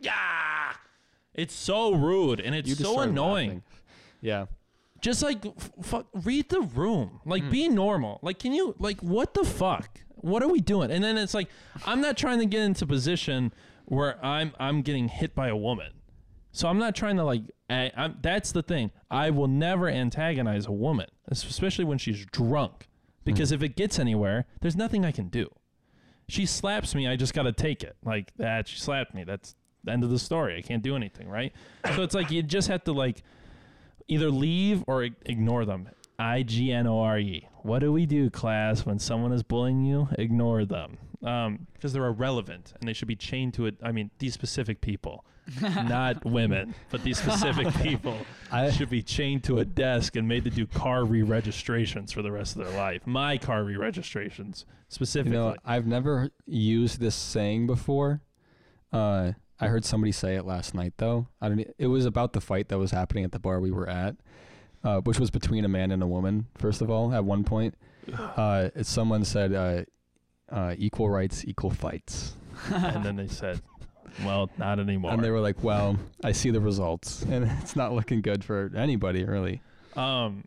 yeah! 0.01 0.73
It's 1.35 1.55
so 1.55 1.95
rude 1.95 2.41
and 2.41 2.55
it's 2.55 2.69
You 2.69 2.75
just 2.75 2.87
so 2.87 2.93
started 2.95 3.11
annoying. 3.13 3.49
laughing. 3.49 3.63
Yeah. 4.21 4.47
just 5.01 5.23
like 5.23 5.45
f- 5.47 5.71
fuck 5.83 6.07
read 6.13 6.49
the 6.51 6.61
room. 6.61 7.21
Like 7.25 7.43
Hmm. 7.45 7.51
be 7.51 7.69
normal. 7.69 8.19
Like 8.23 8.39
can 8.39 8.53
you 8.53 8.75
like 8.79 9.01
what 9.01 9.35
the 9.35 9.45
fuck? 9.45 10.01
What 10.17 10.43
are 10.43 10.49
we 10.49 10.61
doing? 10.61 10.91
And 10.91 11.03
then 11.03 11.17
it's 11.17 11.33
like 11.35 11.49
i'm 11.87 12.01
not 12.01 12.17
trying 12.17 12.39
to 12.41 12.47
get 12.47 12.61
into 12.63 12.87
position 12.87 13.53
where 13.87 14.25
i'm 14.25 14.53
i'm 14.61 14.83
getting 14.83 15.09
hit 15.09 15.35
by 15.35 15.49
a 15.49 15.57
woman. 15.57 15.93
So 16.53 16.69
i'm 16.69 16.79
not 16.79 16.95
trying 16.95 17.17
to 17.17 17.25
like 17.25 17.43
I, 17.71 17.91
I'm, 17.97 18.19
that's 18.21 18.53
the 18.53 18.63
thing 18.63 18.91
i 19.11 19.31
will 19.31 19.49
never 19.49 19.89
antagonize 19.89 20.67
a 20.67 20.73
woman 20.73 21.07
especially 21.29 21.85
when 21.85 21.99
she's 21.99 22.27
drunk 22.27 22.89
because 23.25 23.53
if 23.53 23.63
it 23.63 23.77
gets 23.77 23.99
anywhere 23.99 24.47
there's 24.61 24.77
nothing 24.77 25.05
i 25.05 25.13
can 25.13 25.29
do 25.29 25.49
she 26.29 26.47
slaps 26.47 26.95
me 26.95 27.07
i 27.09 27.17
just 27.17 27.33
gotta 27.33 27.53
take 27.53 27.83
it 27.83 27.97
like 28.05 28.33
that 28.37 28.69
she 28.69 28.79
slapped 28.79 29.15
me 29.15 29.25
that's 29.25 29.55
the 29.85 29.93
end 29.93 30.05
of 30.05 30.11
the 30.11 30.19
story 30.19 30.57
i 30.59 30.61
can't 30.63 30.83
do 30.83 30.97
anything 30.97 31.29
right 31.29 31.53
so 31.95 32.03
it's 32.03 32.15
like 32.15 32.31
you 32.31 32.43
just 32.43 32.69
have 32.69 32.85
to 32.85 32.93
like 32.93 33.23
either 34.11 34.31
leave 34.31 34.85
or 34.87 35.05
ig- 35.05 35.15
ignore 35.25 35.65
them. 35.65 35.89
I 36.19 36.43
G 36.43 36.73
N 36.73 36.87
O 36.87 37.01
R 37.01 37.19
E. 37.19 37.49
What 37.63 37.79
do 37.79 37.93
we 37.93 38.05
do, 38.05 38.29
class, 38.29 38.85
when 38.85 38.99
someone 38.99 39.33
is 39.33 39.43
bullying 39.43 39.85
you? 39.85 40.09
Ignore 40.19 40.67
them. 40.67 40.99
Um, 41.23 41.67
because 41.73 41.93
they're 41.93 42.07
irrelevant 42.07 42.75
and 42.79 42.89
they 42.89 42.93
should 42.93 43.09
be 43.09 43.17
chained 43.17 43.55
to 43.55 43.67
it. 43.67 43.77
I 43.83 43.93
mean, 43.93 44.11
these 44.19 44.35
specific 44.35 44.81
people, 44.81 45.25
not 45.61 46.25
women, 46.25 46.75
but 46.91 47.03
these 47.03 47.19
specific 47.19 47.73
people 47.83 48.17
I 48.51 48.71
should 48.71 48.91
be 48.91 49.03
chained 49.03 49.45
to 49.45 49.59
a 49.59 49.65
desk 49.65 50.17
and 50.17 50.27
made 50.27 50.45
to 50.45 50.51
do 50.51 50.67
car 50.67 51.05
re-registrations 51.05 52.13
for 52.13 52.23
the 52.23 52.33
rest 52.33 52.57
of 52.57 52.65
their 52.65 52.77
life. 52.77 53.07
My 53.07 53.39
car 53.39 53.65
re-registrations 53.65 54.65
you 54.69 54.75
specifically. 54.89 55.37
know, 55.39 55.57
I've 55.65 55.87
never 55.87 56.31
used 56.47 57.01
this 57.01 57.15
saying 57.15 57.67
before. 57.67 58.23
Uh 58.93 59.33
I 59.63 59.67
heard 59.67 59.85
somebody 59.85 60.13
say 60.13 60.37
it 60.37 60.47
last 60.47 60.75
night 60.75 60.95
though. 60.97 61.29
I 61.41 61.49
don't 61.49 61.75
it 61.79 61.87
was 61.89 62.07
about 62.07 62.33
the 62.33 62.41
fight 62.41 62.69
that 62.69 62.79
was 62.79 62.91
happening 62.91 63.25
at 63.25 63.33
the 63.33 63.39
bar 63.39 63.61
we 63.61 63.71
were 63.71 63.89
at. 63.89 64.17
Uh, 64.83 64.99
which 65.03 65.21
was 65.21 65.31
between 65.31 65.67
a 65.67 65.69
man 65.69 65.91
and 65.91 66.03
a 66.03 66.07
woman, 66.07 66.47
first 66.57 66.81
of 66.81 66.89
all, 66.89 67.13
at 67.15 67.25
one 67.25 67.45
point. 67.45 67.75
Uh, 68.17 68.71
someone 68.83 69.25
said, 69.25 69.53
uh, 69.53 69.85
uh, 70.51 70.75
equal 70.79 71.09
rights, 71.11 71.45
equal 71.45 71.71
fights. 71.71 72.33
and 72.71 73.05
then 73.05 73.17
they 73.17 73.29
said, 73.29 73.61
"Well, 74.25 74.51
not 74.59 74.79
anymore." 74.79 75.13
And 75.13 75.23
they 75.23 75.31
were 75.31 75.41
like, 75.41 75.63
well, 75.63 75.99
I 76.23 76.33
see 76.33 76.51
the 76.51 76.61
results. 76.61 77.23
And 77.31 77.51
it's 77.63 77.77
not 77.77 77.93
looking 77.93 78.21
good 78.21 78.45
for 78.45 78.71
anybody, 78.77 79.25
really. 79.25 79.63
Um, 79.97 80.45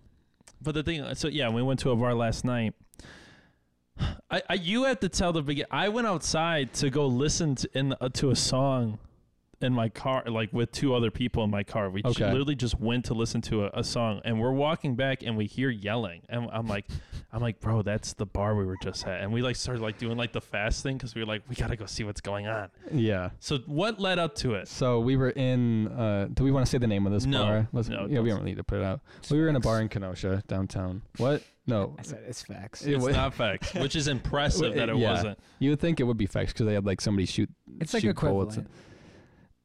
but 0.61 0.75
the 0.75 0.83
thing, 0.83 1.03
so 1.15 1.27
yeah, 1.27 1.49
we 1.49 1.61
went 1.61 1.79
to 1.81 1.91
a 1.91 1.95
bar 1.95 2.13
last 2.13 2.45
night. 2.45 2.73
I, 4.29 4.41
I 4.49 4.53
you 4.55 4.83
have 4.85 4.99
to 5.01 5.09
tell 5.09 5.33
the 5.33 5.41
begin. 5.43 5.65
I 5.69 5.89
went 5.89 6.07
outside 6.07 6.73
to 6.75 6.89
go 6.89 7.05
listen 7.07 7.55
to 7.55 7.69
in 7.77 7.93
uh, 7.99 8.09
to 8.13 8.31
a 8.31 8.35
song 8.35 8.99
in 9.63 9.73
my 9.73 9.89
car, 9.89 10.23
like 10.27 10.51
with 10.53 10.71
two 10.71 10.93
other 10.93 11.09
people 11.09 11.43
in 11.43 11.49
my 11.49 11.63
car. 11.63 11.89
We 11.89 12.01
j- 12.03 12.09
Okay. 12.09 12.25
literally 12.31 12.55
just 12.55 12.79
went 12.79 13.05
to 13.05 13.13
listen 13.13 13.41
to 13.43 13.65
a, 13.65 13.71
a 13.79 13.83
song, 13.83 14.21
and 14.25 14.39
we're 14.39 14.51
walking 14.51 14.95
back, 14.95 15.23
and 15.23 15.35
we 15.37 15.45
hear 15.45 15.69
yelling, 15.69 16.21
and 16.29 16.47
I'm 16.51 16.67
like, 16.67 16.85
I'm 17.31 17.41
like, 17.41 17.59
bro, 17.59 17.81
that's 17.81 18.13
the 18.13 18.25
bar 18.27 18.55
we 18.55 18.65
were 18.65 18.77
just 18.83 19.07
at, 19.07 19.21
and 19.21 19.31
we 19.33 19.41
like 19.41 19.55
started 19.55 19.81
like 19.81 19.97
doing 19.97 20.17
like 20.17 20.33
the 20.33 20.41
fast 20.41 20.83
thing 20.83 20.97
because 20.97 21.15
we 21.15 21.21
were 21.21 21.27
like, 21.27 21.41
we 21.49 21.55
gotta 21.55 21.75
go 21.75 21.85
see 21.85 22.03
what's 22.03 22.21
going 22.21 22.47
on. 22.47 22.69
Yeah. 22.91 23.31
So 23.39 23.57
what 23.65 23.99
led 23.99 24.19
up 24.19 24.35
to 24.35 24.53
it? 24.55 24.67
So 24.67 24.99
we 24.99 25.15
were 25.15 25.31
in. 25.31 25.87
Uh, 25.87 26.27
do 26.33 26.43
we 26.43 26.51
want 26.51 26.65
to 26.65 26.69
say 26.69 26.77
the 26.77 26.87
name 26.87 27.07
of 27.07 27.13
this 27.13 27.25
No. 27.25 27.43
bar? 27.43 27.67
Let's, 27.73 27.89
No, 27.89 28.05
yeah, 28.07 28.15
don't 28.15 28.23
we 28.23 28.29
don't 28.29 28.43
need 28.45 28.57
to 28.57 28.63
put 28.63 28.79
it 28.79 28.83
out. 28.83 28.99
we 29.31 29.39
were 29.39 29.47
in 29.47 29.55
a 29.55 29.59
bar 29.59 29.81
in 29.81 29.89
Kenosha 29.89 30.43
downtown. 30.47 31.01
What? 31.17 31.41
No. 31.65 31.95
I 31.97 32.01
said 32.03 32.21
it's 32.27 32.41
facts. 32.41 32.83
It 32.85 32.95
It's 32.95 33.03
wa- 33.03 33.11
not 33.11 33.33
facts, 33.33 33.73
which 33.73 33.95
is 33.95 34.07
impressive 34.09 34.75
that 34.75 34.89
it 34.89 34.97
Yeah. 34.97 35.11
wasn't. 35.11 35.39
You 35.59 35.69
would 35.69 35.79
think 35.79 35.99
it 36.01 36.03
would 36.03 36.17
be 36.17 36.25
facts 36.25 36.51
because 36.51 36.65
they 36.65 36.73
had 36.73 36.85
like 36.85 36.99
somebody 36.99 37.25
shoot. 37.25 37.49
It's 37.79 37.93
like 37.93 38.01
shoot 38.01 38.15
bullets. 38.19 38.59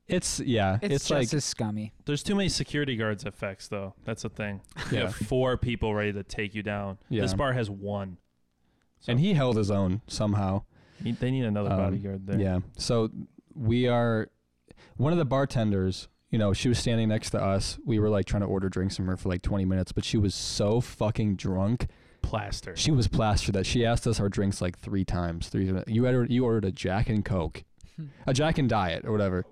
Equivalent. 0.09 0.23
It's 0.25 0.41
yeah. 0.41 0.79
It's, 0.83 0.95
It's, 0.95 1.09
just 1.09 1.11
like 1.11 1.35
as 1.35 1.45
scummy. 1.45 1.93
There's 2.05 2.23
too 2.23 2.35
many 2.35 2.49
security 2.49 2.97
guards 2.97 3.25
at 3.25 3.39
Fex, 3.39 3.69
though. 3.69 3.95
That's 4.05 4.23
the 4.23 4.29
thing. 4.31 4.61
You 4.91 4.99
yeah. 4.99 5.05
have 5.05 5.15
four 5.15 5.57
people 5.57 5.95
ready 5.95 6.13
to 6.13 6.23
take 6.23 6.55
you 6.55 6.63
down. 6.63 6.99
This 7.11 7.35
bar 7.35 7.53
has 7.53 7.71
one. 7.71 8.19
So 9.01 9.13
And 9.13 9.21
he 9.21 9.35
held 9.35 9.57
his 9.57 9.71
own 9.71 10.03
somehow. 10.09 10.63
he- 11.03 11.13
they 11.13 11.31
need 11.31 11.45
another 11.45 11.71
Um, 11.71 11.77
bodyguard 11.77 12.27
there. 12.27 12.41
Yeah. 12.41 12.61
So 12.77 13.11
we 13.55 13.87
are 13.87 14.29
one 14.97 15.13
of 15.13 15.19
the 15.19 15.25
bartenders, 15.25 16.09
you 16.31 16.39
know, 16.39 16.53
she 16.53 16.69
was 16.69 16.79
standing 16.79 17.09
next 17.09 17.31
to 17.31 17.43
us. 17.43 17.79
We 17.85 17.99
were 17.99 18.09
like 18.09 18.27
trying 18.27 18.43
to 18.43 18.49
order 18.49 18.69
drinks 18.69 18.97
from 18.97 19.07
her 19.07 19.17
for 19.17 19.29
like 19.29 19.43
20 19.43 19.65
minutes, 19.65 19.93
but 19.93 20.05
she 20.05 20.19
was 20.19 20.35
so 20.35 20.81
fucking 20.81 21.37
drunk. 21.37 21.87
Plaster. 22.23 22.75
She 22.77 22.91
was 22.91 23.07
plastered 23.09 23.55
that 23.55 23.65
she 23.65 23.87
asked 23.87 24.07
us 24.07 24.19
our 24.21 24.29
drinks 24.29 24.61
like 24.61 24.77
three 24.79 25.05
times. 25.05 25.49
Three 25.49 25.73
you 25.87 26.05
ordered 26.07 26.31
you 26.31 26.45
ordered 26.45 26.65
a 26.65 26.73
Jack 26.73 27.09
and 27.09 27.25
Coke. 27.25 27.65
A 28.27 28.35
Jack 28.35 28.59
and 28.59 28.69
Diet 28.69 29.05
or 29.05 29.13
whatever. 29.13 29.45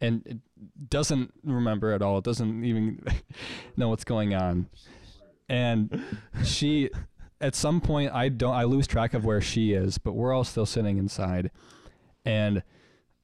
And 0.00 0.22
it 0.26 0.38
doesn't 0.90 1.32
remember 1.42 1.92
at 1.92 2.02
all. 2.02 2.18
It 2.18 2.24
doesn't 2.24 2.64
even 2.64 3.04
know 3.76 3.88
what's 3.88 4.04
going 4.04 4.34
on. 4.34 4.68
And 5.48 6.04
she 6.44 6.90
at 7.40 7.54
some 7.54 7.80
point 7.80 8.12
I 8.12 8.28
don't 8.28 8.54
I 8.54 8.64
lose 8.64 8.86
track 8.86 9.14
of 9.14 9.24
where 9.24 9.40
she 9.40 9.72
is, 9.72 9.98
but 9.98 10.12
we're 10.12 10.32
all 10.32 10.44
still 10.44 10.66
sitting 10.66 10.98
inside. 10.98 11.50
And 12.24 12.62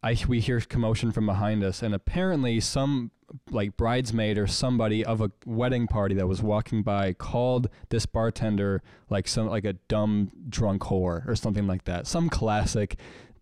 I 0.03 0.17
we 0.27 0.41
hear 0.41 0.61
commotion 0.61 1.13
from 1.13 1.27
behind 1.27 1.63
us 1.65 1.83
and 1.83 1.95
apparently 1.95 2.61
some 2.61 3.11
like 3.51 3.77
bridesmaid 3.77 4.39
or 4.39 4.47
somebody 4.47 5.05
of 5.05 5.21
a 5.21 5.31
wedding 5.47 5.87
party 5.87 6.15
that 6.15 6.27
was 6.27 6.43
walking 6.43 6.83
by 6.83 7.13
called 7.13 7.69
this 7.89 8.07
bartender 8.07 8.83
like 9.11 9.27
some 9.27 9.49
like 9.49 9.65
a 9.65 9.73
dumb 9.89 10.31
drunk 10.49 10.83
whore 10.83 11.27
or 11.27 11.35
something 11.35 11.67
like 11.67 11.85
that. 11.85 12.07
Some 12.07 12.29
classic 12.29 12.97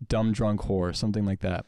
dumb 0.07 0.31
drunk 0.31 0.61
whore, 0.61 0.95
something 0.95 1.25
like 1.25 1.41
that. 1.41 1.65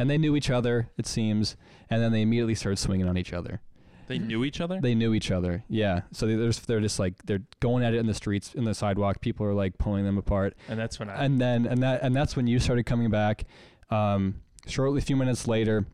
And 0.00 0.08
they 0.08 0.18
knew 0.18 0.34
each 0.34 0.50
other, 0.50 0.90
it 0.96 1.06
seems, 1.06 1.56
and 1.90 2.02
then 2.02 2.10
they 2.12 2.22
immediately 2.22 2.54
started 2.54 2.78
swinging 2.78 3.06
on 3.08 3.16
each 3.18 3.32
other. 3.32 3.60
They 4.08 4.18
knew 4.18 4.44
each 4.44 4.60
other. 4.60 4.80
They 4.80 4.94
knew 4.94 5.14
each 5.14 5.30
other, 5.30 5.62
yeah. 5.68 6.00
So 6.12 6.26
they, 6.26 6.34
they're 6.34 6.48
just, 6.48 6.66
they're 6.66 6.80
just 6.80 6.98
like 6.98 7.14
they're 7.26 7.42
going 7.60 7.84
at 7.84 7.94
it 7.94 7.98
in 7.98 8.06
the 8.06 8.14
streets, 8.14 8.54
in 8.54 8.64
the 8.64 8.74
sidewalk. 8.74 9.20
People 9.20 9.46
are 9.46 9.54
like 9.54 9.78
pulling 9.78 10.04
them 10.04 10.18
apart, 10.18 10.56
and 10.68 10.78
that's 10.80 10.98
when 10.98 11.08
I. 11.10 11.24
and 11.24 11.40
then 11.40 11.66
and 11.66 11.82
that 11.82 12.02
and 12.02 12.16
that's 12.16 12.34
when 12.34 12.46
you 12.48 12.58
started 12.58 12.86
coming 12.86 13.08
back. 13.10 13.44
Um, 13.90 14.40
shortly, 14.66 14.98
a 14.98 15.02
few 15.02 15.16
minutes 15.16 15.46
later, 15.46 15.86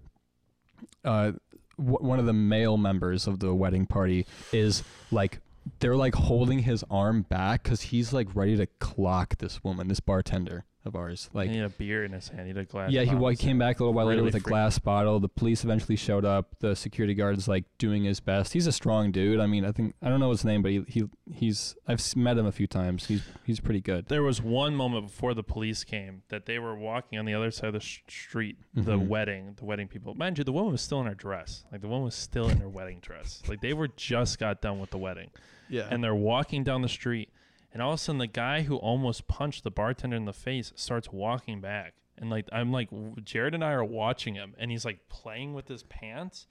uh, 1.04 1.32
w- 1.78 1.98
one 2.00 2.18
of 2.18 2.24
the 2.26 2.32
male 2.32 2.76
members 2.78 3.26
of 3.26 3.40
the 3.40 3.54
wedding 3.54 3.86
party 3.86 4.24
is 4.52 4.82
like 5.10 5.40
they're 5.80 5.96
like 5.96 6.14
holding 6.14 6.60
his 6.60 6.84
arm 6.90 7.22
back 7.22 7.64
because 7.64 7.82
he's 7.82 8.12
like 8.14 8.28
ready 8.34 8.56
to 8.56 8.66
clock 8.78 9.36
this 9.38 9.62
woman, 9.62 9.88
this 9.88 10.00
bartender. 10.00 10.64
Of 10.86 10.96
ours. 10.96 11.28
Like, 11.34 11.50
he 11.50 11.56
had 11.56 11.66
a 11.66 11.68
beer 11.70 12.04
in 12.04 12.12
his 12.12 12.28
hand. 12.28 12.42
He 12.42 12.48
had 12.48 12.56
a 12.58 12.64
glass. 12.64 12.90
yeah, 12.90 13.00
he, 13.02 13.06
bottle 13.08 13.20
wa- 13.22 13.30
he 13.30 13.36
came 13.36 13.58
back 13.58 13.80
a 13.80 13.82
little 13.82 13.92
while 13.94 14.06
later 14.06 14.22
with 14.22 14.34
a 14.34 14.38
freaky. 14.40 14.48
glass 14.50 14.78
bottle. 14.78 15.20
The 15.20 15.28
police 15.28 15.64
eventually 15.64 15.96
showed 15.96 16.24
up. 16.24 16.54
The 16.60 16.74
security 16.76 17.14
guard's 17.14 17.48
like 17.48 17.64
doing 17.78 18.04
his 18.04 18.20
best. 18.20 18.52
He's 18.52 18.66
a 18.66 18.72
strong 18.72 19.10
dude. 19.12 19.40
I 19.40 19.46
mean, 19.46 19.64
I 19.64 19.72
think 19.72 19.94
I 20.02 20.08
don't 20.08 20.20
know 20.20 20.30
his 20.30 20.44
name, 20.44 20.62
but 20.62 20.70
he, 20.70 20.84
he 20.88 21.04
he's 21.30 21.74
I've 21.86 22.00
met 22.16 22.38
him 22.38 22.46
a 22.46 22.52
few 22.52 22.66
times. 22.66 23.06
He's 23.06 23.22
he's 23.44 23.60
pretty 23.60 23.80
good. 23.80 24.06
There 24.08 24.22
was 24.22 24.40
one 24.40 24.74
moment 24.74 25.06
before 25.08 25.34
the 25.34 25.42
police 25.42 25.84
came 25.84 26.22
that 26.28 26.46
they 26.46 26.58
were 26.58 26.76
walking 26.76 27.18
on 27.18 27.24
the 27.24 27.34
other 27.34 27.50
side 27.50 27.68
of 27.68 27.72
the 27.74 27.80
sh- 27.80 28.00
street, 28.08 28.56
the 28.74 28.96
Mhm. 28.98 29.08
wedding, 29.08 29.54
the 29.56 29.64
wedding 29.64 29.88
people. 29.88 30.14
Mind 30.14 30.38
you, 30.38 30.44
the 30.44 30.52
woman 30.52 30.72
was 30.72 30.80
still 30.82 31.00
in 31.00 31.06
her 31.06 31.14
dress. 31.14 31.64
Like 31.72 31.80
the 31.80 31.88
woman 31.88 32.04
was 32.04 32.14
still 32.14 32.48
in 32.48 32.58
her 32.58 32.68
wedding 32.68 33.00
dress. 33.00 33.42
Like 33.48 33.60
they 33.60 33.72
were 33.72 33.88
just 33.88 34.38
got 34.38 34.60
done 34.62 34.78
with 34.78 34.90
the 34.90 34.98
wedding, 34.98 35.30
Yeah. 35.68 35.88
and 35.90 36.02
they're 36.04 36.14
walking 36.14 36.62
down 36.64 36.82
the 36.82 36.88
street, 36.88 37.30
and 37.72 37.82
all 37.82 37.92
of 37.92 37.96
a 37.96 37.98
sudden 37.98 38.18
the 38.18 38.26
guy 38.26 38.62
who 38.62 38.76
almost 38.76 39.28
punched 39.28 39.64
the 39.64 39.70
bartender 39.70 40.16
in 40.16 40.24
the 40.24 40.32
face 40.32 40.72
starts 40.76 41.12
walking 41.12 41.60
back, 41.60 41.94
and 42.18 42.30
like 42.30 42.48
I'm 42.52 42.72
like 42.72 42.90
Jarod 42.90 43.54
and 43.54 43.64
I 43.64 43.72
are 43.72 43.84
watching 43.84 44.34
him, 44.34 44.54
and 44.58 44.70
he's 44.70 44.84
like 44.84 45.08
playing 45.08 45.54
with 45.54 45.68
his 45.68 45.82
pants. 45.84 46.46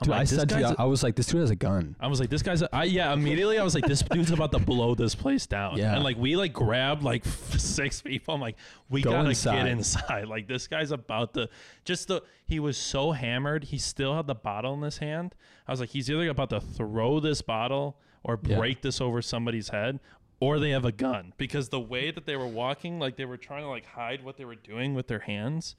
I'm 0.00 0.04
Dude, 0.04 0.10
like, 0.12 0.20
I 0.20 0.24
said 0.24 0.48
to 0.50 0.58
you, 0.60 0.66
a- 0.66 0.76
I 0.78 0.84
was 0.84 1.02
like, 1.02 1.16
this 1.16 1.26
dude 1.26 1.40
has 1.40 1.50
a 1.50 1.56
gun. 1.56 1.96
I 1.98 2.06
was 2.06 2.20
like, 2.20 2.30
this 2.30 2.42
guy's. 2.42 2.62
A, 2.62 2.74
I 2.74 2.84
yeah. 2.84 3.12
Immediately, 3.12 3.58
I 3.58 3.64
was 3.64 3.74
like, 3.74 3.84
this 3.84 4.02
dude's 4.02 4.30
about 4.30 4.52
to 4.52 4.60
blow 4.60 4.94
this 4.94 5.16
place 5.16 5.46
down. 5.48 5.76
Yeah. 5.78 5.94
And 5.96 6.04
like, 6.04 6.16
we 6.16 6.36
like 6.36 6.52
grabbed 6.52 7.02
like 7.02 7.24
six 7.58 8.00
people. 8.00 8.32
I'm 8.32 8.40
like, 8.40 8.56
we 8.88 9.02
Go 9.02 9.10
gotta 9.10 9.30
inside. 9.30 9.56
get 9.56 9.66
inside. 9.66 10.28
Like, 10.28 10.46
this 10.46 10.68
guy's 10.68 10.92
about 10.92 11.34
to. 11.34 11.48
Just 11.84 12.06
the. 12.06 12.22
He 12.46 12.60
was 12.60 12.78
so 12.78 13.10
hammered. 13.10 13.64
He 13.64 13.78
still 13.78 14.14
had 14.16 14.28
the 14.28 14.34
bottle 14.34 14.74
in 14.74 14.82
his 14.82 14.98
hand. 14.98 15.34
I 15.66 15.72
was 15.72 15.80
like, 15.80 15.90
he's 15.90 16.08
either 16.08 16.28
about 16.28 16.50
to 16.50 16.60
throw 16.60 17.18
this 17.18 17.42
bottle 17.42 17.98
or 18.22 18.38
Yeah. 18.44 18.56
break 18.58 18.82
this 18.82 19.00
over 19.00 19.20
somebody's 19.20 19.70
head. 19.70 19.98
Or 20.40 20.58
they 20.58 20.70
have 20.70 20.86
a 20.86 20.92
gun 20.92 21.34
because 21.36 21.68
the 21.68 21.78
way 21.80 22.10
that 22.10 22.24
they 22.24 22.34
were 22.36 22.46
walking, 22.46 22.98
like 22.98 23.16
they 23.16 23.26
were 23.26 23.36
trying 23.36 23.62
to 23.62 23.68
like 23.68 23.84
hide 23.84 24.24
what 24.24 24.38
they 24.38 24.44
were 24.46 24.54
doing 24.54 24.94
with 24.94 25.06
their 25.06 25.18
hands. 25.20 25.76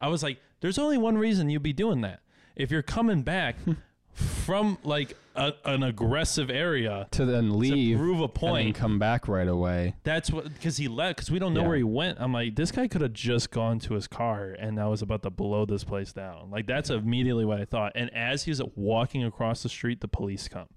I 0.00 0.06
was 0.08 0.22
like, 0.22 0.38
there's 0.60 0.78
only 0.78 0.96
one 0.98 1.18
reason 1.18 1.50
you'd 1.50 1.62
be 1.64 1.72
doing 1.72 2.00
that. 2.02 2.20
If 2.54 2.70
you're 2.70 2.82
coming 2.82 3.22
back 3.22 3.56
from 4.12 4.78
like 4.84 5.16
a, 5.36 5.52
an 5.64 5.82
aggressive 5.82 6.50
area 6.50 7.06
To 7.12 7.24
then 7.24 7.58
leave 7.58 7.96
to 7.98 8.02
prove 8.02 8.20
a 8.20 8.24
and 8.46 8.66
then 8.66 8.72
come 8.72 8.98
back 8.98 9.28
right 9.28 9.46
away. 9.46 9.94
that's 10.02 10.30
what 10.32 10.44
because 10.52 10.76
he 10.76 10.88
left 10.88 11.16
because 11.16 11.30
we 11.30 11.38
don't 11.38 11.54
know 11.54 11.62
Yeah. 11.62 11.68
where 11.68 11.76
he 11.76 11.82
went. 11.84 12.18
I'm 12.20 12.32
like, 12.32 12.56
this 12.56 12.72
guy 12.72 12.88
could 12.88 13.00
have 13.00 13.12
just 13.12 13.50
gone 13.50 13.78
to 13.80 13.94
his 13.94 14.06
car 14.08 14.56
and 14.58 14.80
I 14.80 14.86
was 14.86 15.02
about 15.02 15.22
to 15.24 15.30
blow 15.30 15.64
this 15.66 15.84
place 15.84 16.12
down. 16.12 16.50
Like 16.50 16.66
that's 16.66 16.90
immediately 16.90 17.44
what 17.44 17.60
I 17.60 17.64
thought. 17.64 17.92
And 17.94 18.12
as 18.14 18.44
he's 18.44 18.60
walking 18.76 19.22
across 19.24 19.62
the 19.62 19.68
street, 19.68 20.00
the 20.00 20.08
police 20.08 20.48
come. 20.48 20.68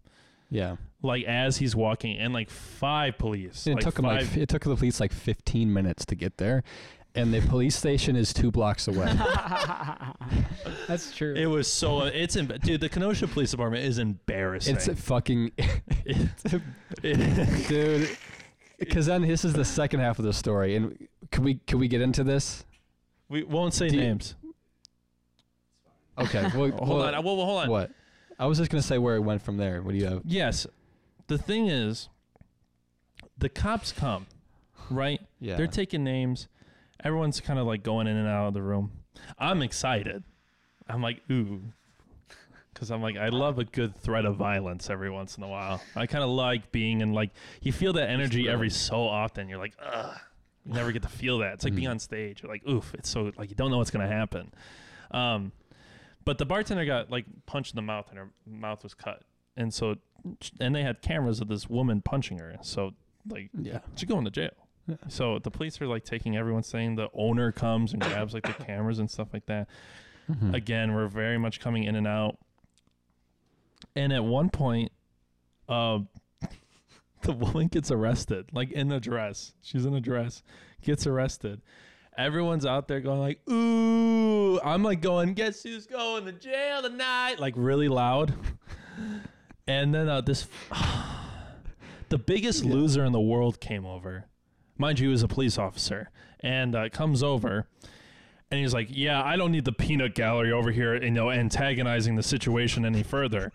Yeah. 0.51 0.75
Like 1.01 1.23
as 1.23 1.57
he's 1.57 1.75
walking, 1.75 2.17
and 2.19 2.31
like 2.33 2.51
five 2.51 3.17
police. 3.17 3.65
It 3.65 3.75
like 3.75 3.83
took 3.83 3.97
him 3.97 4.05
like 4.05 4.37
it 4.37 4.49
took 4.49 4.63
the 4.63 4.75
police 4.75 4.99
like 4.99 5.11
15 5.11 5.73
minutes 5.73 6.05
to 6.05 6.15
get 6.15 6.37
there, 6.37 6.63
and 7.15 7.33
the 7.33 7.41
police 7.41 7.75
station 7.75 8.15
is 8.15 8.33
two 8.33 8.51
blocks 8.51 8.87
away. 8.87 9.05
That's 10.87 11.15
true. 11.15 11.33
It 11.33 11.47
was 11.47 11.67
so 11.71 12.01
it's 12.03 12.35
in, 12.35 12.45
dude. 12.61 12.81
The 12.81 12.89
Kenosha 12.89 13.27
Police 13.27 13.49
Department 13.49 13.83
is 13.83 13.97
embarrassing. 13.97 14.75
it's 14.75 14.87
a 14.87 14.95
fucking 14.95 15.51
It's 16.05 16.53
it- 17.03 17.67
dude. 17.67 18.09
Because 18.77 19.05
then 19.05 19.21
this 19.21 19.45
is 19.45 19.53
the 19.53 19.65
second 19.65 19.99
half 20.01 20.19
of 20.19 20.25
the 20.25 20.33
story, 20.33 20.75
and 20.75 21.07
can 21.31 21.43
we 21.43 21.55
can 21.65 21.79
we 21.79 21.87
get 21.87 22.01
into 22.01 22.23
this? 22.23 22.65
we 23.29 23.43
won't 23.43 23.73
say 23.73 23.87
Do 23.89 23.95
you- 23.95 24.01
names. 24.01 24.35
Okay. 26.17 26.41
Well, 26.43 26.69
hold 26.71 26.79
well, 26.99 27.01
on. 27.15 27.23
Well, 27.23 27.37
well, 27.37 27.45
hold 27.45 27.61
on. 27.63 27.69
What? 27.69 27.91
I 28.41 28.47
was 28.47 28.57
just 28.57 28.71
gonna 28.71 28.81
say 28.81 28.97
where 28.97 29.15
it 29.15 29.21
went 29.21 29.41
from 29.43 29.57
there. 29.57 29.81
What 29.83 29.91
do 29.91 29.97
you 29.99 30.05
have? 30.05 30.21
Yes. 30.25 30.65
The 31.27 31.37
thing 31.37 31.67
is, 31.67 32.09
the 33.37 33.49
cops 33.49 33.91
come, 33.91 34.25
right? 34.89 35.21
Yeah. 35.39 35.55
They're 35.57 35.67
taking 35.67 36.03
names. 36.03 36.47
Everyone's 37.03 37.39
kind 37.39 37.59
of 37.59 37.67
like 37.67 37.83
going 37.83 38.07
in 38.07 38.17
and 38.17 38.27
out 38.27 38.47
of 38.47 38.53
the 38.55 38.61
room. 38.63 38.91
I'm 39.37 39.61
excited. 39.61 40.23
I'm 40.89 41.01
like, 41.03 41.21
ooh. 41.31 41.61
Because 42.73 42.89
I'm 42.89 43.01
like, 43.03 43.15
I 43.15 43.29
love 43.29 43.59
a 43.59 43.63
good 43.63 43.95
threat 43.95 44.25
of 44.25 44.37
violence 44.37 44.89
every 44.89 45.09
once 45.11 45.37
in 45.37 45.43
a 45.43 45.47
while. 45.47 45.79
I 45.95 46.07
kind 46.07 46.23
of 46.23 46.29
like 46.31 46.71
being 46.71 47.01
in, 47.01 47.13
like, 47.13 47.29
you 47.61 47.71
feel 47.71 47.93
that 47.93 48.09
energy 48.09 48.49
every 48.49 48.71
so 48.71 49.03
often. 49.07 49.49
You're 49.49 49.59
like, 49.59 49.73
ugh. 49.83 50.17
You 50.65 50.73
never 50.73 50.91
get 50.91 51.03
to 51.03 51.09
feel 51.09 51.39
that. 51.39 51.53
It's 51.55 51.63
like 51.63 51.75
being 51.75 51.87
Mhm. 51.87 51.91
on 51.91 51.99
stage. 51.99 52.41
You're 52.41 52.51
like, 52.51 52.67
oof. 52.67 52.93
It's 52.95 53.09
so, 53.09 53.31
like, 53.37 53.49
you 53.49 53.55
don't 53.55 53.69
know 53.71 53.77
what's 53.77 53.91
going 53.91 54.07
to 54.07 54.13
happen. 54.13 54.51
Um, 55.11 55.51
but 56.31 56.37
the 56.37 56.45
bartender 56.45 56.85
got, 56.85 57.11
like, 57.11 57.25
punched 57.45 57.73
in 57.73 57.75
the 57.75 57.81
mouth 57.81 58.07
and 58.09 58.17
her 58.17 58.29
mouth 58.47 58.83
was 58.83 58.93
cut. 58.93 59.23
And 59.57 59.73
so, 59.73 59.95
and 60.61 60.73
they 60.73 60.81
had 60.81 61.01
cameras 61.01 61.41
of 61.41 61.49
this 61.49 61.69
woman 61.69 62.01
punching 62.01 62.39
her. 62.39 62.55
So, 62.61 62.91
like, 63.27 63.49
yeah. 63.53 63.79
she's 63.95 64.07
going 64.07 64.23
to 64.23 64.31
jail. 64.31 64.51
Yeah. 64.87 64.95
So 65.09 65.39
the 65.39 65.51
police 65.51 65.81
are 65.81 65.87
like 65.87 66.05
taking 66.05 66.37
everyone 66.37 66.63
saying 66.63 66.95
the 66.95 67.09
owner 67.13 67.51
comes 67.51 67.91
and 67.91 68.01
grabs 68.01 68.33
like 68.33 68.43
the 68.47 68.63
cameras 68.65 68.99
and 68.99 69.11
stuff 69.11 69.27
like 69.33 69.45
that. 69.47 69.67
Mhm. 70.29 70.53
Again, 70.53 70.93
we're 70.93 71.09
very 71.09 71.37
much 71.37 71.59
coming 71.59 71.83
in 71.83 71.97
and 71.97 72.07
out. 72.07 72.37
And 73.93 74.13
at 74.13 74.23
one 74.23 74.49
point, 74.49 74.93
uh, 75.67 75.99
the 77.23 77.33
woman 77.33 77.67
gets 77.67 77.91
arrested, 77.91 78.45
like 78.53 78.71
in 78.71 78.89
a 78.89 79.01
dress. 79.01 79.51
She's 79.61 79.85
in 79.85 79.93
a 79.93 79.99
dress, 80.01 80.43
gets 80.81 81.05
arrested. 81.05 81.61
Everyone's 82.17 82.65
out 82.65 82.87
there 82.87 82.99
going 82.99 83.19
like, 83.19 83.39
"Ooh!" 83.49 84.59
I'm 84.61 84.83
like 84.83 85.01
going, 85.01 85.33
"Guess 85.33 85.63
who's 85.63 85.85
going 85.87 86.25
to 86.25 86.31
jail 86.33 86.81
tonight?" 86.81 87.39
Like 87.39 87.53
really 87.57 87.87
loud. 87.87 88.33
And 89.67 89.93
then 89.93 90.09
uh, 90.09 90.19
this, 90.21 90.47
the 92.09 92.17
biggest 92.17 92.63
Yeah. 92.65 92.73
loser 92.73 93.05
in 93.05 93.13
the 93.13 93.21
world 93.21 93.59
came 93.61 93.85
over. 93.85 94.25
Mind 94.77 94.99
you, 94.99 95.07
he 95.07 95.11
was 95.11 95.23
a 95.23 95.27
police 95.27 95.57
officer, 95.57 96.09
and 96.41 96.75
uh, 96.75 96.89
comes 96.89 97.21
over, 97.23 97.67
and 98.49 98.59
he's 98.59 98.73
like, 98.73 98.87
"Yeah, 98.89 99.23
I 99.23 99.37
don't 99.37 99.51
need 99.51 99.65
the 99.65 99.71
peanut 99.71 100.15
gallery 100.15 100.51
over 100.51 100.71
here, 100.71 101.01
you 101.01 101.11
know, 101.11 101.29
antagonizing 101.31 102.15
the 102.15 102.23
situation 102.23 102.85
any 102.85 103.03
further." 103.03 103.51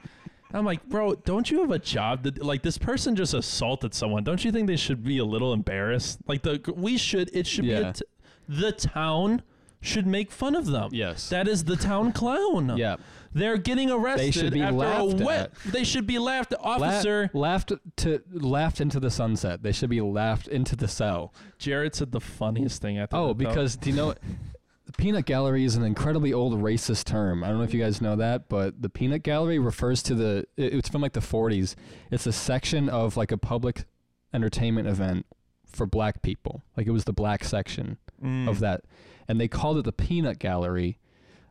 I'm 0.54 0.64
like, 0.64 0.88
bro, 0.88 1.16
don't 1.16 1.50
you 1.50 1.60
have 1.60 1.72
a 1.72 1.78
job? 1.78 2.22
That, 2.22 2.42
like 2.42 2.62
this 2.62 2.78
person 2.78 3.16
just 3.16 3.34
assaulted 3.34 3.92
someone. 3.92 4.22
Don't 4.22 4.44
you 4.44 4.52
think 4.52 4.68
they 4.68 4.76
should 4.76 5.02
be 5.02 5.18
a 5.18 5.24
little 5.24 5.52
embarrassed? 5.52 6.20
Like 6.28 6.42
the 6.42 6.72
we 6.76 6.96
should. 6.96 7.28
It 7.34 7.46
should 7.48 7.64
be 7.64 7.70
Yeah. 7.70 7.90
a 7.90 7.92
t- 7.92 8.04
the 8.48 8.72
town 8.72 9.42
should 9.80 10.06
make 10.06 10.30
fun 10.32 10.54
of 10.56 10.66
them. 10.66 10.90
Yes. 10.92 11.28
That 11.28 11.46
is 11.46 11.64
the 11.64 11.76
town 11.76 12.12
clown. 12.12 12.76
yeah. 12.76 12.96
They're 13.32 13.58
getting 13.58 13.90
arrested 13.90 14.26
They 14.28 14.30
should 14.30 14.52
be 14.54 14.62
after 14.62 14.76
laughed 14.76 15.20
a 15.20 15.24
wet. 15.24 15.52
at. 15.66 15.72
They 15.72 15.84
should 15.84 16.06
be 16.06 16.18
laughed 16.18 16.52
at. 16.54 16.62
La- 16.62 16.70
Officer 16.76 17.30
laughed 17.34 17.70
to 17.96 18.22
laughed 18.32 18.80
into 18.80 18.98
the 18.98 19.10
sunset. 19.10 19.62
They 19.62 19.72
should 19.72 19.90
be 19.90 20.00
laughed 20.00 20.48
into 20.48 20.74
the 20.74 20.88
cell. 20.88 21.34
Jarod 21.58 21.94
said 21.94 22.12
the 22.12 22.20
funniest 22.20 22.80
thing 22.80 22.98
after 22.98 23.14
Oh, 23.16 23.34
because 23.34 23.76
do 23.76 23.90
you 23.90 23.96
know 23.96 24.14
the 24.86 24.92
peanut 24.92 25.26
gallery 25.26 25.64
is 25.64 25.76
an 25.76 25.82
incredibly 25.84 26.32
old 26.32 26.54
racist 26.62 27.04
term. 27.04 27.44
I 27.44 27.48
don't 27.48 27.58
know 27.58 27.64
if 27.64 27.74
you 27.74 27.82
guys 27.82 28.00
know 28.00 28.16
that, 28.16 28.48
but 28.48 28.80
the 28.80 28.88
peanut 28.88 29.22
gallery 29.22 29.58
refers 29.58 30.02
to 30.04 30.14
the 30.14 30.46
it- 30.56 30.72
it's 30.72 30.88
from 30.88 31.02
like 31.02 31.12
the 31.12 31.20
40s. 31.20 31.74
It's 32.10 32.26
a 32.26 32.32
section 32.32 32.88
of 32.88 33.18
like 33.18 33.32
a 33.32 33.38
public 33.38 33.84
entertainment 34.32 34.88
event 34.88 35.26
for 35.66 35.84
black 35.86 36.22
people. 36.22 36.62
Like 36.74 36.86
it 36.86 36.92
was 36.92 37.04
the 37.04 37.12
black 37.12 37.44
section 37.44 37.98
Mm. 38.22 38.48
of 38.48 38.60
that. 38.60 38.82
And 39.28 39.40
they 39.40 39.48
called 39.48 39.78
it 39.78 39.84
the 39.84 39.92
peanut 39.92 40.38
gallery. 40.38 40.98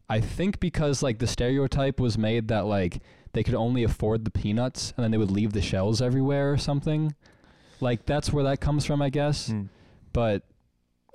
I 0.10 0.20
think 0.22 0.60
because 0.60 1.02
like 1.04 1.20
the 1.20 1.28
stereotype 1.28 2.00
was 2.00 2.18
made 2.18 2.48
that 2.50 2.66
like 2.66 3.02
they 3.34 3.44
could 3.44 3.56
only 3.56 3.84
afford 3.84 4.24
the 4.24 4.32
peanuts 4.32 4.94
and 4.96 5.04
then 5.04 5.12
they 5.12 5.18
would 5.18 5.32
leave 5.32 5.54
the 5.54 5.62
shells 5.62 6.02
everywhere 6.02 6.52
or 6.52 6.58
something. 6.58 7.16
Like 7.82 8.06
that's 8.06 8.32
where 8.32 8.44
that 8.46 8.62
comes 8.62 8.86
from, 8.86 9.02
I 9.02 9.10
guess 9.10 9.50
Mm. 9.50 9.70
but 10.14 10.44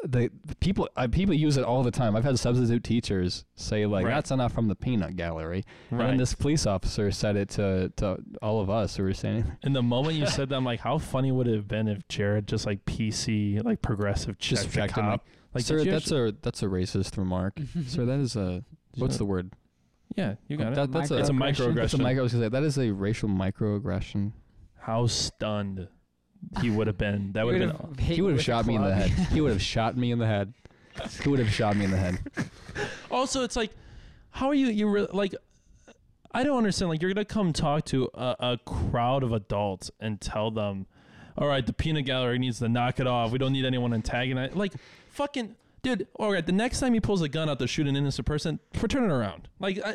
the, 0.02 0.30
the 0.46 0.54
people 0.56 0.88
uh, 0.96 1.08
people 1.12 1.34
use 1.34 1.58
it 1.58 1.64
all 1.64 1.82
the 1.82 1.90
time. 1.90 2.16
I've 2.16 2.24
had 2.24 2.38
substitute 2.38 2.82
teachers 2.82 3.44
say 3.54 3.84
like 3.84 4.06
Right. 4.06 4.14
that's 4.14 4.30
enough 4.30 4.50
from 4.52 4.68
the 4.68 4.74
peanut 4.74 5.14
gallery, 5.14 5.62
and 5.90 5.98
Right. 6.00 6.06
then 6.08 6.16
this 6.16 6.32
police 6.34 6.64
officer 6.66 7.10
said 7.10 7.36
it 7.36 7.50
to 7.50 7.92
to 7.96 8.16
all 8.40 8.60
of 8.62 8.70
us 8.70 8.96
who 8.96 9.02
were 9.02 9.12
saying, 9.12 9.44
In 9.62 9.74
the 9.74 9.82
moment 9.82 10.14
you 10.16 10.26
said 10.38 10.48
that, 10.48 10.56
I'm 10.56 10.64
like, 10.64 10.80
how 10.80 10.96
funny 10.96 11.30
would 11.32 11.46
it 11.46 11.54
have 11.54 11.68
been 11.68 11.86
if 11.86 12.08
Jarod 12.08 12.46
just 12.46 12.64
like 12.64 12.86
PC, 12.86 13.62
like 13.62 13.82
progressive, 13.82 14.38
Just 14.38 14.62
checked 14.64 14.72
the 14.74 14.80
checked 14.80 14.96
him 14.96 15.04
cop? 15.04 15.26
Up. 15.50 15.54
Like, 15.54 15.64
"Sir, 15.64 15.78
did 15.78 15.86
you 15.86 15.92
that's 15.92 16.10
a 16.10 16.34
that's 16.42 16.62
a 16.62 16.66
racist 16.66 17.16
remark, 17.18 17.58
sir. 17.86 18.04
That 18.04 18.20
is 18.20 18.36
a 18.36 18.64
what's 18.96 19.16
the 19.16 19.24
word? 19.24 19.52
Yeah, 20.16 20.34
you 20.48 20.56
got 20.56 20.72
it. 20.72 20.74
That, 20.74 20.92
that's 20.92 21.10
a 21.10 21.18
It's 21.18 21.28
a 21.28 21.32
Microaggression. 21.32 21.74
That's 21.74 21.94
a 21.94 21.98
micro. 21.98 22.20
I 22.20 22.22
was 22.24 22.32
gonna 22.32 22.44
say 22.44 22.48
that 22.48 22.62
is 22.62 22.78
a 22.78 22.90
racial 22.90 23.28
microaggression. 23.28 24.32
How 24.78 25.06
stunned 25.06 25.88
he 26.60 26.70
would 26.70 26.86
have 26.86 26.98
been. 26.98 27.32
That 27.32 27.46
would 27.46 27.60
have 27.60 27.78
been. 27.78 27.94
hit 28.04 28.16
He 28.16 28.22
would 28.22 28.32
have 28.32 28.42
shot 28.42 28.66
me 28.66 28.74
in 28.74 28.82
the 28.82 28.94
head. 28.94 29.10
He 29.10 29.40
would 29.40 29.52
have 29.52 29.62
shot 29.62 29.96
me 29.96 30.10
in 30.10 30.18
the 30.18 30.26
head. 30.26 30.54
He 31.22 31.28
would 31.28 31.38
have 31.38 31.50
shot 31.50 31.76
me 31.76 31.84
in 31.84 31.90
the 31.90 31.96
head. 31.96 32.18
Also, 33.10 33.44
it's 33.44 33.56
like, 33.56 33.70
how 34.30 34.48
are 34.48 34.54
you? 34.54 34.66
You 34.66 34.88
re- 34.88 35.06
like, 35.12 35.34
I 36.32 36.42
don't 36.42 36.58
understand. 36.58 36.90
Like, 36.90 37.02
you're 37.02 37.12
gonna 37.12 37.24
come 37.24 37.52
talk 37.52 37.84
to 37.86 38.08
a, 38.14 38.36
a 38.40 38.58
crowd 38.64 39.22
of 39.22 39.32
adults 39.32 39.90
and 40.00 40.20
tell 40.20 40.50
them, 40.50 40.86
"All 41.36 41.46
right, 41.46 41.64
the 41.64 41.72
peanut 41.72 42.04
gallery 42.04 42.38
needs 42.38 42.58
to 42.58 42.68
knock 42.68 43.00
it 43.00 43.06
off. 43.06 43.30
We 43.32 43.38
don't 43.38 43.52
need 43.52 43.64
anyone 43.64 43.92
antagonized." 43.94 44.54
Like, 44.54 44.72
fucking. 45.10 45.56
Dude, 45.82 46.06
all 46.16 46.30
right. 46.30 46.44
The 46.44 46.52
next 46.52 46.80
time 46.80 46.92
he 46.92 47.00
pulls 47.00 47.22
a 47.22 47.28
gun 47.28 47.48
out 47.48 47.58
to 47.58 47.66
shoot 47.66 47.86
an 47.86 47.96
innocent 47.96 48.26
person, 48.26 48.58
turn 48.88 49.04
it 49.04 49.10
around. 49.12 49.48
Like, 49.60 49.78
uh, 49.82 49.92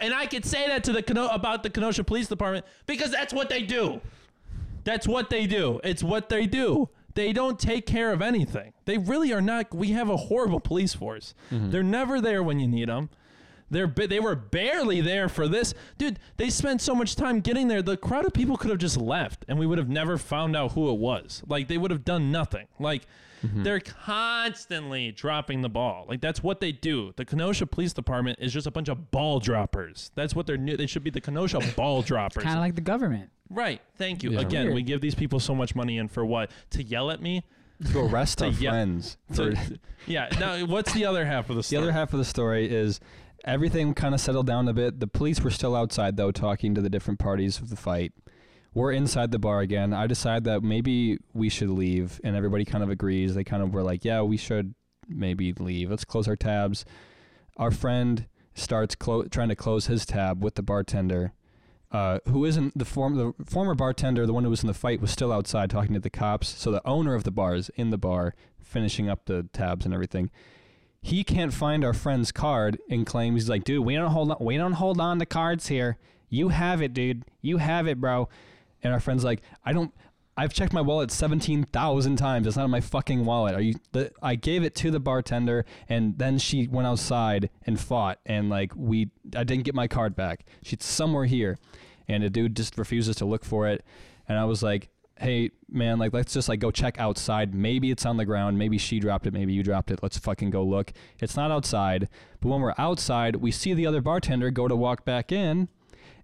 and 0.00 0.14
I 0.14 0.24
could 0.24 0.44
say 0.46 0.66
that 0.68 0.84
to 0.84 0.92
the 0.92 1.02
Keno- 1.02 1.28
about 1.28 1.62
the 1.62 1.68
Kenosha 1.70 2.02
Police 2.02 2.28
Department 2.28 2.64
because 2.86 3.10
that's 3.10 3.34
what 3.34 3.50
they 3.50 3.60
do. 3.62 4.00
That's 4.84 5.06
what 5.06 5.28
they 5.28 5.46
do. 5.46 5.80
It's 5.84 6.02
what 6.02 6.30
they 6.30 6.46
do. 6.46 6.88
They 7.12 7.32
don't 7.34 7.58
take 7.58 7.84
care 7.86 8.10
of 8.12 8.22
anything. 8.22 8.72
They 8.86 8.96
really 8.98 9.32
are 9.34 9.40
not. 9.42 9.74
We 9.74 9.88
have 9.92 10.08
a 10.08 10.16
horrible 10.16 10.60
police 10.60 10.94
force. 10.94 11.34
They're 11.50 11.82
never 11.82 12.20
there 12.20 12.42
when 12.42 12.58
you 12.60 12.68
need 12.68 12.88
them. 12.88 13.10
They're 13.70 13.86
they 13.86 14.20
were 14.20 14.36
barely 14.36 15.00
there 15.00 15.28
for 15.28 15.48
this, 15.48 15.74
dude. 15.98 16.18
They 16.36 16.50
spent 16.50 16.80
so 16.80 16.94
much 16.94 17.16
time 17.16 17.40
getting 17.40 17.68
there. 17.68 17.82
The 17.82 17.96
crowd 17.96 18.24
of 18.24 18.32
people 18.32 18.56
could 18.56 18.70
have 18.70 18.78
just 18.78 18.96
left, 18.96 19.44
and 19.48 19.58
we 19.58 19.66
would 19.66 19.78
have 19.78 19.88
never 19.88 20.18
found 20.18 20.56
out 20.56 20.72
who 20.72 20.90
it 20.90 20.98
was. 20.98 21.42
Like 21.48 21.68
they 21.68 21.78
would 21.78 21.90
have 21.90 22.04
done 22.04 22.30
nothing. 22.30 22.66
Like 22.78 23.06
mm-hmm. 23.42 23.64
they're 23.64 23.80
constantly 23.80 25.10
dropping 25.10 25.62
the 25.62 25.68
ball. 25.68 26.06
Like 26.08 26.20
that's 26.20 26.42
what 26.42 26.60
they 26.60 26.70
do. 26.70 27.12
The 27.16 27.24
Kenosha 27.24 27.66
Police 27.66 27.92
Department 27.92 28.38
is 28.40 28.52
just 28.52 28.66
a 28.66 28.70
bunch 28.70 28.88
of 28.88 29.10
ball 29.10 29.40
droppers. 29.40 30.12
That's 30.14 30.34
what 30.34 30.46
they're 30.46 30.56
new. 30.56 30.76
They 30.76 30.86
should 30.86 31.04
be 31.04 31.10
the 31.10 31.20
Kenosha 31.20 31.60
ball 31.76 32.02
droppers. 32.02 32.44
Kind 32.44 32.56
of 32.56 32.62
like 32.62 32.76
the 32.76 32.80
government. 32.80 33.30
right. 33.50 33.80
Thank 33.98 34.22
you. 34.22 34.32
Yeah. 34.32 34.40
Again, 34.40 34.64
Weird. 34.66 34.74
we 34.74 34.82
give 34.82 35.00
these 35.00 35.14
people 35.14 35.40
so 35.40 35.54
much 35.54 35.74
money 35.74 35.98
and 35.98 36.10
for 36.10 36.24
what? 36.24 36.50
To 36.70 36.82
yell 36.82 37.10
at 37.10 37.20
me? 37.20 37.42
to 37.92 38.00
arrest 38.00 38.42
our 38.42 38.50
To 38.50 38.56
friends. 38.56 39.16
To, 39.34 39.56
yeah. 40.06 40.28
Now, 40.38 40.64
what's 40.66 40.92
the 40.92 41.04
other 41.04 41.24
half 41.24 41.50
of 41.50 41.56
the 41.56 41.62
story? 41.62 41.80
the 41.80 41.88
other 41.88 41.92
half 41.92 42.12
of 42.12 42.18
the 42.18 42.24
story 42.24 42.68
is 42.70 43.00
everything 43.46 43.94
kind 43.94 44.14
of 44.14 44.20
settled 44.20 44.46
down 44.46 44.68
a 44.68 44.74
bit. 44.74 45.00
The 45.00 45.06
police 45.06 45.40
were 45.40 45.50
still 45.50 45.76
outside 45.76 46.16
though, 46.16 46.32
talking 46.32 46.74
to 46.74 46.80
the 46.80 46.90
different 46.90 47.20
parties 47.20 47.58
of 47.58 47.70
the 47.70 47.76
fight. 47.76 48.12
We're 48.74 48.92
inside 48.92 49.30
the 49.30 49.38
bar 49.38 49.60
again. 49.60 49.94
I 49.94 50.06
decide 50.06 50.44
that 50.44 50.62
maybe 50.62 51.18
we 51.32 51.48
should 51.48 51.70
leave, 51.70 52.20
and 52.22 52.36
everybody 52.36 52.66
kind 52.66 52.84
of 52.84 52.90
agrees. 52.90 53.34
They 53.34 53.44
kind 53.44 53.62
of 53.62 53.72
were 53.72 53.82
like, 53.82 54.04
"Yeah, 54.04 54.20
we 54.20 54.36
should 54.36 54.74
maybe 55.08 55.54
leave. 55.54 55.90
Let's 55.90 56.04
close 56.04 56.28
our 56.28 56.36
tabs." 56.36 56.84
Our 57.56 57.70
friend 57.70 58.26
starts 58.52 58.94
clo- 58.94 59.24
trying 59.24 59.48
to 59.48 59.56
close 59.56 59.86
his 59.86 60.04
tab 60.04 60.44
with 60.44 60.56
the 60.56 60.62
bartender, 60.62 61.32
uh, 61.90 62.18
who 62.28 62.44
isn't 62.44 62.76
the 62.76 62.84
form 62.84 63.14
the 63.14 63.32
former 63.46 63.74
bartender, 63.74 64.26
the 64.26 64.34
one 64.34 64.44
who 64.44 64.50
was 64.50 64.62
in 64.62 64.66
the 64.66 64.74
fight, 64.74 65.00
was 65.00 65.10
still 65.10 65.32
outside 65.32 65.70
talking 65.70 65.94
to 65.94 66.00
the 66.00 66.10
cops. 66.10 66.48
So 66.48 66.70
the 66.70 66.86
owner 66.86 67.14
of 67.14 67.24
the 67.24 67.30
bar 67.30 67.54
is 67.54 67.70
in 67.76 67.88
the 67.88 67.98
bar, 67.98 68.34
finishing 68.62 69.08
up 69.08 69.24
the 69.24 69.48
tabs 69.54 69.86
and 69.86 69.94
everything. 69.94 70.30
He 71.06 71.22
can't 71.22 71.54
find 71.54 71.84
our 71.84 71.92
friend's 71.92 72.32
card 72.32 72.80
and 72.90 73.06
claims 73.06 73.42
he's 73.42 73.48
like, 73.48 73.62
dude, 73.62 73.86
we 73.86 73.94
don't 73.94 74.10
hold 74.10 74.32
on, 74.32 74.38
we 74.40 74.56
don't 74.56 74.72
hold 74.72 75.00
on 75.00 75.20
to 75.20 75.24
cards 75.24 75.68
here. 75.68 75.98
You 76.28 76.48
have 76.48 76.82
it, 76.82 76.94
dude. 76.94 77.22
You 77.40 77.58
have 77.58 77.86
it, 77.86 78.00
bro. 78.00 78.28
And 78.82 78.92
our 78.92 78.98
friend's 78.98 79.22
like, 79.22 79.40
I 79.64 79.72
don't. 79.72 79.94
I've 80.36 80.52
checked 80.52 80.72
my 80.72 80.80
wallet 80.80 81.12
seventeen 81.12 81.62
thousand 81.62 82.16
times. 82.16 82.48
It's 82.48 82.56
not 82.56 82.64
in 82.64 82.72
my 82.72 82.80
fucking 82.80 83.24
wallet. 83.24 83.54
Are 83.54 83.60
you? 83.60 83.74
The, 83.92 84.10
I 84.20 84.34
gave 84.34 84.64
it 84.64 84.74
to 84.74 84.90
the 84.90 84.98
bartender, 84.98 85.64
and 85.88 86.18
then 86.18 86.38
she 86.38 86.66
went 86.66 86.88
outside 86.88 87.50
and 87.64 87.78
fought, 87.78 88.18
and 88.26 88.50
like 88.50 88.72
we, 88.74 89.10
I 89.36 89.44
didn't 89.44 89.62
get 89.62 89.76
my 89.76 89.86
card 89.86 90.16
back. 90.16 90.44
She's 90.64 90.82
somewhere 90.82 91.26
here, 91.26 91.56
and 92.08 92.24
the 92.24 92.30
dude 92.30 92.56
just 92.56 92.76
refuses 92.76 93.14
to 93.16 93.24
look 93.24 93.44
for 93.44 93.68
it. 93.68 93.84
And 94.28 94.36
I 94.36 94.44
was 94.44 94.60
like, 94.60 94.88
hey 95.18 95.50
man, 95.68 95.98
like 95.98 96.12
let's 96.12 96.32
just 96.32 96.48
like 96.48 96.60
go 96.60 96.70
check 96.70 96.98
outside. 96.98 97.54
Maybe 97.54 97.90
it's 97.90 98.06
on 98.06 98.16
the 98.16 98.24
ground. 98.24 98.58
Maybe 98.58 98.78
she 98.78 99.00
dropped 99.00 99.26
it. 99.26 99.32
Maybe 99.32 99.52
you 99.52 99.62
dropped 99.62 99.90
it. 99.90 100.00
Let's 100.02 100.18
fucking 100.18 100.50
go 100.50 100.62
look. 100.62 100.92
It's 101.20 101.36
not 101.36 101.50
outside. 101.50 102.08
But 102.40 102.48
when 102.48 102.60
we're 102.60 102.74
outside, 102.78 103.36
we 103.36 103.50
see 103.50 103.74
the 103.74 103.86
other 103.86 104.00
bartender 104.00 104.50
go 104.50 104.68
to 104.68 104.76
walk 104.76 105.04
back 105.04 105.32
in, 105.32 105.68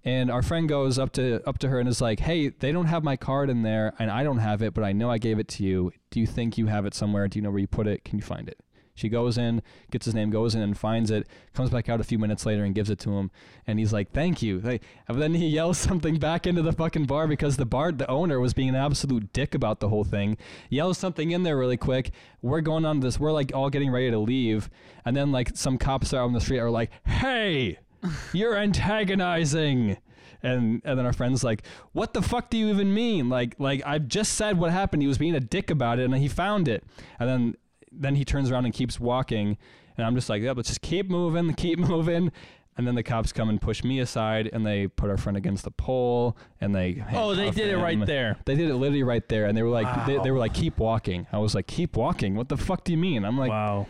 and 0.05 0.31
our 0.31 0.43
friend 0.43 0.69
goes 0.69 0.99
up 0.99 1.13
to 1.13 1.47
up 1.47 1.59
to 1.59 1.69
her 1.69 1.81
and 1.81 1.89
is 1.89 2.01
like, 2.01 2.21
"Hey, 2.21 2.49
they 2.49 2.73
don't 2.73 2.87
have 2.87 3.03
my 3.05 3.17
card 3.17 3.51
in 3.51 3.63
there, 3.63 3.95
and 3.99 4.11
I 4.11 4.25
don't 4.25 4.39
have 4.39 4.63
it, 4.63 4.75
but 4.75 4.85
I 4.85 4.93
know 4.93 5.11
I 5.11 5.19
gave 5.19 5.39
it 5.39 5.49
to 5.49 5.65
you. 5.65 5.93
Do 6.11 6.21
you 6.21 6.27
think 6.27 6.59
you 6.59 6.67
have 6.67 6.87
it 6.87 6.95
somewhere? 6.95 7.29
Do 7.29 7.39
you 7.39 7.43
know 7.43 7.51
where 7.51 7.61
you 7.61 7.67
put 7.67 7.87
it? 7.87 8.05
Can 8.05 8.19
you 8.19 8.25
find 8.25 8.49
it?" 8.49 8.59
She 8.95 9.09
goes 9.09 9.39
in, 9.39 9.63
gets 9.91 10.05
his 10.05 10.15
name, 10.15 10.31
goes 10.31 10.55
in 10.55 10.61
and 10.61 10.77
finds 10.77 11.11
it, 11.11 11.27
comes 11.55 11.71
back 11.71 11.89
out 11.89 12.01
a 12.01 12.05
few 12.05 12.19
minutes 12.19 12.45
later 12.45 12.63
and 12.65 12.75
gives 12.75 12.91
it 12.91 12.99
to 13.01 13.11
him, 13.13 13.31
and 13.67 13.79
he's 13.79 13.93
like, 13.93 14.13
"Thank 14.13 14.43
you." 14.43 14.61
Like, 14.61 14.83
and 15.09 15.21
then 15.21 15.35
he 15.35 15.49
yells 15.49 15.79
something 15.79 16.19
back 16.19 16.47
into 16.47 16.63
the 16.63 16.73
fucking 16.73 17.07
bar 17.07 17.27
because 17.27 17.57
the 17.57 17.65
bar, 17.65 17.93
the 17.93 18.09
owner, 18.09 18.39
was 18.39 18.53
being 18.53 18.69
an 18.69 18.75
absolute 18.75 19.33
dick 19.33 19.55
about 19.55 19.81
the 19.81 19.89
whole 19.89 20.05
thing. 20.05 20.37
Yells 20.69 20.99
something 20.99 21.31
in 21.31 21.43
there 21.43 21.57
really 21.57 21.79
quick. 21.79 22.11
We're 22.43 22.61
going 22.61 22.85
on 22.85 23.01
this. 23.01 23.19
We're 23.19 23.33
like 23.33 23.53
all 23.55 23.71
getting 23.71 23.91
ready 23.91 24.11
to 24.11 24.19
leave, 24.19 24.69
and 25.05 25.17
then 25.17 25.33
like 25.33 25.53
some 25.55 25.79
cops 25.79 26.13
out 26.13 26.25
on 26.25 26.33
the 26.35 26.41
street 26.41 26.59
are 26.59 26.71
like, 26.71 26.91
"Hey, 27.07 27.79
you're 28.33 28.57
antagonizing." 28.57 29.97
And 30.43 30.83
and 30.85 30.99
then 30.99 31.07
our 31.07 31.13
friend's 31.13 31.43
like, 31.43 31.63
"What 31.93 32.13
the 32.13 32.21
fuck 32.21 32.51
do 32.51 32.59
you 32.59 32.69
even 32.69 32.93
mean? 32.93 33.29
Like 33.31 33.55
like 33.59 33.81
I've 33.87 34.09
just 34.09 34.35
said 34.35 34.59
what 34.59 34.71
happened. 34.71 35.03
He 35.03 35.09
was 35.09 35.19
being 35.19 35.35
a 35.35 35.41
dick 35.41 35.71
about 35.71 35.99
it, 35.99 36.05
and 36.05 36.15
he 36.17 36.29
found 36.29 36.69
it." 36.69 36.85
And 37.19 37.29
then 37.29 37.55
then 37.93 38.15
he 38.15 38.25
turns 38.25 38.51
around 38.51 38.65
and 38.65 38.75
keeps 38.75 38.99
walking, 38.99 39.59
and 39.97 40.07
I'm 40.07 40.15
just 40.15 40.29
like, 40.29 40.43
"Yeah, 40.43 40.53
let's 40.57 40.69
just 40.69 40.83
keep 40.83 41.11
moving, 41.11 41.53
keep 41.55 41.79
moving." 41.79 42.33
And 42.77 42.87
then 42.87 42.95
the 42.95 43.03
cops 43.03 43.33
come 43.33 43.51
and 43.51 43.61
push 43.61 43.85
me 43.85 44.01
aside, 44.01 44.49
and 44.51 44.65
they 44.65 44.87
put 44.89 45.11
our 45.11 45.19
friend 45.19 45.37
against 45.37 45.65
the 45.65 45.71
pole, 45.71 46.39
and 46.59 46.75
they 46.75 47.05
Oh, 47.13 47.35
they 47.35 47.51
did 47.51 47.69
it 47.69 47.77
right 47.77 48.05
there. 48.07 48.39
They 48.47 48.55
did 48.55 48.71
it 48.71 48.75
literally 48.77 49.03
right 49.03 49.27
there, 49.29 49.45
and 49.45 49.57
they 49.57 49.63
were 49.63 49.69
like, 49.69 50.07
they, 50.07 50.19
they 50.19 50.31
were 50.31 50.39
like, 50.39 50.55
"Keep 50.55 50.79
walking." 50.79 51.27
I 51.33 51.39
was 51.39 51.55
like, 51.55 51.67
"Keep 51.67 51.97
walking? 51.97 52.35
What 52.35 52.49
the 52.49 52.57
fuck 52.57 52.85
do 52.85 52.93
you 52.93 52.99
mean?" 52.99 53.25
I'm 53.25 53.37
like, 53.39 53.51
wow. 53.51 53.87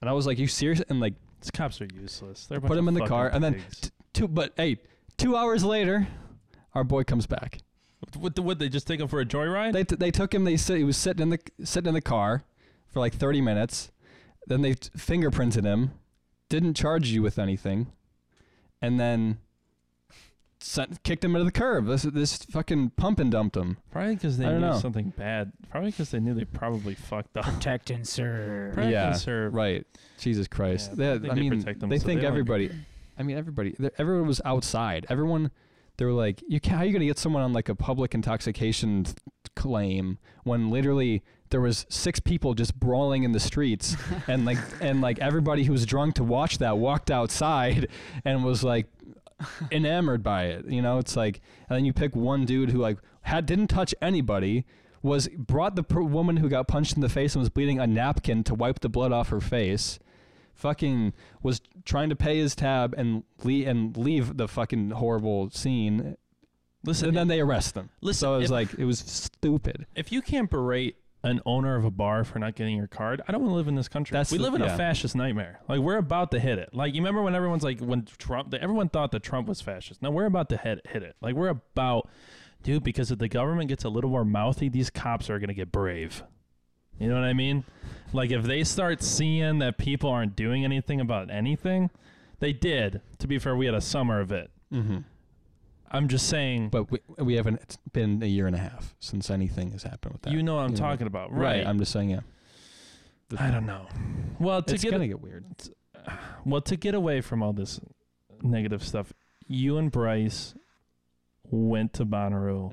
and 0.00 0.08
I 0.08 0.14
was 0.14 0.26
like, 0.26 0.38
"You 0.38 0.46
serious?" 0.46 0.82
And 0.88 1.00
like, 1.00 1.14
These 1.42 1.50
cops 1.50 1.80
are 1.82 1.88
useless. 1.94 2.46
They're 2.46 2.60
Put 2.60 2.78
him 2.78 2.88
in 2.88 2.94
the 2.94 3.06
car, 3.06 3.30
fucking 3.30 3.44
and 3.44 3.56
then 3.56 3.64
t- 3.82 3.90
two. 4.14 4.28
But 4.28 4.54
hey, 4.56 4.78
two 5.18 5.36
hours 5.36 5.62
later, 5.62 6.08
our 6.74 6.84
boy 6.84 7.04
comes 7.04 7.26
back. 7.26 7.58
what, 8.16 8.38
what? 8.38 8.58
They 8.58 8.70
just 8.70 8.86
take 8.86 9.00
him 9.00 9.08
for 9.08 9.20
a 9.20 9.26
joyride? 9.26 9.74
They 9.74 9.84
t- 9.84 9.96
they 9.96 10.10
took 10.10 10.32
him. 10.34 10.44
They 10.44 10.56
sit, 10.56 10.78
he 10.78 10.84
was 10.84 10.96
sitting 10.96 11.22
in 11.22 11.28
the 11.28 11.38
sitting 11.62 11.88
in 11.88 11.94
the 11.94 12.00
car 12.00 12.44
for 12.94 13.00
like 13.00 13.12
thirty 13.12 13.42
minutes. 13.42 13.90
Then 14.46 14.62
they 14.62 14.72
t- 14.74 14.88
fingerprinted 14.96 15.64
him. 15.64 15.90
Didn't 16.48 16.74
charge 16.74 17.08
you 17.08 17.20
with 17.22 17.38
anything, 17.38 17.88
and 18.80 18.98
then 19.00 19.38
sent, 20.60 21.02
kicked 21.02 21.24
him 21.24 21.34
into 21.34 21.44
the 21.44 21.52
curb. 21.52 21.86
This 21.86 22.02
this 22.02 22.36
fucking 22.44 22.90
pump 22.90 23.18
and 23.20 23.30
dumped 23.30 23.56
him. 23.56 23.78
Probably 23.90 24.14
because 24.14 24.38
they 24.38 24.46
I 24.46 24.52
knew 24.54 24.60
don't 24.60 24.70
know. 24.72 24.78
something 24.78 25.12
bad. 25.16 25.52
Probably 25.70 25.90
because 25.90 26.10
they 26.10 26.20
knew 26.20 26.34
they 26.34 26.44
probably 26.44 26.94
fucked 26.94 27.36
up. 27.36 27.44
Protect 27.44 27.90
and 27.90 28.06
serve. 28.06 28.74
Protect 28.74 28.92
yeah, 28.92 29.06
and 29.08 29.16
serve. 29.16 29.54
right. 29.54 29.84
Jesus 30.18 30.46
Christ. 30.48 30.90
Yeah, 30.90 30.96
They- 30.96 31.10
I 31.14 31.18
think 31.18 31.32
I 31.32 31.34
they 31.34 31.40
mean, 31.40 31.58
protect 31.60 31.80
them 31.80 31.90
they 31.90 31.98
so 31.98 32.06
think 32.06 32.20
they 32.20 32.22
don't 32.26 32.32
everybody. 32.32 32.70
I 33.18 33.22
mean, 33.22 33.36
everybody. 33.36 33.74
they- 33.78 33.90
Everyone 33.98 34.26
was 34.26 34.40
outside. 34.44 35.06
Everyone. 35.08 35.50
They 35.96 36.04
were 36.04 36.12
like, 36.12 36.42
"You 36.48 36.58
can 36.60 36.72
How 36.74 36.78
are 36.80 36.84
you 36.84 36.92
gonna 36.92 37.04
get 37.04 37.18
someone 37.18 37.42
on 37.42 37.52
like 37.52 37.68
a 37.68 37.74
public 37.74 38.14
intoxication 38.14 39.04
th- 39.04 39.16
claim 39.54 40.18
when 40.42 40.70
literally 40.70 41.22
there 41.50 41.60
was 41.60 41.86
six 41.88 42.20
people 42.20 42.54
just 42.54 42.78
brawling 42.78 43.22
in 43.22 43.32
the 43.32 43.40
streets 43.40 43.96
and 44.26 44.44
like 44.44 44.58
and 44.80 45.00
like 45.00 45.18
everybody 45.20 45.64
who 45.64 45.72
was 45.72 45.86
drunk 45.86 46.14
to 46.14 46.24
watch 46.24 46.58
that 46.58 46.78
walked 46.78 47.10
outside 47.10 47.88
and 48.24 48.44
was 48.44 48.64
like 48.64 48.86
enamored 49.70 50.22
by 50.22 50.44
it. 50.46 50.66
You 50.66 50.82
know, 50.82 50.98
it's 50.98 51.16
like, 51.16 51.40
and 51.68 51.76
then 51.76 51.84
you 51.84 51.92
pick 51.92 52.14
one 52.14 52.44
dude 52.44 52.70
who 52.70 52.78
like 52.78 52.98
had 53.22 53.46
didn't 53.46 53.68
touch 53.68 53.94
anybody, 54.00 54.64
was 55.02 55.28
brought 55.36 55.76
the 55.76 55.82
per- 55.82 56.02
woman 56.02 56.38
who 56.38 56.48
got 56.48 56.68
punched 56.68 56.94
in 56.94 57.00
the 57.00 57.08
face 57.08 57.34
and 57.34 57.40
was 57.40 57.50
bleeding 57.50 57.78
a 57.78 57.86
napkin 57.86 58.42
to 58.44 58.54
wipe 58.54 58.80
the 58.80 58.88
blood 58.88 59.12
off 59.12 59.28
her 59.28 59.40
face. 59.40 59.98
Fucking 60.54 61.12
was 61.42 61.60
trying 61.84 62.08
to 62.10 62.16
pay 62.16 62.38
his 62.38 62.54
tab 62.54 62.94
and 62.96 63.24
leave 63.42 63.66
and 63.66 63.96
leave 63.96 64.36
the 64.36 64.48
fucking 64.48 64.90
horrible 64.90 65.50
scene, 65.50 66.16
Listen, 66.84 67.08
and 67.08 67.16
then 67.16 67.28
they 67.28 67.40
arrest 67.40 67.74
them. 67.74 67.90
listen. 68.00 68.20
So 68.20 68.34
it 68.34 68.38
was 68.38 68.44
if, 68.46 68.50
like 68.50 68.74
it 68.74 68.84
was 68.84 68.98
stupid. 68.98 69.86
if 69.94 70.12
you 70.12 70.22
can't 70.22 70.50
berate 70.50 70.96
an 71.22 71.40
owner 71.46 71.76
of 71.76 71.86
a 71.86 71.90
bar 71.90 72.22
for 72.22 72.38
not 72.38 72.54
getting 72.54 72.76
your 72.76 72.86
card, 72.86 73.22
I 73.26 73.32
don't 73.32 73.40
want 73.40 73.52
to 73.52 73.56
live 73.56 73.68
in 73.68 73.74
this 73.74 73.88
country. 73.88 74.14
That's 74.14 74.30
we 74.30 74.38
live 74.38 74.54
in 74.54 74.60
yeah. 74.60 74.74
a 74.74 74.76
fascist 74.76 75.16
nightmare. 75.16 75.60
Like 75.68 75.80
we're 75.80 75.96
about 75.96 76.30
to 76.32 76.38
hit 76.38 76.58
it. 76.58 76.70
Like 76.72 76.94
you 76.94 77.00
remember 77.00 77.22
when 77.22 77.34
everyone's 77.34 77.64
like 77.64 77.80
when 77.80 78.04
Trump, 78.18 78.52
everyone 78.54 78.90
thought 78.90 79.10
that 79.12 79.22
Trump 79.22 79.48
was 79.48 79.60
fascist. 79.60 80.02
Now 80.02 80.10
we're 80.10 80.26
about 80.26 80.50
to 80.50 80.58
hit 80.58 80.86
hit 80.86 81.02
it. 81.02 81.16
Like 81.22 81.34
we're 81.34 81.48
about, 81.48 82.08
dude. 82.62 82.84
Because 82.84 83.10
if 83.10 83.18
the 83.18 83.28
government 83.28 83.68
gets 83.70 83.84
a 83.84 83.88
little 83.88 84.10
more 84.10 84.24
mouthy, 84.24 84.68
these 84.68 84.90
cops 84.90 85.30
are 85.30 85.38
gonna 85.38 85.54
get 85.54 85.72
brave. 85.72 86.22
You 86.98 87.08
know 87.08 87.14
what 87.14 87.24
I 87.24 87.32
mean? 87.32 87.64
Like 88.12 88.30
if 88.30 88.44
they 88.44 88.62
start 88.62 89.02
seeing 89.02 89.58
that 89.58 89.78
people 89.78 90.10
aren't 90.10 90.36
doing 90.36 90.64
anything 90.64 91.00
about 91.00 91.30
anything, 91.30 91.90
they 92.38 92.52
did. 92.52 93.00
To 93.18 93.26
be 93.26 93.38
fair, 93.38 93.56
we 93.56 93.66
had 93.66 93.74
a 93.74 93.80
summer 93.80 94.20
of 94.20 94.30
it. 94.30 94.50
Mm-hmm. 94.72 94.98
I'm 95.90 96.08
just 96.08 96.28
saying. 96.28 96.70
But 96.70 96.90
we, 96.90 96.98
we 97.18 97.34
haven't. 97.34 97.60
It's 97.62 97.78
been 97.92 98.22
a 98.22 98.26
year 98.26 98.46
and 98.46 98.56
a 98.56 98.58
half 98.58 98.94
since 98.98 99.30
anything 99.30 99.70
has 99.72 99.82
happened 99.84 100.12
with 100.14 100.22
that. 100.22 100.32
you 100.32 100.42
know 100.42 100.56
what 100.56 100.62
I'm 100.64 100.70
you 100.70 100.76
know. 100.76 100.82
talking 100.82 101.06
about, 101.06 101.32
right? 101.32 101.58
right? 101.58 101.66
I'm 101.66 101.78
just 101.78 101.92
saying, 101.92 102.10
yeah. 102.10 102.20
I 103.38 103.50
don't 103.50 103.66
know. 103.66 103.86
Well, 104.38 104.62
to 104.62 104.74
It's 104.74 104.82
get 104.84 104.92
gonna 104.92 105.08
get 105.08 105.20
weird. 105.20 105.44
well 106.44 106.60
to 106.62 106.76
get 106.76 106.94
away 106.94 107.20
from 107.20 107.42
all 107.42 107.52
this 107.52 107.80
negative 108.42 108.82
stuff, 108.84 109.12
you 109.48 109.78
and 109.78 109.90
Bryce 109.90 110.54
went 111.50 111.92
to 111.94 112.04
Bonnaroo 112.06 112.72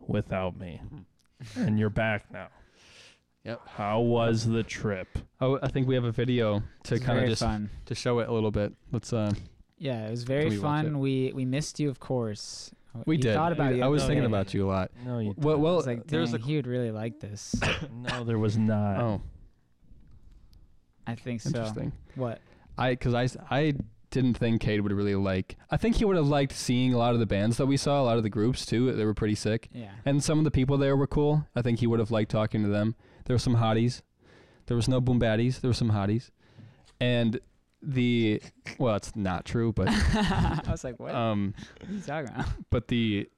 without 0.00 0.58
me, 0.58 0.80
and 1.56 1.78
you're 1.78 1.90
back 1.90 2.30
now. 2.32 2.48
Yep. 3.44 3.60
How 3.74 4.00
was 4.00 4.46
the 4.46 4.62
trip? 4.62 5.18
Oh, 5.40 5.58
I 5.62 5.68
think 5.68 5.88
we 5.88 5.94
have 5.96 6.04
a 6.04 6.12
video 6.12 6.62
to 6.84 6.98
kind 7.00 7.12
of 7.12 7.16
very 7.18 7.28
just 7.28 7.42
fun. 7.42 7.70
to 7.86 7.94
show 7.94 8.18
it 8.20 8.28
a 8.28 8.32
little 8.32 8.50
bit. 8.52 8.72
Let's 8.92 9.12
uh. 9.12 9.32
Yeah, 9.82 10.06
it 10.06 10.10
was 10.12 10.22
very 10.22 10.50
we 10.50 10.56
fun. 10.58 11.00
We 11.00 11.32
we 11.34 11.44
missed 11.44 11.80
you, 11.80 11.88
of 11.90 11.98
course. 11.98 12.72
We 13.04 13.16
You 13.16 13.22
did. 13.22 13.34
Thought 13.34 13.50
about 13.52 13.74
you. 13.74 13.82
I 13.82 13.88
was 13.88 14.02
No, 14.02 14.06
thinking 14.08 14.22
yeah. 14.22 14.28
about 14.28 14.54
you 14.54 14.64
a 14.66 14.68
lot. 14.70 14.90
No, 15.04 15.18
you. 15.18 15.34
Well, 15.36 15.56
I 15.56 15.58
well, 15.58 15.76
was 15.76 15.86
like, 15.88 16.06
there's 16.06 16.32
a 16.34 16.38
he 16.38 16.54
would 16.56 16.66
really 16.68 16.92
like 16.92 17.18
this. 17.18 17.54
no, 17.92 18.22
there 18.22 18.38
was 18.38 18.56
not. 18.56 19.00
oh, 19.00 19.20
I 21.06 21.14
think 21.16 21.40
so. 21.40 21.48
interesting. 21.48 21.92
What? 22.14 22.40
I 22.78 22.90
because 22.90 23.14
I 23.14 23.28
I 23.50 23.74
didn't 24.10 24.34
think 24.34 24.60
Cade 24.60 24.82
would 24.82 24.92
really 24.92 25.14
like. 25.16 25.56
I 25.70 25.76
think 25.78 25.96
he 25.96 26.04
would 26.04 26.16
have 26.16 26.28
liked 26.28 26.52
seeing 26.52 26.94
a 26.94 26.98
lot 26.98 27.14
of 27.14 27.18
the 27.20 27.26
bands 27.26 27.56
that 27.56 27.66
we 27.66 27.76
saw, 27.76 28.00
a 28.00 28.04
lot 28.04 28.18
of 28.18 28.22
the 28.22 28.30
groups 28.30 28.64
too. 28.64 28.92
They 28.92 29.04
were 29.04 29.14
pretty 29.14 29.34
sick, 29.34 29.68
Yeah. 29.72 29.90
and 30.04 30.22
some 30.22 30.38
of 30.38 30.44
the 30.44 30.50
people 30.50 30.78
there 30.78 30.96
were 30.96 31.06
cool. 31.08 31.46
I 31.56 31.62
think 31.62 31.80
he 31.80 31.86
would 31.86 31.98
have 31.98 32.10
liked 32.10 32.30
talking 32.30 32.62
to 32.62 32.68
them. 32.68 32.94
There 33.24 33.34
were 33.34 33.38
some 33.40 33.56
hotties. 33.56 34.02
There 34.66 34.76
was 34.76 34.86
no 34.88 35.00
boom 35.00 35.18
baddies. 35.18 35.60
There 35.60 35.70
were 35.70 35.74
some 35.74 35.90
hotties, 35.90 36.30
and 37.00 37.40
the 37.82 38.40
well, 38.78 38.94
it's 38.96 39.14
not 39.16 39.44
true, 39.44 39.72
but 39.72 39.88
I 39.90 40.62
was 40.70 40.84
like, 40.84 40.98
what? 40.98 41.14
um, 41.14 41.54
what 41.80 41.90
are 41.90 41.92
you 41.92 42.00
talking 42.00 42.28
about? 42.30 42.46
but 42.70 42.88
the 42.88 43.28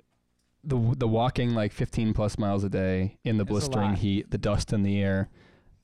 the 0.63 0.95
the 0.97 1.09
walking 1.09 1.55
like 1.55 1.73
15 1.73 2.15
plus 2.15 2.39
miles 2.39 2.65
a 2.65 2.69
day 2.71 3.19
in 3.25 3.37
the 3.37 3.43
It's 3.43 3.51
blistering 3.51 3.95
heat, 3.95 4.31
the 4.31 4.39
dust 4.39 4.73
in 4.73 4.83
the 4.83 5.01
air, 5.01 5.29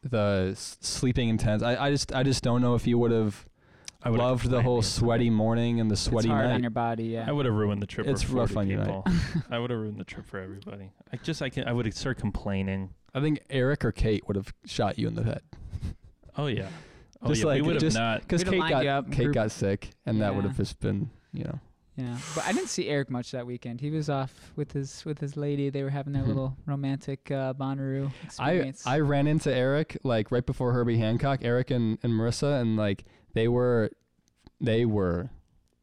the 0.03 0.51
s- 0.53 0.79
sleeping 0.81 1.29
in 1.29 1.39
tents. 1.39 1.63
I, 1.63 1.77
I 1.87 1.91
just 1.91 2.15
I 2.15 2.23
just 2.23 2.43
don't 2.43 2.61
know 2.63 2.75
if 2.75 2.87
you 2.87 2.99
would 2.99 3.11
have 3.11 3.47
I 4.03 4.09
would've 4.09 4.25
loved 4.25 4.51
the 4.51 4.63
whole 4.63 4.81
sweaty 4.81 5.29
morning 5.29 5.79
and 5.81 5.91
the 5.91 5.97
sweaty 5.97 6.29
it's 6.29 6.33
hard 6.33 6.47
night. 6.47 6.55
on 6.55 6.63
your 6.63 6.71
body. 6.71 7.05
Yeah. 7.05 7.27
I 7.29 7.33
would 7.33 7.45
have 7.45 7.55
ruined 7.55 7.83
the 7.83 7.87
trip. 7.87 8.07
It's 8.07 8.23
for 8.23 8.37
rough 8.37 8.53
40 8.53 8.61
on 8.61 8.69
your 8.69 8.81
people. 8.81 9.05
I 9.51 9.59
would 9.59 9.71
have 9.71 9.79
ruined 9.79 10.01
the 10.01 10.05
trip 10.05 10.27
for 10.27 10.39
everybody. 10.39 10.91
I 11.13 11.17
just 11.19 11.43
I 11.43 11.51
can 11.51 11.69
I 11.69 11.73
would 11.73 11.93
start 11.95 12.17
complaining. 12.19 12.91
I 13.15 13.21
think 13.21 13.41
Eric 13.51 13.85
or 13.85 13.93
Kate 13.93 14.27
would 14.27 14.37
have 14.37 14.55
shot 14.65 14.99
you 14.99 15.09
in 15.09 15.15
the 15.17 15.25
head 15.25 15.43
Oh 16.39 16.47
yeah. 16.47 16.69
Oh 17.23 17.29
Just 17.29 17.41
yeah. 17.43 17.47
like- 17.47 17.63
we 17.63 17.69
would 17.69 17.83
have 17.83 17.95
not. 17.95 18.23
because 18.23 18.45
Kate 18.45 18.59
got 18.61 18.85
you 18.85 18.91
up, 18.91 19.11
Kate 19.13 19.25
group- 19.25 19.35
got 19.35 19.51
sick, 19.51 19.91
and 20.07 20.21
that 20.23 20.35
would 20.35 20.45
have 20.45 20.57
just 20.57 20.81
been 20.81 21.11
you 21.33 21.45
know 21.45 21.59
Yeah, 21.97 22.17
but 22.35 22.47
I 22.47 22.53
didn't 22.53 22.69
see 22.71 22.89
Eric 22.89 23.11
much 23.11 23.31
that 23.33 23.47
weekend. 23.47 23.81
He 23.81 23.91
was 23.91 24.09
off 24.09 24.33
with 24.57 24.73
his 24.73 25.05
with 25.05 25.19
his 25.19 25.37
lady. 25.37 25.69
They 25.71 25.83
were 25.83 25.91
having 25.91 26.13
their 26.15 26.23
Mhm. 26.23 26.29
little 26.29 26.57
romantic 26.67 27.31
uh, 27.31 27.53
Bonnaroo 27.53 28.11
I. 28.39 28.73
I 28.87 29.01
ran 29.01 29.27
into 29.27 29.55
Eric 29.55 29.99
like 30.03 30.31
right 30.33 30.47
before 30.47 30.73
Herbie 30.73 30.97
Hancock, 30.99 31.41
Eric 31.43 31.71
and, 31.71 31.99
and 32.03 32.13
Marissa, 32.15 32.61
and 32.61 32.77
like 32.77 33.05
they 33.35 33.49
were 33.49 33.91
they 34.61 34.87
were 34.87 35.29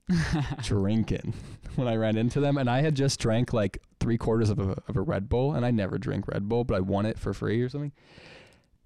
drinking 0.63 1.33
when 1.75 1.87
I 1.87 1.95
ran 1.95 2.17
into 2.17 2.39
them, 2.39 2.57
and 2.57 2.69
I 2.69 2.81
had 2.81 2.95
just 2.95 3.19
drank 3.19 3.53
like 3.53 3.77
three 3.99 4.17
quarters 4.17 4.49
of 4.49 4.59
a 4.59 4.81
of 4.87 4.95
a 4.95 5.01
Red 5.01 5.29
Bull, 5.29 5.53
and 5.53 5.65
I 5.65 5.71
never 5.71 5.97
drink 5.97 6.27
Red 6.27 6.47
Bull, 6.49 6.63
but 6.63 6.75
I 6.75 6.79
won 6.79 7.05
it 7.05 7.19
for 7.19 7.33
free 7.33 7.61
or 7.61 7.69
something. 7.69 7.91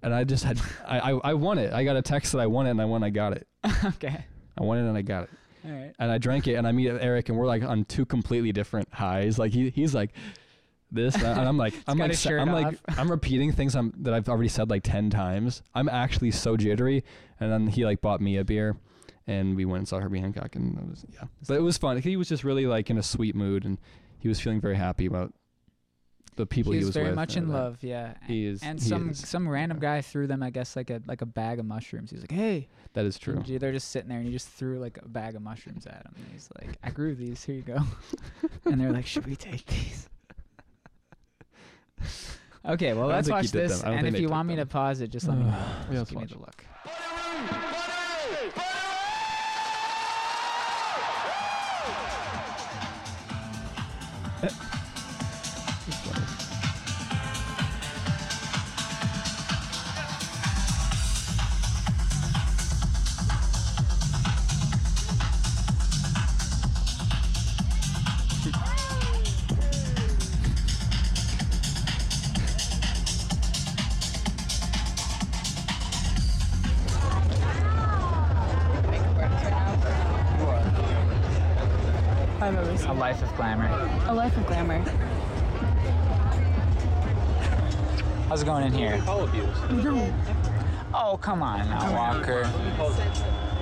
And 0.02 0.14
I 0.14 0.24
just 0.24 0.44
had 0.44 0.60
I, 0.86 0.98
I 0.98 1.10
I 1.30 1.34
won 1.34 1.58
it. 1.58 1.72
I 1.72 1.84
got 1.84 1.96
a 1.96 2.02
text 2.02 2.32
that 2.32 2.38
I 2.38 2.46
won 2.46 2.66
it, 2.66 2.70
and 2.70 2.80
I 2.80 2.84
won. 2.84 3.02
I 3.02 3.10
got 3.10 3.32
it. 3.34 3.46
okay, 3.84 4.24
I 4.58 4.62
won 4.62 4.78
it, 4.78 4.88
and 4.88 4.96
I 4.96 5.02
got 5.02 5.24
it. 5.24 5.30
all 5.64 5.70
right. 5.70 5.92
And 5.98 6.10
I 6.10 6.18
drank 6.18 6.46
it, 6.48 6.54
and 6.54 6.66
I 6.66 6.72
meet 6.72 6.88
Eric, 6.88 7.28
and 7.28 7.38
we're 7.38 7.46
like 7.46 7.62
on 7.62 7.84
two 7.84 8.04
completely 8.04 8.52
different 8.52 8.88
highs. 8.92 9.38
Like 9.38 9.52
he 9.52 9.70
he's 9.70 9.94
like 9.94 10.10
this, 10.90 11.14
and 11.14 11.48
I'm 11.48 11.56
like 11.56 11.74
I'm 11.86 11.98
like 11.98 12.14
sa- 12.14 12.30
I'm 12.30 12.52
like. 12.52 12.78
I'm 12.98 13.10
repeating 13.10 13.52
things 13.52 13.74
I'm 13.74 13.92
that 14.00 14.12
I've 14.12 14.28
already 14.28 14.48
said 14.48 14.70
like 14.70 14.82
ten 14.82 15.10
times. 15.10 15.62
I'm 15.74 15.88
actually 15.88 16.32
so 16.32 16.56
jittery, 16.56 17.04
and 17.40 17.50
then 17.50 17.68
he 17.68 17.84
like 17.84 18.00
bought 18.00 18.20
me 18.20 18.36
a 18.36 18.44
beer, 18.44 18.76
and 19.26 19.56
we 19.56 19.64
went 19.64 19.78
and 19.78 19.88
saw 19.88 20.00
Herbie 20.00 20.20
Hancock, 20.20 20.56
and 20.56 20.76
it 20.78 20.88
was 20.88 21.04
yeah, 21.12 21.24
but 21.46 21.54
it 21.54 21.62
was 21.62 21.78
fun. 21.78 21.98
He 21.98 22.16
was 22.16 22.28
just 22.28 22.44
really 22.44 22.66
like 22.66 22.90
in 22.90 22.98
a 22.98 23.02
sweet 23.02 23.34
mood, 23.34 23.64
and 23.64 23.78
he 24.18 24.28
was 24.28 24.40
feeling 24.40 24.60
very 24.60 24.76
happy 24.76 25.06
about 25.06 25.32
the 26.36 26.46
people 26.46 26.72
he 26.72 26.78
he 26.78 26.84
was, 26.84 26.88
was 26.88 26.94
very 26.96 27.08
with. 27.08 27.14
much 27.16 27.36
in 27.36 27.48
that. 27.48 27.54
love. 27.54 27.78
Yeah, 27.82 28.14
He 28.26 28.46
is, 28.46 28.62
and 28.62 28.80
he 28.80 28.88
some 28.88 29.10
is. 29.10 29.26
some 29.28 29.48
random 29.48 29.78
guy 29.78 30.00
threw 30.00 30.26
them, 30.26 30.42
I 30.42 30.50
guess, 30.50 30.76
like 30.76 30.90
a 30.90 31.02
like 31.06 31.20
a 31.22 31.26
bag 31.26 31.58
of 31.58 31.66
mushrooms. 31.66 32.10
He's 32.10 32.20
like, 32.20 32.32
"Hey," 32.32 32.68
That 32.94 33.04
is 33.04 33.18
true. 33.18 33.36
and 33.36 33.44
they're 33.60 33.72
just 33.72 33.88
sitting 33.90 34.08
there, 34.08 34.18
and 34.18 34.26
he 34.26 34.32
just 34.32 34.48
threw 34.48 34.78
like 34.78 34.98
a 35.02 35.08
bag 35.08 35.34
of 35.36 35.42
mushrooms 35.42 35.86
at 35.86 36.04
him. 36.06 36.12
And 36.16 36.26
he's 36.32 36.48
like, 36.60 36.76
"I 36.82 36.90
grew 36.90 37.14
these. 37.14 37.44
Here 37.44 37.54
you 37.56 37.62
go." 37.62 37.78
and 38.64 38.80
they're 38.80 38.92
like, 38.92 39.06
"Should 39.06 39.26
we 39.26 39.36
take 39.36 39.66
these?" 39.66 40.08
Okay, 42.64 42.92
well 42.94 43.08
let's 43.08 43.28
watch 43.28 43.50
this, 43.50 43.80
them. 43.80 43.88
I 43.88 43.90
don't 43.90 43.98
and 44.06 44.06
if 44.14 44.20
you 44.20 44.28
took 44.28 44.34
want 44.34 44.46
me 44.46 44.54
to 44.54 44.64
pause 44.66 45.00
it, 45.00 45.08
just 45.10 45.26
let 45.26 45.36
me 45.36 45.42
know. 45.46 45.50
Yeah, 45.50 45.74
Just 45.90 45.90
let's 45.90 46.10
give 46.12 46.20
me 46.20 46.26
the 46.26 46.34
it. 46.34 46.40
look. 46.40 46.64
I've 82.42 82.56
ever 82.56 82.90
A 82.90 82.92
life 82.92 83.22
of 83.22 83.36
glamour. 83.36 83.68
A 84.08 84.12
life 84.12 84.36
of 84.36 84.44
glamour. 84.48 84.80
How's 88.28 88.42
it 88.42 88.46
going 88.46 88.64
in 88.64 88.72
here? 88.72 89.00
Oh, 90.92 91.16
come 91.22 91.40
on 91.40 91.70
now, 91.70 91.94
Walker. 91.94 92.50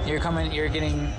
You're 0.07 0.19
coming. 0.19 0.51
You're 0.51 0.71
getting 0.71 1.13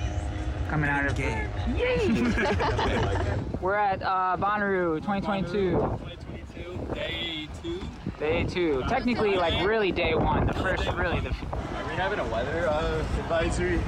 coming 0.68 0.90
out 0.90 1.06
of 1.06 1.14
game. 1.14 1.48
Yay! 1.76 2.08
We're 3.60 3.76
at 3.76 4.02
uh, 4.02 4.36
Bonnaroo 4.40 4.96
2022. 4.96 5.70
2022, 5.70 6.94
day 6.94 7.48
two. 7.62 7.80
Day 8.18 8.42
two. 8.42 8.82
Technically, 8.88 9.36
like 9.36 9.64
really 9.64 9.92
day 9.92 10.16
one. 10.16 10.48
The 10.48 10.54
first, 10.54 10.84
really 10.94 11.20
the. 11.20 11.28
Are 11.30 11.88
we 11.88 11.94
having 11.94 12.18
a 12.18 12.26
weather 12.26 12.68
uh, 12.68 12.98
advisory? 13.20 13.78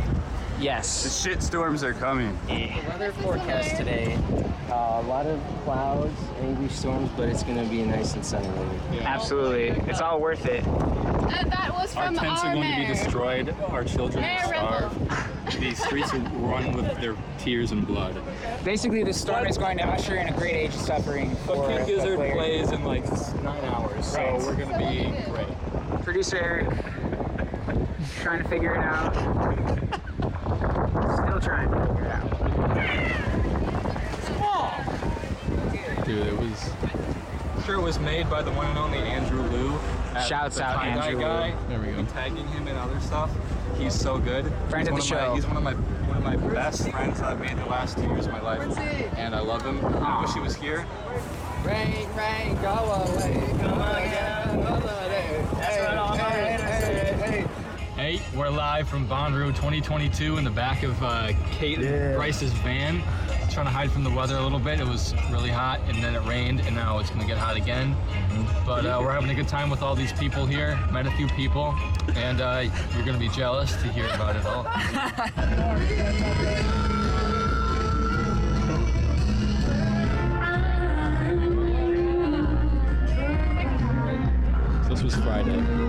The 0.64 0.70
Yes. 0.70 1.22
shit 1.22 1.42
storms 1.42 1.84
are 1.84 1.92
coming. 1.92 2.38
Weather 2.88 3.12
forecast 3.12 3.76
today. 3.76 4.16
Uh, 4.70 5.02
a 5.02 5.04
lot 5.06 5.26
of 5.26 5.38
clouds, 5.62 6.18
angry 6.40 6.70
storms, 6.70 7.10
but 7.18 7.28
it's 7.28 7.42
gonna 7.42 7.66
be 7.66 7.82
nice 7.82 8.14
and 8.14 8.24
sunny 8.24 8.48
later. 8.48 9.04
Absolutely. 9.04 9.68
It's 9.90 10.00
all 10.00 10.18
worth 10.22 10.46
it. 10.46 10.66
Uh, 10.66 11.28
that 11.50 11.70
was 11.74 11.94
Our 11.94 12.06
tents 12.14 12.42
our 12.42 12.46
are 12.50 12.54
going 12.54 12.70
to 12.72 12.80
be 12.80 12.86
destroyed. 12.86 13.54
Our 13.68 13.84
children 13.84 14.22
Mayor 14.22 14.40
will 14.46 14.54
starve. 14.54 15.60
These 15.60 15.84
streets 15.84 16.14
are 16.14 16.18
run 16.18 16.72
with 16.72 16.98
their 16.98 17.14
tears 17.38 17.72
and 17.72 17.86
blood. 17.86 18.16
Basically, 18.64 19.04
the 19.04 19.12
storm 19.12 19.46
is 19.46 19.58
going 19.58 19.76
to 19.78 19.86
usher 19.86 20.16
in 20.16 20.28
a 20.28 20.32
great 20.32 20.54
age 20.54 20.70
of 20.74 20.80
suffering 20.80 21.36
But 21.46 21.56
for 21.56 21.68
King 21.68 21.86
Gizzard 21.86 22.16
player. 22.16 22.32
plays 22.32 22.70
in 22.70 22.84
like 22.84 23.04
nine 23.42 23.64
hours, 23.66 24.06
so 24.06 24.16
Right. 24.18 24.38
we're 24.40 24.54
going 24.54 24.70
to 24.70 24.78
be 24.78 25.30
great. 25.30 26.02
Producer 26.04 26.38
Eric 26.38 26.68
trying 28.22 28.42
to 28.42 28.48
figure 28.48 28.74
it 28.76 28.80
out. 28.80 29.14
Still 31.44 31.56
trying 31.56 31.70
to 31.70 31.76
figure 31.86 32.04
it 32.06 32.10
out. 32.10 32.30
Dude, 36.06 36.26
it 36.26 36.38
was. 36.38 36.70
Sure, 37.66 37.74
it 37.74 37.82
was 37.82 37.98
made 37.98 38.30
by 38.30 38.40
the 38.40 38.50
one 38.52 38.66
and 38.66 38.78
only 38.78 38.96
Andrew 38.98 39.42
Liu. 39.42 39.78
Shouts 40.26 40.58
out 40.58 40.76
tie-dye 40.76 41.06
Andrew 41.06 41.18
Liu. 41.20 41.52
There 41.68 41.80
we 41.80 41.92
go. 41.92 42.02
tagging 42.12 42.46
him 42.48 42.66
in 42.66 42.76
other 42.76 42.98
stuff. 43.00 43.30
He's 43.76 43.92
so 43.92 44.18
good. 44.18 44.50
Friend 44.70 44.88
he's 44.88 44.88
of 44.88 44.88
the 44.88 44.92
one 44.92 45.02
show. 45.02 45.28
my, 45.28 45.34
he's 45.34 45.46
one 45.46 45.56
of 45.58 45.62
my 45.62 45.74
one 45.74 46.16
of 46.16 46.24
my 46.24 46.36
best 46.54 46.88
friends 46.88 47.20
I've 47.20 47.38
made 47.40 47.58
the 47.58 47.66
last 47.66 47.98
two 47.98 48.06
years 48.06 48.24
of 48.24 48.32
my 48.32 48.40
life, 48.40 48.62
and 49.18 49.34
I 49.34 49.40
love 49.40 49.62
him. 49.66 49.84
I 49.84 50.22
wish 50.22 50.32
he 50.32 50.40
was 50.40 50.54
here. 50.56 50.86
Rain, 51.62 52.08
rain, 52.16 52.56
go 52.62 52.72
away, 52.72 53.54
come 53.60 53.82
again, 53.82 54.62
holiday. 54.62 55.44
Hey, 55.60 55.76
hey, 57.18 57.46
hey, 57.96 58.03
We're 58.34 58.50
live 58.50 58.88
from 58.88 59.08
Bonnaroo 59.08 59.48
2022 59.48 60.36
in 60.36 60.44
the 60.44 60.50
back 60.50 60.82
of 60.82 61.02
uh, 61.02 61.32
Kate 61.50 61.78
and 61.78 62.14
Bryce's 62.14 62.52
van. 62.52 63.02
Trying 63.50 63.66
to 63.66 63.72
hide 63.72 63.90
from 63.90 64.04
the 64.04 64.10
weather 64.10 64.36
a 64.36 64.42
little 64.42 64.58
bit. 64.58 64.80
It 64.80 64.86
was 64.86 65.14
really 65.30 65.50
hot, 65.50 65.80
and 65.86 66.02
then 66.02 66.14
it 66.14 66.26
rained, 66.28 66.60
and 66.60 66.74
now 66.76 66.98
it's 66.98 67.10
gonna 67.10 67.26
get 67.26 67.38
hot 67.38 67.56
again. 67.56 67.96
But 68.66 68.84
uh, 68.84 68.98
we're 69.00 69.12
having 69.12 69.30
a 69.30 69.34
good 69.34 69.48
time 69.48 69.70
with 69.70 69.82
all 69.82 69.94
these 69.94 70.12
people 70.12 70.44
here. 70.46 70.78
Met 70.92 71.06
a 71.06 71.10
few 71.12 71.26
people, 71.28 71.74
and 72.14 72.40
uh, 72.40 72.64
you're 72.94 73.04
gonna 73.04 73.18
be 73.18 73.28
jealous 73.28 73.72
to 73.76 73.88
hear 73.88 74.06
about 74.06 74.36
it 74.36 74.46
all. 74.46 74.64
This 84.88 85.02
was 85.02 85.14
Friday. 85.16 85.83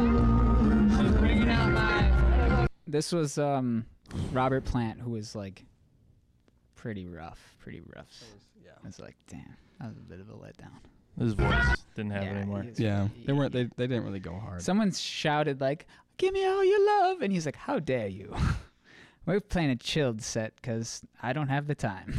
This 2.87 3.11
was 3.11 3.37
um, 3.37 3.85
Robert 4.31 4.65
Plant, 4.65 4.99
who 4.99 5.11
was 5.11 5.35
like 5.35 5.65
pretty 6.75 7.07
rough, 7.07 7.55
pretty 7.59 7.81
rough. 7.95 8.23
Yeah. 8.63 8.71
I 8.83 8.87
was 8.87 8.99
like, 8.99 9.15
damn, 9.27 9.55
that 9.79 9.87
was 9.89 9.97
a 9.97 10.01
bit 10.01 10.19
of 10.19 10.29
a 10.29 10.33
letdown. 10.33 10.71
His 11.19 11.33
voice 11.33 11.75
didn't 11.95 12.11
have 12.11 12.23
Yeah, 12.23 12.29
it 12.31 12.35
anymore. 12.37 12.65
was 12.69 12.79
Yeah, 12.79 13.07
pretty- 13.07 13.25
they 13.25 13.33
weren't. 13.33 13.53
They, 13.53 13.63
they 13.77 13.87
didn't 13.87 14.03
really 14.03 14.19
go 14.19 14.37
hard. 14.37 14.61
Someone 14.61 14.91
shouted 14.91 15.61
like, 15.61 15.87
"Give 16.17 16.33
me 16.33 16.45
all 16.45 16.63
your 16.63 16.85
love," 16.85 17.21
and 17.21 17.31
he's 17.31 17.45
like, 17.45 17.55
"How 17.55 17.79
dare 17.79 18.07
you?" 18.07 18.35
We're 19.25 19.39
playing 19.39 19.71
a 19.71 19.75
chilled 19.75 20.21
set 20.21 20.55
because 20.57 21.01
I 21.23 21.33
don't 21.33 21.47
have 21.47 21.67
the 21.67 21.73
time. 21.75 22.13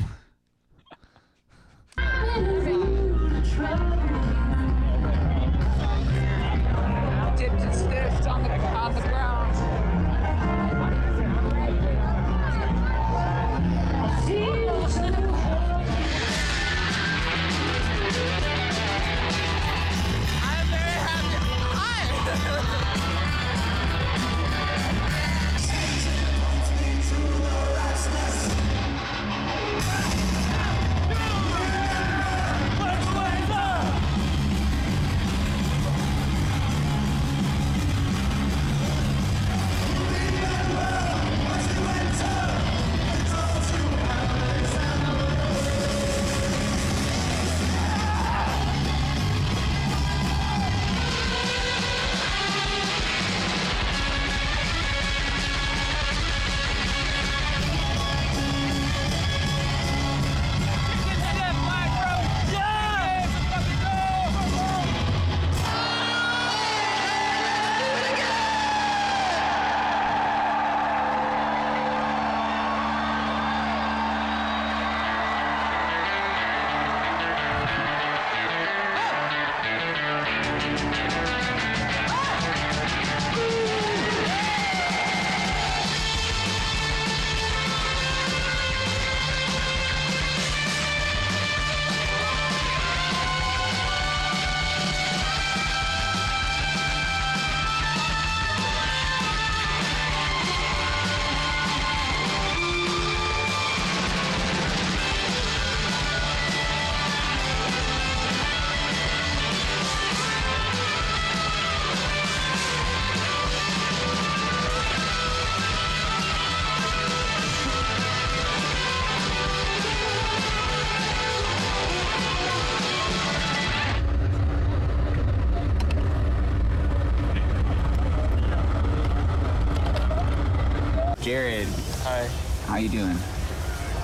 How 132.77 132.83
you 132.83 132.91
doing? 132.91 133.17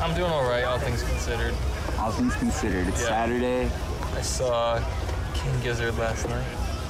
I'm 0.00 0.16
doing 0.16 0.30
all 0.32 0.44
right, 0.44 0.64
all 0.64 0.78
things 0.78 1.02
considered. 1.02 1.52
All 1.98 2.10
things 2.10 2.34
considered, 2.36 2.88
it's 2.88 3.02
Yeah. 3.02 3.08
Saturday. 3.08 3.70
I 4.16 4.22
saw 4.22 4.80
King 5.34 5.60
Gizzard 5.60 5.98
last 5.98 6.26
night, 6.26 6.46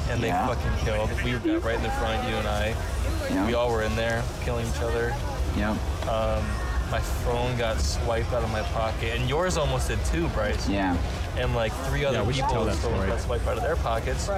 and 0.09 0.23
they 0.23 0.29
Yeah. 0.29 0.47
fucking 0.47 0.77
killed. 0.85 1.11
We 1.25 1.33
got 1.33 1.65
right 1.65 1.75
in 1.75 1.83
the 1.83 1.91
front, 1.91 2.29
you 2.29 2.37
and 2.37 2.47
I. 2.47 2.77
Yeah. 3.29 3.47
We 3.49 3.55
all 3.55 3.69
were 3.69 3.83
in 3.83 3.97
there, 3.97 4.23
killing 4.45 4.65
each 4.69 4.81
other. 4.81 5.13
Yep. 5.57 5.77
Um, 6.09 6.45
my 6.89 7.01
phone 7.01 7.59
got 7.59 7.81
swiped 7.81 8.33
out 8.33 8.45
of 8.45 8.53
my 8.53 8.63
pocket, 8.63 9.19
and 9.19 9.29
yours 9.29 9.57
almost 9.57 9.89
did 9.89 9.99
too, 10.05 10.29
Bryce. 10.29 10.69
Yeah. 10.69 10.97
And 11.37 11.53
like 11.57 11.73
three 11.89 12.05
other 12.05 12.23
we 12.23 12.33
should 12.35 12.45
people's 12.47 12.53
tell 12.53 12.65
that 12.65 12.77
phones 12.77 12.95
story. 12.95 13.09
got 13.09 13.21
swiped 13.23 13.47
out 13.49 13.57
of 13.57 13.65
their 13.65 13.75
pockets. 13.75 14.31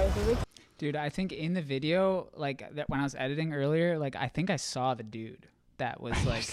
Dude, 0.78 0.97
I 0.97 1.11
think 1.11 1.30
in 1.30 1.53
the 1.53 1.61
video, 1.61 2.28
like 2.34 2.74
that 2.74 2.88
when 2.88 3.01
I 3.01 3.03
was 3.03 3.14
editing 3.14 3.53
earlier, 3.53 3.99
like 3.99 4.16
I 4.16 4.28
think 4.28 4.49
I 4.49 4.57
saw 4.57 4.95
the 4.95 5.03
dude 5.03 5.47
that 5.79 6.01
was 6.01 6.12
like 6.27 6.45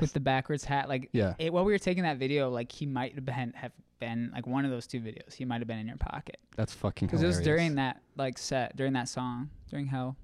with 0.00 0.12
the 0.12 0.20
backwards 0.20 0.64
hat. 0.64 0.88
Like 0.88 1.08
Yeah. 1.12 1.34
it, 1.38 1.52
while 1.52 1.64
we 1.64 1.72
were 1.72 1.78
taking 1.78 2.02
that 2.04 2.18
video, 2.18 2.50
like 2.50 2.70
he 2.72 2.86
might 2.86 3.14
have 3.14 3.24
been 3.24 3.52
have 3.54 3.72
been 3.98 4.30
like 4.34 4.46
one 4.46 4.64
of 4.64 4.70
those 4.70 4.86
two 4.86 5.00
videos. 5.00 5.34
He 5.34 5.44
might 5.44 5.60
have 5.60 5.68
been 5.68 5.78
in 5.78 5.86
your 5.86 5.96
pocket 5.98 6.38
That's 6.56 6.72
fucking 6.72 7.08
because 7.08 7.22
it 7.22 7.26
was 7.26 7.40
during 7.40 7.74
that 7.74 8.00
like 8.16 8.38
set 8.38 8.76
during 8.76 8.94
that 8.94 9.08
song 9.08 9.50
during 9.68 9.86
Hell. 9.86 10.16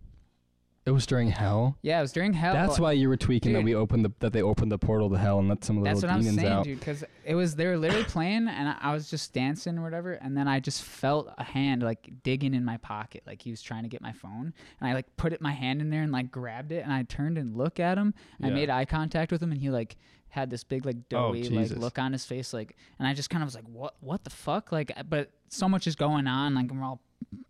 It 0.87 0.93
was 0.93 1.05
during 1.05 1.31
hell. 1.31 1.77
Yeah, 1.83 1.99
it 1.99 2.03
was 2.03 2.13
during 2.13 2.33
Hell. 2.33 2.55
That's 2.55 2.79
why 2.79 2.93
you 2.93 3.09
were 3.09 3.17
tweaking 3.17 3.53
that 3.55 3.65
we 3.65 3.75
opened 3.75 4.05
the 4.05 4.13
that 4.21 4.33
they 4.33 4.41
opened 4.41 4.71
the 4.71 4.79
portal 4.79 5.11
to 5.11 5.19
hell 5.19 5.41
and 5.41 5.49
let 5.49 5.65
some 5.65 5.79
of 5.79 5.83
the 5.83 5.91
That's 5.91 5.97
what 5.97 6.03
little 6.03 6.17
I'm 6.17 6.23
demons 6.23 6.41
saying, 6.41 6.53
out. 6.53 6.65
dude. 6.65 6.79
Because 6.79 7.03
it 7.25 7.35
was 7.35 7.57
they 7.57 7.67
were 7.67 7.77
literally 7.77 8.05
playing, 8.05 8.47
and 8.47 8.69
I, 8.69 8.77
I 8.81 8.93
was 8.95 9.11
just 9.11 9.33
dancing 9.33 9.79
or 9.79 9.83
whatever, 9.83 10.13
and 10.13 10.37
then 10.37 10.47
I 10.47 10.61
just 10.61 10.85
felt 10.85 11.29
a 11.39 11.43
hand 11.43 11.83
like 11.83 12.09
digging 12.23 12.55
in 12.55 12.65
my 12.65 12.77
pocket, 12.77 13.25
like 13.27 13.43
he 13.43 13.51
was 13.51 13.63
trying 13.63 13.83
to 13.83 13.89
get 13.89 14.01
my 14.01 14.13
phone, 14.13 14.55
and 14.81 14.89
I 14.89 14.95
like 14.95 15.17
put 15.17 15.33
it 15.33 15.41
my 15.41 15.51
hand 15.53 15.81
in 15.81 15.91
there 15.91 16.03
and 16.03 16.13
like 16.13 16.31
grabbed 16.31 16.71
it, 16.71 16.85
and 16.85 16.93
I 16.93 17.03
turned 17.03 17.37
and 17.37 17.57
looked 17.57 17.81
at 17.81 17.99
him. 17.99 18.15
I 18.41 18.47
Yeah. 18.47 18.55
made 18.55 18.71
eye 18.71 18.85
contact 18.85 19.33
with 19.33 19.43
him, 19.43 19.51
and 19.51 19.61
he 19.61 19.71
like 19.71 19.97
had 20.37 20.51
this 20.51 20.63
big 20.63 20.87
like 20.87 20.97
Oh, 21.13 21.33
doughy 21.33 21.49
like 21.49 21.71
look 21.71 21.99
on 21.99 22.13
his 22.13 22.25
face, 22.25 22.53
like, 22.53 22.77
and 22.99 23.09
I 23.09 23.15
just 23.15 23.31
kind 23.31 23.43
of 23.43 23.47
was 23.49 23.55
like, 23.57 23.65
what 23.69 23.95
what 24.01 24.23
the 24.23 24.31
fuck, 24.31 24.71
like, 24.71 24.93
uh, 24.97 25.03
but 25.03 25.31
so 25.49 25.69
much 25.69 25.87
is 25.89 25.97
going 25.97 26.27
on, 26.29 26.55
like 26.55 26.71
we're 26.71 26.85
all 26.85 27.01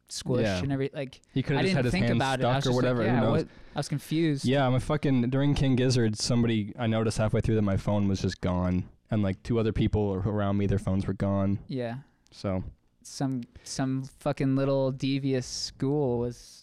squished 0.09 0.43
Yeah. 0.43 0.59
and 0.59 0.72
every 0.72 0.91
like. 0.95 1.20
He 1.34 1.43
could 1.43 1.57
I 1.57 1.59
have 1.59 1.64
just 1.66 1.74
didn't 1.74 1.76
had 1.76 1.84
his 1.84 1.93
think 1.93 2.07
hand 2.07 2.16
about 2.16 2.41
it. 2.41 2.45
I 2.47 2.53
stuck 2.53 2.57
was 2.57 2.66
or 2.66 2.68
just 2.68 2.76
like, 2.76 2.95
whatever. 2.97 3.03
yeah, 3.05 3.16
Who 3.20 3.26
knows? 3.26 3.43
what- 3.45 3.49
I 3.74 3.78
was 3.80 3.89
confused. 3.89 4.45
Yeah, 4.47 4.66
I'm 4.66 4.74
a 4.74 4.80
fucking 4.80 5.28
during 5.30 5.55
King 5.55 5.76
Gizzard. 5.76 6.16
Somebody 6.16 6.72
I 6.78 6.87
noticed 6.87 7.18
halfway 7.18 7.41
through 7.43 7.57
that 7.57 7.62
my 7.62 7.76
phone 7.76 8.09
was 8.09 8.22
just 8.22 8.41
gone, 8.41 8.89
and 9.11 9.22
like 9.22 9.43
two 9.43 9.59
other 9.59 9.72
people 9.72 10.14
around 10.14 10.57
me, 10.57 10.66
their 10.66 10.78
phones 10.78 11.07
were 11.07 11.12
gone. 11.12 11.59
Yeah. 11.66 11.97
So 12.30 12.62
some 13.03 13.43
some 13.64 14.05
fucking 14.20 14.55
little 14.57 14.93
devious 14.93 15.45
school 15.47 16.20
was 16.20 16.62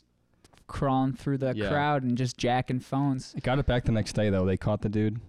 crawling 0.68 1.14
through 1.14 1.38
the 1.38 1.54
Yeah. 1.56 1.68
crowd 1.70 2.04
and 2.04 2.18
just 2.18 2.38
jacking 2.38 2.80
phones. 2.80 3.34
I 3.36 3.42
got 3.42 3.60
it 3.60 3.66
back 3.66 3.84
the 3.84 3.92
next 3.92 4.14
day 4.14 4.30
though. 4.30 4.46
They 4.46 4.58
caught 4.58 4.82
the 4.82 4.90
dude. 4.90 5.20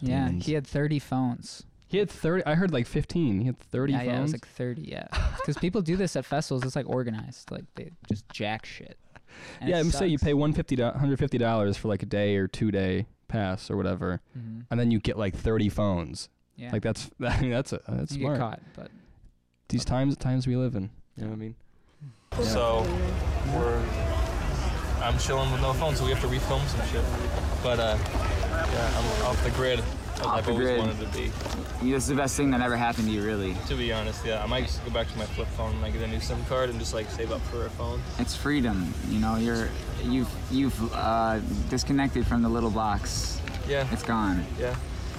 Yeah, 0.00 0.26
Demons. 0.26 0.46
he 0.46 0.52
had 0.54 0.66
30 0.66 0.98
phones. 0.98 1.64
He 1.86 1.98
had 1.98 2.08
thirty. 2.08 2.44
I 2.46 2.54
heard 2.54 2.70
like 2.72 2.86
fifteen. 2.86 3.40
He 3.40 3.46
had 3.46 3.58
thirty 3.58 3.92
yeah, 3.94 3.98
phones. 3.98 4.08
yeah, 4.12 4.18
it 4.18 4.22
was 4.22 4.32
like 4.32 4.46
30. 4.46 4.82
Yeah, 4.82 5.08
because 5.38 5.58
people 5.58 5.82
do 5.82 5.96
this 5.96 6.14
at 6.14 6.24
festivals. 6.24 6.62
It's 6.64 6.76
like 6.76 6.88
organized. 6.88 7.50
Like 7.50 7.64
they 7.74 7.90
just 8.08 8.28
jack 8.28 8.64
shit. 8.64 8.96
And 9.60 9.68
yeah, 9.68 9.78
it 9.78 9.80
I'm 9.80 9.90
say 9.90 10.06
you 10.06 10.16
sucks. 10.16 10.24
pay 10.28 10.32
$150 10.34 11.76
for 11.76 11.88
like 11.88 12.04
a 12.04 12.06
day 12.06 12.36
or 12.36 12.46
two 12.46 12.70
day 12.70 13.06
pass 13.26 13.70
or 13.72 13.76
whatever, 13.76 14.20
Mhm. 14.38 14.66
and 14.70 14.78
then 14.78 14.92
you 14.92 15.00
get 15.00 15.18
like 15.18 15.34
thirty 15.34 15.68
phones. 15.68 16.28
Yeah, 16.54 16.70
Like 16.72 16.82
that's 16.82 17.10
I 17.20 17.40
mean, 17.40 17.50
that's 17.50 17.72
a, 17.72 17.80
that's 17.88 18.12
you 18.12 18.20
smart. 18.20 18.36
get 18.36 18.40
caught, 18.40 18.60
but 18.76 18.90
These 19.68 19.84
times, 19.84 20.16
times 20.16 20.46
we 20.46 20.54
live 20.56 20.76
in. 20.76 20.90
You 21.16 21.24
know 21.24 21.30
what 21.30 21.34
I 21.34 21.38
mean? 21.38 21.54
So 22.42 22.82
we're 23.52 23.82
I'm 25.02 25.18
chilling 25.18 25.50
with 25.50 25.60
no 25.60 25.72
phone, 25.72 25.96
so 25.96 26.04
we 26.04 26.10
have 26.12 26.20
to 26.20 26.28
refilm 26.28 26.64
some 26.68 26.86
shit. 26.88 27.04
But 27.64 27.80
uh, 27.80 27.96
yeah, 28.72 28.98
I'm 28.98 29.26
off 29.26 29.42
the 29.44 29.50
grid. 29.50 29.80
As 29.80 30.20
Off 30.26 30.34
I've 30.38 30.44
the 30.46 30.52
always 30.52 30.66
grid. 30.66 30.78
wanted 30.78 31.00
to 31.00 31.06
be. 31.18 31.24
Yeah, 31.82 31.94
This 31.94 32.02
is 32.02 32.08
the 32.08 32.14
best 32.14 32.36
thing 32.36 32.50
that 32.50 32.60
ever 32.60 32.76
happened 32.76 33.06
to 33.06 33.12
you, 33.12 33.24
really. 33.24 33.54
To 33.68 33.74
be 33.74 33.90
honest, 33.92 34.24
yeah, 34.26 34.42
I 34.42 34.46
might 34.46 34.64
just 34.66 34.84
go 34.84 34.90
back 34.90 35.08
to 35.10 35.16
my 35.18 35.24
flip 35.24 35.48
phone 35.48 35.74
and 35.76 35.84
I 35.84 35.90
get 35.90 36.02
a 36.02 36.06
new 36.06 36.20
SIM 36.20 36.44
card 36.44 36.68
and 36.68 36.78
just 36.78 36.92
like 36.92 37.08
save 37.10 37.32
up 37.32 37.40
for 37.42 37.64
a 37.64 37.70
phone. 37.70 38.02
It's 38.18 38.36
freedom. 38.36 38.92
You 39.08 39.18
know, 39.18 39.36
you're 39.36 39.68
you've 40.04 40.30
you've 40.50 40.94
uh, 40.94 41.38
disconnected 41.70 42.26
from 42.26 42.42
the 42.42 42.48
little 42.50 42.70
box. 42.70 43.40
Yeah, 43.68 43.86
It's 43.92 44.02
gone. 44.02 44.44
yeah. 44.58 44.74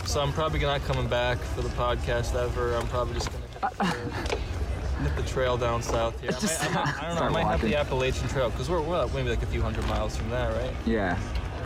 So 0.06 0.20
I'm 0.22 0.34
probably 0.34 0.60
not 0.60 0.82
coming 0.82 1.08
back 1.08 1.38
for 1.40 1.62
the 1.62 1.70
podcast 1.70 2.36
ever. 2.36 2.76
I'm 2.76 2.88
probably 2.88 3.14
just 3.16 3.30
gonna 3.32 3.46
hit 3.70 3.78
the, 3.78 4.38
hit 5.10 5.16
the 5.16 5.24
trail 5.24 5.58
down 5.58 5.82
south 5.82 6.20
here. 6.22 6.32
I, 6.32 6.42
might, 6.44 6.62
I, 6.62 6.74
might, 6.74 7.04
I 7.04 7.08
don't 7.08 7.16
know. 7.16 7.22
I 7.22 7.30
might 7.44 7.52
have 7.52 7.62
the. 7.62 7.76
Appalachian 7.76 8.28
Trail 8.28 8.50
because 8.52 8.70
we're, 8.70 8.82
we're 8.82 9.08
maybe 9.14 9.30
like 9.30 9.42
a 9.42 9.48
few 9.48 9.62
hundred 9.62 9.88
miles 9.88 10.16
from 10.18 10.30
there, 10.30 10.52
right? 10.54 10.74
Yeah. 10.86 11.18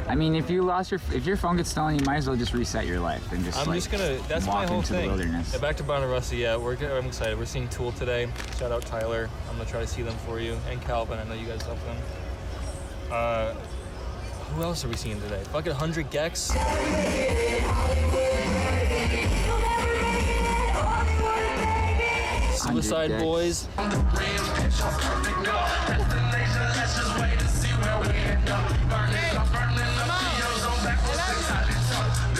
I 0.07 0.13
mean, 0.13 0.35
if 0.35 0.49
you 0.51 0.61
lost 0.61 0.91
your 0.91 0.99
if 1.13 1.25
your 1.25 1.35
phone 1.35 1.57
gets 1.57 1.69
stolen, 1.71 1.95
you 1.97 2.05
might 2.05 2.17
as 2.17 2.27
well 2.27 2.37
just 2.37 2.53
reset 2.53 2.85
your 2.85 2.99
life 2.99 3.31
and 3.31 3.43
just 3.43 3.57
I'm 3.57 3.65
like 3.67 3.77
just 3.77 3.91
gonna. 3.91 4.17
That's 4.27 4.45
walk 4.45 4.55
my 4.55 4.65
whole 4.67 4.77
into 4.77 4.93
thing. 4.93 5.01
the 5.03 5.07
wilderness. 5.07 5.51
Yeah, 5.53 5.59
back 5.59 5.77
to 5.77 5.83
Bonarussi. 5.83 6.37
Yeah, 6.37 6.57
we're. 6.57 6.75
go- 6.75 6.95
I'm 6.95 7.05
excited. 7.07 7.37
We're 7.39 7.45
seeing 7.45 7.67
Tool 7.69 7.91
today. 7.93 8.29
Shout 8.59 8.71
out 8.71 8.83
Tyler. 8.85 9.29
I'm 9.49 9.57
gonna 9.57 9.67
try 9.69 9.79
to 9.81 9.87
see 9.87 10.03
them 10.03 10.15
for 10.27 10.39
you 10.39 10.57
and 10.69 10.79
Calvin. 10.81 11.17
I 11.17 11.23
know 11.23 11.33
you 11.33 11.47
guys 11.47 11.65
love 11.67 11.83
them. 11.85 11.97
Uh, 13.11 13.53
who 14.53 14.61
else 14.61 14.85
are 14.85 14.89
we 14.89 14.95
seeing 14.95 15.19
today? 15.21 15.43
Fucking 15.51 15.71
100 15.71 16.11
gecs. 16.11 16.51
Suicide 22.55 23.09
Gex. 23.09 23.21
Boys. 23.23 23.67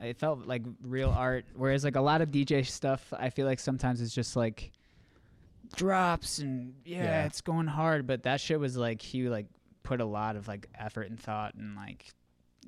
it 0.00 0.16
felt 0.18 0.46
like 0.46 0.62
real 0.82 1.10
art 1.10 1.44
whereas 1.54 1.84
like 1.84 1.96
a 1.96 2.00
lot 2.00 2.20
of 2.20 2.30
dj 2.30 2.64
stuff 2.66 3.12
i 3.18 3.28
feel 3.30 3.46
like 3.46 3.58
sometimes 3.58 4.00
it's 4.00 4.14
just 4.14 4.36
like 4.36 4.70
drops 5.76 6.38
and 6.38 6.74
yeah, 6.84 7.04
Yeah. 7.04 7.24
it's 7.26 7.40
going 7.40 7.66
hard 7.66 8.06
but 8.06 8.22
that 8.24 8.40
shit 8.40 8.60
was 8.60 8.76
like 8.76 9.02
he 9.02 9.28
like 9.28 9.46
put 9.82 10.00
a 10.00 10.04
lot 10.04 10.36
of 10.36 10.46
like 10.46 10.68
effort 10.74 11.10
and 11.10 11.18
thought 11.18 11.54
and 11.54 11.74
like 11.74 12.06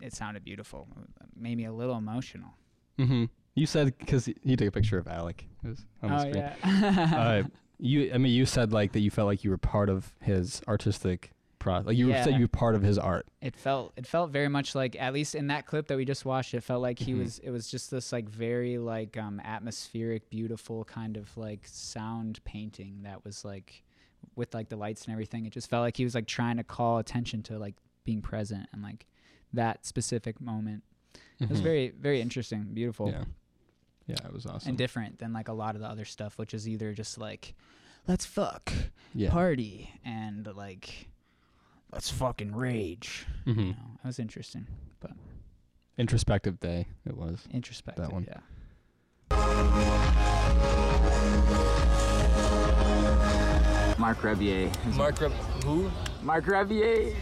it 0.02 0.12
sounded 0.14 0.44
beautiful 0.44 0.88
me 1.36 1.64
a 1.64 1.72
little 1.72 1.96
emotional 1.96 2.54
Mm-hmm. 2.98 3.24
You 3.54 3.66
said 3.66 3.92
because 3.98 4.26
you 4.42 4.56
took 4.56 4.68
a 4.68 4.70
picture 4.70 4.96
of 4.96 5.06
Alec. 5.06 5.46
It 5.62 5.68
was 5.68 5.84
on 6.02 6.08
the 6.08 6.16
oh 6.16 6.18
screen. 6.20 6.34
yeah 6.64 7.14
uh, 7.14 7.42
you, 7.78 8.10
I 8.14 8.16
mean, 8.16 8.32
you 8.32 8.46
said 8.46 8.72
like 8.72 8.92
that 8.92 9.00
you 9.00 9.10
felt 9.10 9.26
like 9.26 9.44
you 9.44 9.50
were 9.50 9.58
part 9.58 9.90
of 9.90 10.14
his 10.22 10.62
artistic 10.66 11.32
process. 11.66 11.86
Like 11.88 11.96
you 11.96 12.10
said 12.12 12.34
you 12.34 12.42
were 12.42 12.48
part 12.48 12.74
of 12.74 12.82
his 12.82 12.96
art. 12.98 13.26
it 13.40 13.56
felt 13.56 13.92
it 13.96 14.06
felt 14.06 14.30
very 14.30 14.48
much 14.48 14.74
like 14.74 14.96
at 14.98 15.12
least 15.12 15.34
in 15.34 15.48
that 15.48 15.66
clip 15.66 15.88
that 15.88 15.96
we 15.96 16.04
just 16.04 16.24
watched 16.24 16.54
it 16.54 16.62
felt 16.62 16.80
like 16.82 16.98
he 16.98 17.12
Mhm. 17.12 17.18
was 17.24 17.38
it 17.40 17.50
was 17.50 17.68
just 17.70 17.90
this 17.90 18.12
like 18.12 18.28
very 18.28 18.78
like 18.78 19.16
um 19.16 19.40
atmospheric 19.40 20.30
beautiful 20.30 20.84
kind 20.84 21.16
of 21.16 21.36
like 21.36 21.66
sound 21.66 22.40
painting 22.44 23.02
that 23.02 23.24
was 23.24 23.44
like 23.44 23.82
with 24.34 24.54
like 24.54 24.68
the 24.68 24.76
lights 24.76 25.04
and 25.04 25.12
everything 25.12 25.44
it 25.46 25.52
just 25.52 25.68
felt 25.68 25.82
like 25.82 25.96
he 25.96 26.04
was 26.04 26.14
like 26.14 26.26
trying 26.26 26.56
to 26.56 26.64
call 26.64 26.98
attention 26.98 27.42
to 27.42 27.58
like 27.58 27.74
being 28.04 28.22
present 28.22 28.68
and 28.72 28.82
like 28.82 29.06
that 29.52 29.84
specific 29.86 30.40
moment 30.40 30.82
it 31.40 31.48
was 31.50 31.60
Mhm. 31.60 31.64
very 31.64 31.90
very 31.90 32.20
interesting 32.20 32.64
beautiful 32.72 33.10
Yeah. 33.10 33.24
Yeah, 34.08 34.24
it 34.24 34.32
was 34.32 34.46
awesome. 34.46 34.68
and 34.70 34.78
different 34.78 35.18
than 35.18 35.32
like 35.32 35.48
a 35.48 35.52
lot 35.52 35.74
of 35.74 35.80
the 35.80 35.88
other 35.88 36.04
stuff 36.04 36.38
which 36.38 36.54
is 36.54 36.68
either 36.68 36.92
just 36.94 37.18
like 37.18 37.54
let's 38.06 38.24
fuck 38.24 38.72
yeah. 39.14 39.30
party 39.30 39.90
and 40.04 40.46
like 40.54 41.08
let's 41.96 42.10
fucking 42.10 42.54
rage 42.54 43.26
hmm 43.44 43.50
you 43.58 43.66
know 43.68 43.72
it 44.04 44.06
was 44.06 44.18
interesting 44.18 44.66
but 45.00 45.12
Introspective 45.98 46.60
day. 46.60 46.88
It 47.06 47.16
was. 47.16 47.48
introspective 47.54 48.04
that 48.04 48.12
one. 48.12 48.26
yeah 48.28 49.46
Marc 53.98 54.18
Rebillet. 54.18 54.94
Mark, 54.94 55.20
Reb- 55.20 55.32
who? 55.64 55.90
Marc 56.22 56.44
Rebillet. 56.44 57.14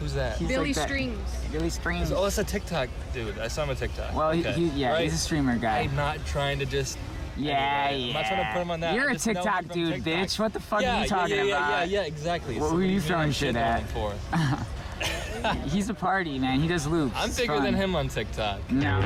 Who's 0.00 0.14
that? 0.14 0.38
He's 0.38 0.48
Billy 0.48 0.68
like 0.68 0.76
that- 0.76 0.88
Streams. 0.88 1.18
Billy 1.52 1.68
Streams. 1.70 2.10
Oh, 2.10 2.22
that's 2.24 2.38
a 2.38 2.44
TikTok 2.44 2.88
dude. 3.12 3.38
I 3.38 3.48
saw 3.48 3.64
him 3.64 3.70
on 3.70 3.76
TikTok. 3.76 4.14
Well, 4.14 4.30
he, 4.32 4.42
he 4.42 4.68
yeah, 4.68 4.92
Right? 4.92 5.02
he's 5.04 5.12
a 5.14 5.18
streamer 5.18 5.58
guy. 5.58 5.80
I'm 5.80 5.94
not 5.94 6.24
trying 6.26 6.58
to 6.60 6.66
just. 6.66 6.96
Yeah, 7.36 7.86
Anyway, 7.88 8.00
yeah. 8.02 8.08
I'm 8.08 8.12
not 8.14 8.26
trying 8.26 8.46
to 8.46 8.52
put 8.52 8.62
him 8.62 8.70
on 8.70 8.80
that. 8.80 8.94
You're 8.94 9.08
I 9.08 9.10
a 9.10 9.14
just 9.14 9.24
TikTok 9.24 9.68
dude, 9.68 9.94
TikTok. 10.04 10.12
bitch. 10.12 10.38
What 10.38 10.52
the 10.52 10.60
fuck 10.60 10.82
yeah, 10.82 10.98
are 10.98 11.02
you 11.02 11.08
talking 11.08 11.36
yeah, 11.36 11.42
yeah, 11.44 11.56
about? 11.56 11.88
Yeah, 11.88 12.00
yeah, 12.00 12.06
exactly. 12.06 12.58
What 12.58 12.70
So 12.70 12.74
were 12.76 12.82
you 12.82 13.00
throwing 13.00 13.32
shit 13.32 13.56
at? 13.56 13.80
him 13.80 13.88
For? 13.88 14.14
He's 15.68 15.88
a 15.88 15.94
party 15.94 16.38
man. 16.38 16.60
He 16.60 16.68
does 16.68 16.86
loops. 16.86 17.14
I'm 17.16 17.32
bigger 17.32 17.60
than 17.60 17.74
him 17.74 17.96
on 17.96 18.08
TikTok. 18.08 18.70
No. 18.70 18.98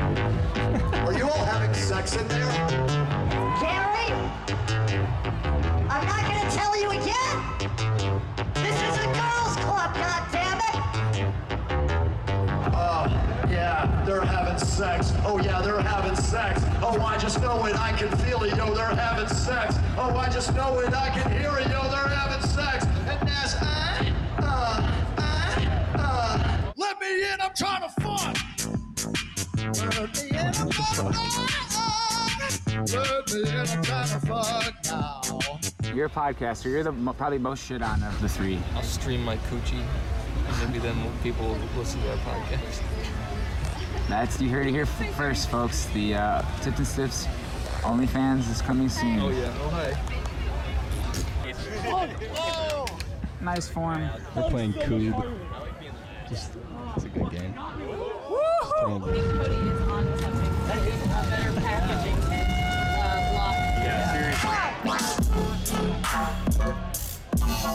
Are 1.05 1.13
you 1.13 1.23
all 1.23 1.45
having 1.45 1.73
sex 1.73 2.15
in 2.15 2.27
there? 2.27 2.51
Gary? 3.61 4.11
I'm 5.89 6.05
not 6.05 6.21
gonna 6.27 6.51
tell 6.51 6.75
you 6.81 6.89
again! 6.91 8.44
Yeah, 13.85 14.05
they're 14.05 14.21
having 14.25 14.57
sex. 14.57 15.13
Oh, 15.25 15.39
yeah, 15.39 15.61
they're 15.61 15.81
having 15.81 16.15
sex. 16.15 16.61
Oh, 16.81 16.99
I 17.01 17.17
just 17.17 17.41
know 17.41 17.65
it. 17.65 17.75
I 17.79 17.91
can 17.93 18.09
feel 18.17 18.43
it. 18.43 18.55
Yo, 18.55 18.73
they're 18.73 18.95
having 18.95 19.27
sex. 19.27 19.75
Oh, 19.97 20.15
I 20.15 20.29
just 20.29 20.53
know 20.55 20.79
it. 20.79 20.93
I 20.93 21.09
can 21.09 21.31
hear 21.31 21.57
it. 21.57 21.67
Yo, 21.69 21.81
they're 21.89 22.07
having 22.07 22.47
sex. 22.47 22.85
And 22.85 23.27
that's, 23.27 23.55
uh, 23.55 24.11
uh, 24.39 24.91
uh, 25.17 25.97
uh. 25.97 26.71
Let 26.75 26.99
me 26.99 27.23
in. 27.31 27.41
I'm 27.41 27.53
trying 27.55 27.81
to 27.83 27.89
fun. 28.01 28.35
Let 29.97 30.23
me 30.23 30.29
in. 30.29 30.37
I'm 30.37 30.53
trying 30.53 30.69
to 30.69 31.13
fuck. 31.13 31.15
Let 32.93 33.33
me 33.33 33.41
in. 33.41 33.67
I'm 33.69 33.83
trying 33.83 34.07
to 34.07 34.19
fuck 34.25 34.73
now. 34.85 35.21
You're 35.93 36.07
a 36.07 36.09
podcaster. 36.09 36.65
You're 36.65 36.83
the 36.83 36.91
mo- 36.91 37.13
probably 37.13 37.37
most 37.37 37.63
shit 37.65 37.81
on 37.81 38.03
of 38.03 38.21
the 38.21 38.27
three. 38.27 38.59
I'll 38.75 38.83
stream 38.83 39.23
my 39.23 39.37
coochie, 39.37 39.81
and 40.47 40.67
maybe 40.67 40.79
then 40.79 40.95
people 41.23 41.47
will 41.47 41.57
listen 41.77 42.01
to 42.01 42.11
our 42.11 42.17
podcast. 42.17 42.81
That's 44.07 44.39
you 44.39 44.49
heard 44.49 44.67
it 44.67 44.71
here 44.71 44.85
first, 44.85 45.49
folks. 45.49 45.85
The 45.87 46.15
uh, 46.15 46.41
Tips 46.61 46.77
and 46.77 46.87
Stips 46.87 47.27
OnlyFans 47.81 48.49
is 48.51 48.61
coming 48.61 48.89
soon. 48.89 49.19
Oh 49.19 49.29
yeah. 49.29 49.51
Oh 49.61 49.69
hi. 49.69 49.93
Nice 53.41 53.67
form. 53.67 54.09
We're 54.35 54.49
playing 54.49 54.73
Kubb. 54.73 55.25
Just, 56.29 56.51
it's 56.95 57.05
a 57.05 57.09
good 57.09 57.29
game. 57.31 57.53
Where 67.65 67.73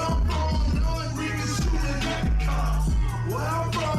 I'm 0.00 0.26
from, 0.26 0.80
knowing 0.80 1.16
we 1.16 1.26
can 1.28 1.46
shoot 1.46 1.80
the 2.00 2.44
cops. 2.44 2.88
Where 3.28 3.44
I'm 3.44 3.95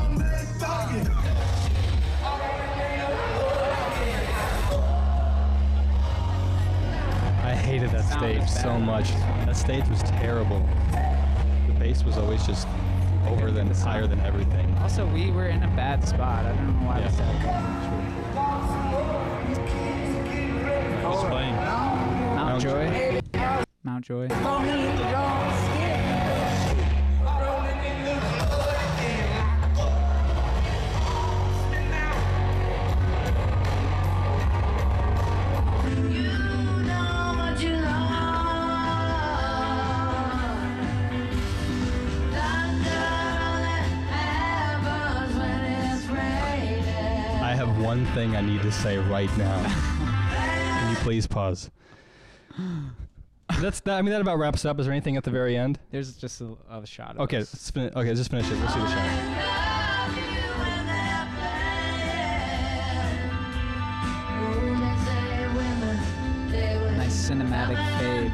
hated 7.87 8.05
that 8.05 8.19
stage 8.19 8.49
so 8.49 8.77
much. 8.79 9.11
That 9.45 9.55
stage 9.55 9.87
was 9.87 10.01
terrible. 10.03 10.67
The 11.67 11.73
bass 11.79 12.03
was 12.03 12.17
always 12.17 12.45
just 12.45 12.67
over 13.27 13.51
than 13.51 13.67
higher 13.71 14.07
than 14.07 14.19
everything. 14.21 14.73
Also, 14.81 15.05
we 15.07 15.31
were 15.31 15.47
in 15.47 15.63
a 15.63 15.67
bad 15.67 16.07
spot. 16.07 16.45
I 16.45 16.53
don't 16.55 16.67
know 16.81 16.87
why 16.87 16.99
Yeah. 16.99 17.07
we 17.07 17.11
said 17.13 17.35
Who's 21.03 21.23
playing? 21.29 21.55
Mount 22.35 22.63
Mount 23.83 24.07
thing 48.13 48.35
I 48.35 48.41
need 48.41 48.61
to 48.63 48.71
say 48.71 48.97
right 48.97 49.35
now. 49.37 49.61
Can 50.79 50.89
you 50.91 50.95
please 50.97 51.27
pause? 51.27 51.69
That's 53.61 53.79
that. 53.81 53.97
I 53.97 54.01
mean, 54.01 54.11
that 54.11 54.21
about 54.21 54.39
wraps 54.39 54.65
it 54.65 54.69
up. 54.69 54.79
Is 54.79 54.85
there 54.85 54.93
anything 54.93 55.17
at 55.17 55.23
the 55.23 55.31
very 55.31 55.55
end? 55.57 55.79
There's 55.91 56.15
just 56.17 56.41
a, 56.41 56.55
a 56.69 56.85
shot. 56.85 57.15
Of 57.15 57.21
Okay, 57.21 57.37
us. 57.37 57.53
let's 57.53 57.71
fin- 57.71 57.89
okay, 57.95 58.07
let's 58.07 58.19
just 58.19 58.31
finish 58.31 58.49
it. 58.49 58.55
Let's 58.55 58.73
see 58.73 58.79
the 58.79 58.87
shot. 58.89 60.17
Nice 66.97 67.29
cinematic 67.29 67.77
fade. 67.99 68.31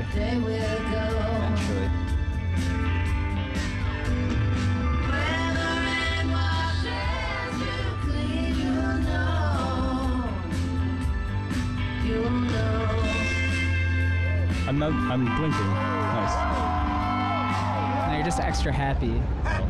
I'm 14.74 14.80
not. 14.80 14.92
I'm 14.92 15.24
blinking. 15.24 15.68
Nice. 15.68 16.34
Now 18.08 18.14
you're 18.16 18.26
just 18.26 18.40
extra 18.40 18.72
happy. 18.72 19.22
Oh, 19.46 19.70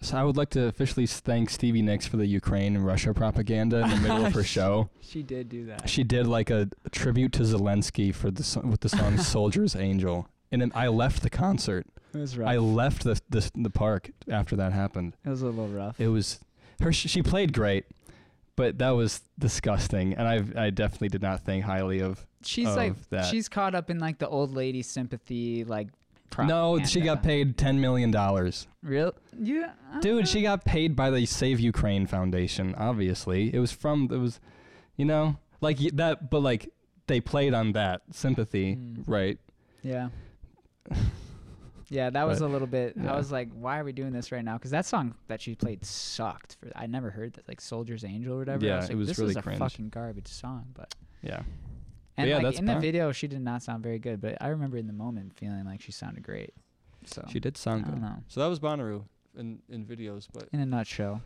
so 0.00 0.16
I 0.16 0.24
would 0.24 0.36
like 0.38 0.48
to 0.50 0.66
officially 0.66 1.06
thank 1.06 1.50
Stevie 1.50 1.82
Nicks 1.82 2.06
for 2.06 2.16
the 2.16 2.24
Ukraine 2.26 2.74
and 2.76 2.86
Russia 2.86 3.12
propaganda 3.12 3.80
in 3.82 3.90
the 3.90 3.96
middle 3.96 4.24
of 4.24 4.32
her 4.34 4.44
show. 4.56 4.88
She 5.02 5.22
did 5.22 5.48
do 5.50 5.66
that. 5.66 5.88
She 5.90 6.02
did 6.02 6.26
like 6.26 6.48
a 6.48 6.68
tribute 6.90 7.32
to 7.32 7.42
Zelensky 7.42 8.14
for 8.14 8.30
the 8.30 8.42
so- 8.44 8.60
with 8.62 8.80
the 8.80 8.88
song 8.88 9.18
"Soldier's 9.18 9.76
Angel," 9.76 10.26
and 10.50 10.62
then 10.62 10.72
I 10.74 10.88
left 10.88 11.22
the 11.22 11.30
concert. 11.30 11.86
It 12.14 12.18
was 12.18 12.38
rough. 12.38 12.48
I 12.48 12.56
left 12.56 13.04
the, 13.04 13.20
the 13.28 13.50
the 13.54 13.68
park 13.70 14.10
after 14.30 14.56
that 14.56 14.72
happened. 14.72 15.16
it 15.22 15.28
was 15.28 15.42
a 15.42 15.46
little 15.46 15.68
rough. 15.68 16.00
It 16.00 16.08
was 16.08 16.40
her. 16.80 16.92
She 16.92 17.22
played 17.22 17.52
great, 17.52 17.84
but 18.56 18.78
that 18.78 18.90
was 18.90 19.20
disgusting, 19.38 20.14
and 20.14 20.26
I 20.26 20.66
I 20.66 20.70
definitely 20.70 21.08
did 21.08 21.22
not 21.22 21.40
think 21.44 21.64
highly 21.64 22.00
of. 22.00 22.26
she's 22.44 22.66
of 22.66 22.76
like 22.76 23.08
that. 23.10 23.26
she's 23.26 23.48
caught 23.48 23.74
up 23.74 23.90
in 23.90 23.98
like 23.98 24.18
the 24.18 24.28
old 24.28 24.54
lady 24.54 24.82
sympathy 24.82 25.64
like. 25.64 25.88
No, 26.38 26.82
she 26.84 27.00
got 27.02 27.22
paid 27.22 27.56
ten 27.56 27.80
million 27.80 28.10
dollars. 28.10 28.66
Real? 28.82 29.14
Yeah. 29.38 29.70
Dude, 30.00 30.02
don't 30.02 30.28
she 30.28 30.42
got 30.42 30.64
paid 30.64 30.96
by 30.96 31.08
the 31.10 31.24
Save 31.24 31.60
Ukraine 31.60 32.06
Foundation. 32.06 32.74
Obviously, 32.76 33.54
it 33.54 33.58
was 33.60 33.70
from 33.72 34.08
it 34.12 34.16
was, 34.18 34.40
you 34.96 35.04
know, 35.04 35.36
like 35.60 35.78
that. 35.94 36.28
But 36.28 36.40
like 36.40 36.68
they 37.06 37.20
played 37.20 37.54
on 37.54 37.72
that 37.72 38.02
sympathy, 38.10 38.74
Mm. 38.74 39.04
right? 39.06 39.38
Yeah. 39.82 40.08
Yeah, 41.88 42.10
that 42.10 42.26
was 42.26 42.40
But, 42.40 42.46
a 42.46 42.48
little 42.48 42.66
bit. 42.66 42.94
yeah. 42.96 43.12
I 43.12 43.16
was 43.16 43.30
like, 43.30 43.48
"Why 43.52 43.78
are 43.78 43.84
we 43.84 43.92
doing 43.92 44.12
this 44.12 44.32
right 44.32 44.44
now?" 44.44 44.54
Because 44.58 44.72
that 44.72 44.86
song 44.86 45.14
that 45.28 45.40
she 45.40 45.54
played 45.54 45.84
sucked. 45.84 46.56
For 46.60 46.70
I 46.74 46.86
never 46.86 47.10
heard 47.10 47.34
that, 47.34 47.46
like 47.46 47.60
"Soldier's 47.60 48.04
Angel" 48.04 48.34
or 48.34 48.38
whatever. 48.38 48.64
I 48.64 48.68
Yeah, 48.68 48.76
was 48.76 48.84
it 48.86 48.88
like, 48.90 48.98
was 48.98 49.08
this 49.08 49.18
really 49.18 49.30
is 49.30 49.36
a 49.36 49.42
cringe. 49.42 49.58
fucking 49.60 49.88
garbage 49.90 50.26
song. 50.28 50.66
But 50.74 50.94
Yeah. 51.22 51.42
and 52.16 52.28
yeah, 52.28 52.36
like 52.36 52.44
that's 52.46 52.58
in 52.58 52.64
the 52.66 52.78
video, 52.80 53.12
she 53.12 53.28
did 53.28 53.40
not 53.40 53.62
sound 53.62 53.82
very 53.84 53.98
good. 54.00 54.20
But 54.20 54.36
I 54.40 54.48
remember 54.48 54.76
in 54.78 54.86
the 54.88 54.92
moment 54.92 55.34
feeling 55.34 55.64
like 55.64 55.80
she 55.80 55.92
sounded 55.92 56.24
great. 56.24 56.54
So 57.04 57.24
She 57.28 57.38
did 57.38 57.56
sound 57.56 57.84
I 57.84 57.90
don't 57.90 58.00
good. 58.00 58.06
know. 58.06 58.22
So 58.26 58.40
that 58.40 58.46
was 58.48 58.58
Bonnaroo 58.58 59.04
in 59.36 59.62
in 59.68 59.86
videos, 59.86 60.26
but 60.32 60.48
In 60.52 60.58
a 60.58 60.66
nutshell, 60.66 61.22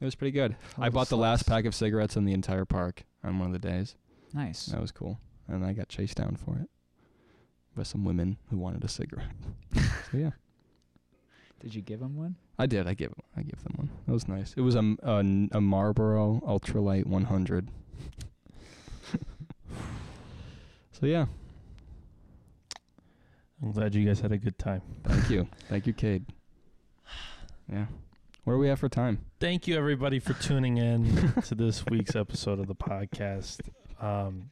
it 0.00 0.04
was 0.06 0.14
pretty 0.14 0.32
good. 0.32 0.56
I 0.78 0.88
bought 0.88 1.08
the 1.10 1.18
last 1.18 1.46
pack 1.46 1.66
of 1.66 1.74
cigarettes 1.74 2.16
in 2.16 2.24
the 2.24 2.32
entire 2.32 2.64
park 2.64 3.04
on 3.22 3.38
one 3.38 3.48
of 3.48 3.52
the 3.52 3.58
days. 3.68 3.94
nice. 4.32 4.66
That 4.66 4.80
was 4.80 4.90
cool, 4.90 5.20
and 5.48 5.66
I 5.66 5.74
got 5.74 5.88
chased 5.90 6.16
down 6.16 6.36
for 6.36 6.56
it 6.56 6.70
by 7.76 7.82
some 7.82 8.04
women 8.04 8.36
who 8.50 8.56
wanted 8.58 8.84
a 8.84 8.88
cigarette. 8.88 9.30
so 9.74 10.16
yeah, 10.18 10.30
Did 11.60 11.74
you 11.74 11.82
give 11.82 12.00
him 12.02 12.16
one? 12.16 12.36
I 12.58 12.66
did. 12.66 12.86
I 12.86 12.94
gave 12.94 13.12
I 13.36 13.42
gave 13.42 13.62
them 13.64 13.74
one. 13.76 13.90
That 14.06 14.12
was 14.12 14.28
nice. 14.28 14.54
It 14.56 14.60
was 14.60 14.74
a 14.74 14.78
m- 14.78 14.98
a, 15.02 15.16
n- 15.18 15.48
a 15.52 15.60
Marlboro 15.60 16.40
Ultralight 16.46 17.06
100. 17.06 17.68
so 20.92 21.06
yeah, 21.06 21.26
I'm 23.62 23.72
glad 23.72 23.94
you 23.94 24.06
guys 24.06 24.20
had 24.20 24.32
a 24.32 24.38
good 24.38 24.58
time. 24.58 24.82
thank 25.04 25.30
you, 25.30 25.48
thank 25.68 25.86
you, 25.86 25.92
Cade. 25.92 26.24
Yeah, 27.72 27.86
where 28.44 28.56
are 28.56 28.58
we 28.58 28.68
at 28.68 28.78
for 28.80 28.88
time? 28.88 29.20
Thank 29.40 29.66
you, 29.68 29.76
everybody, 29.78 30.18
for 30.18 30.34
tuning 30.34 30.76
in 30.78 31.32
to 31.46 31.54
this 31.54 31.86
week's 31.86 32.14
episode 32.16 32.58
of 32.58 32.66
the 32.66 32.74
podcast. 32.74 33.60
Um, 34.00 34.50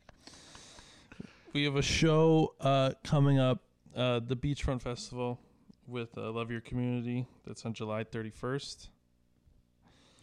we 1.52 1.64
have 1.64 1.76
a 1.76 1.82
show 1.82 2.54
uh, 2.60 2.92
coming 3.04 3.38
up, 3.38 3.62
uh, 3.96 4.20
the 4.20 4.36
Beachfront 4.36 4.82
Festival 4.82 5.38
with 5.86 6.16
uh, 6.16 6.30
Love 6.30 6.50
Your 6.50 6.60
Community. 6.60 7.26
That's 7.46 7.64
on 7.66 7.72
July 7.74 8.04
31st. 8.04 8.88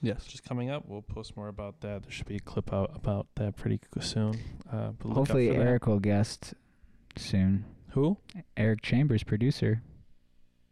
Yes. 0.01 0.25
Just 0.25 0.43
coming 0.43 0.69
up. 0.69 0.83
We'll 0.87 1.01
post 1.01 1.35
more 1.35 1.47
about 1.47 1.81
that. 1.81 2.03
There 2.03 2.11
should 2.11 2.27
be 2.27 2.35
a 2.35 2.39
clip 2.39 2.71
out 2.71 2.91
about 2.95 3.27
that 3.35 3.55
pretty 3.55 3.79
soon. 3.99 4.39
Uh, 4.71 4.91
but 4.91 5.09
Hopefully, 5.09 5.47
for 5.47 5.55
that. 5.55 5.59
Eric 5.61 5.87
will 5.87 5.99
guest 5.99 6.53
soon. 7.17 7.65
Who? 7.91 8.17
Eric 8.55 8.83
Chambers, 8.83 9.23
producer. 9.23 9.81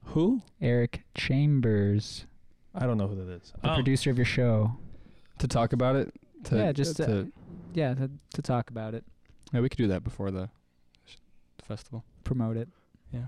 Who? 0.10 0.44
Eric 0.62 1.04
Chambers, 1.16 2.28
I 2.76 2.86
don't 2.86 2.98
know 3.00 3.08
who 3.08 3.16
that 3.16 3.32
is. 3.42 3.52
the 3.64 3.72
Oh, 3.72 3.76
producer 3.76 4.12
of 4.12 4.18
your 4.18 4.26
show. 4.26 4.78
To 5.40 5.48
talk 5.48 5.74
about 5.74 5.96
it. 5.96 6.14
To, 6.46 6.58
yeah, 6.58 6.72
just 6.72 6.98
to, 6.98 7.06
to, 7.06 7.32
yeah, 7.74 7.96
to, 7.96 8.12
to 8.36 8.42
talk 8.44 8.70
about 8.70 8.94
it, 8.94 9.04
yeah, 9.54 9.60
we 9.62 9.70
could 9.70 9.78
do 9.78 9.88
that 9.88 10.04
before 10.04 10.32
the, 10.32 10.50
sh- 11.06 11.16
the 11.58 11.66
festival. 11.66 12.04
promote 12.24 12.58
it. 12.58 12.68
Yeah. 13.12 13.26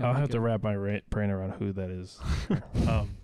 I'll 0.00 0.14
have 0.14 0.30
to 0.30 0.40
wrap 0.40 0.62
my 0.62 0.76
ra- 0.76 0.98
brain 1.10 1.30
around 1.30 1.54
who 1.58 1.72
that 1.72 1.90
is. 1.90 2.18
um, 2.88 3.16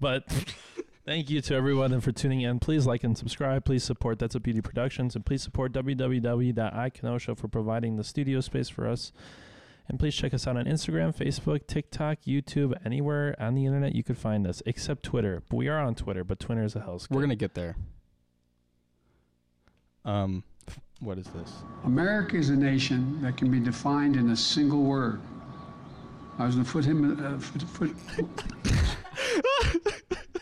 but 0.00 0.24
thank 1.06 1.28
you 1.28 1.40
to 1.42 1.54
everyone 1.54 1.92
and 1.92 2.02
for 2.02 2.10
tuning 2.12 2.40
in. 2.40 2.58
Please 2.58 2.86
like 2.86 3.04
and 3.04 3.16
subscribe. 3.18 3.64
Please 3.66 3.84
support 3.84 4.18
That's 4.18 4.34
a 4.34 4.40
Beauty 4.40 4.62
Productions 4.62 5.14
and 5.14 5.26
please 5.26 5.42
support 5.42 5.72
www.ikenosha 5.72 7.36
for 7.36 7.48
providing 7.48 7.96
the 7.96 8.04
studio 8.04 8.40
space 8.40 8.68
for 8.70 8.88
us. 8.88 9.12
And 9.86 9.98
please 9.98 10.14
check 10.14 10.32
us 10.32 10.46
out 10.46 10.56
on 10.56 10.64
Instagram, 10.64 11.14
Facebook, 11.14 11.66
TikTok, 11.66 12.22
YouTube, 12.26 12.72
anywhere 12.86 13.36
on 13.38 13.54
the 13.54 13.66
internet 13.66 13.94
you 13.94 14.02
could 14.02 14.16
find 14.16 14.46
us, 14.46 14.62
except 14.64 15.02
Twitter. 15.02 15.42
But 15.50 15.56
we 15.56 15.68
are 15.68 15.78
on 15.78 15.94
Twitter, 15.94 16.24
but 16.24 16.40
Twitter 16.40 16.64
is 16.64 16.74
a 16.74 16.80
hellscape. 16.80 17.10
We're 17.10 17.20
gonna 17.20 17.36
get 17.36 17.52
there. 17.52 17.76
Um, 20.06 20.42
f- 20.46 20.53
what 21.04 21.18
is 21.18 21.26
this? 21.26 21.52
America 21.84 22.34
is 22.34 22.48
a 22.48 22.56
nation 22.56 23.20
that 23.20 23.36
can 23.36 23.50
be 23.50 23.60
defined 23.60 24.16
in 24.16 24.30
a 24.30 24.36
single 24.36 24.84
word. 24.84 25.20
I 26.38 26.46
was 26.46 26.54
going 26.54 26.64
to 26.64 26.72
put 26.72 26.86
him. 26.86 27.22
Uh, 27.22 27.38
foot, 27.38 27.92
foot. 27.92 27.94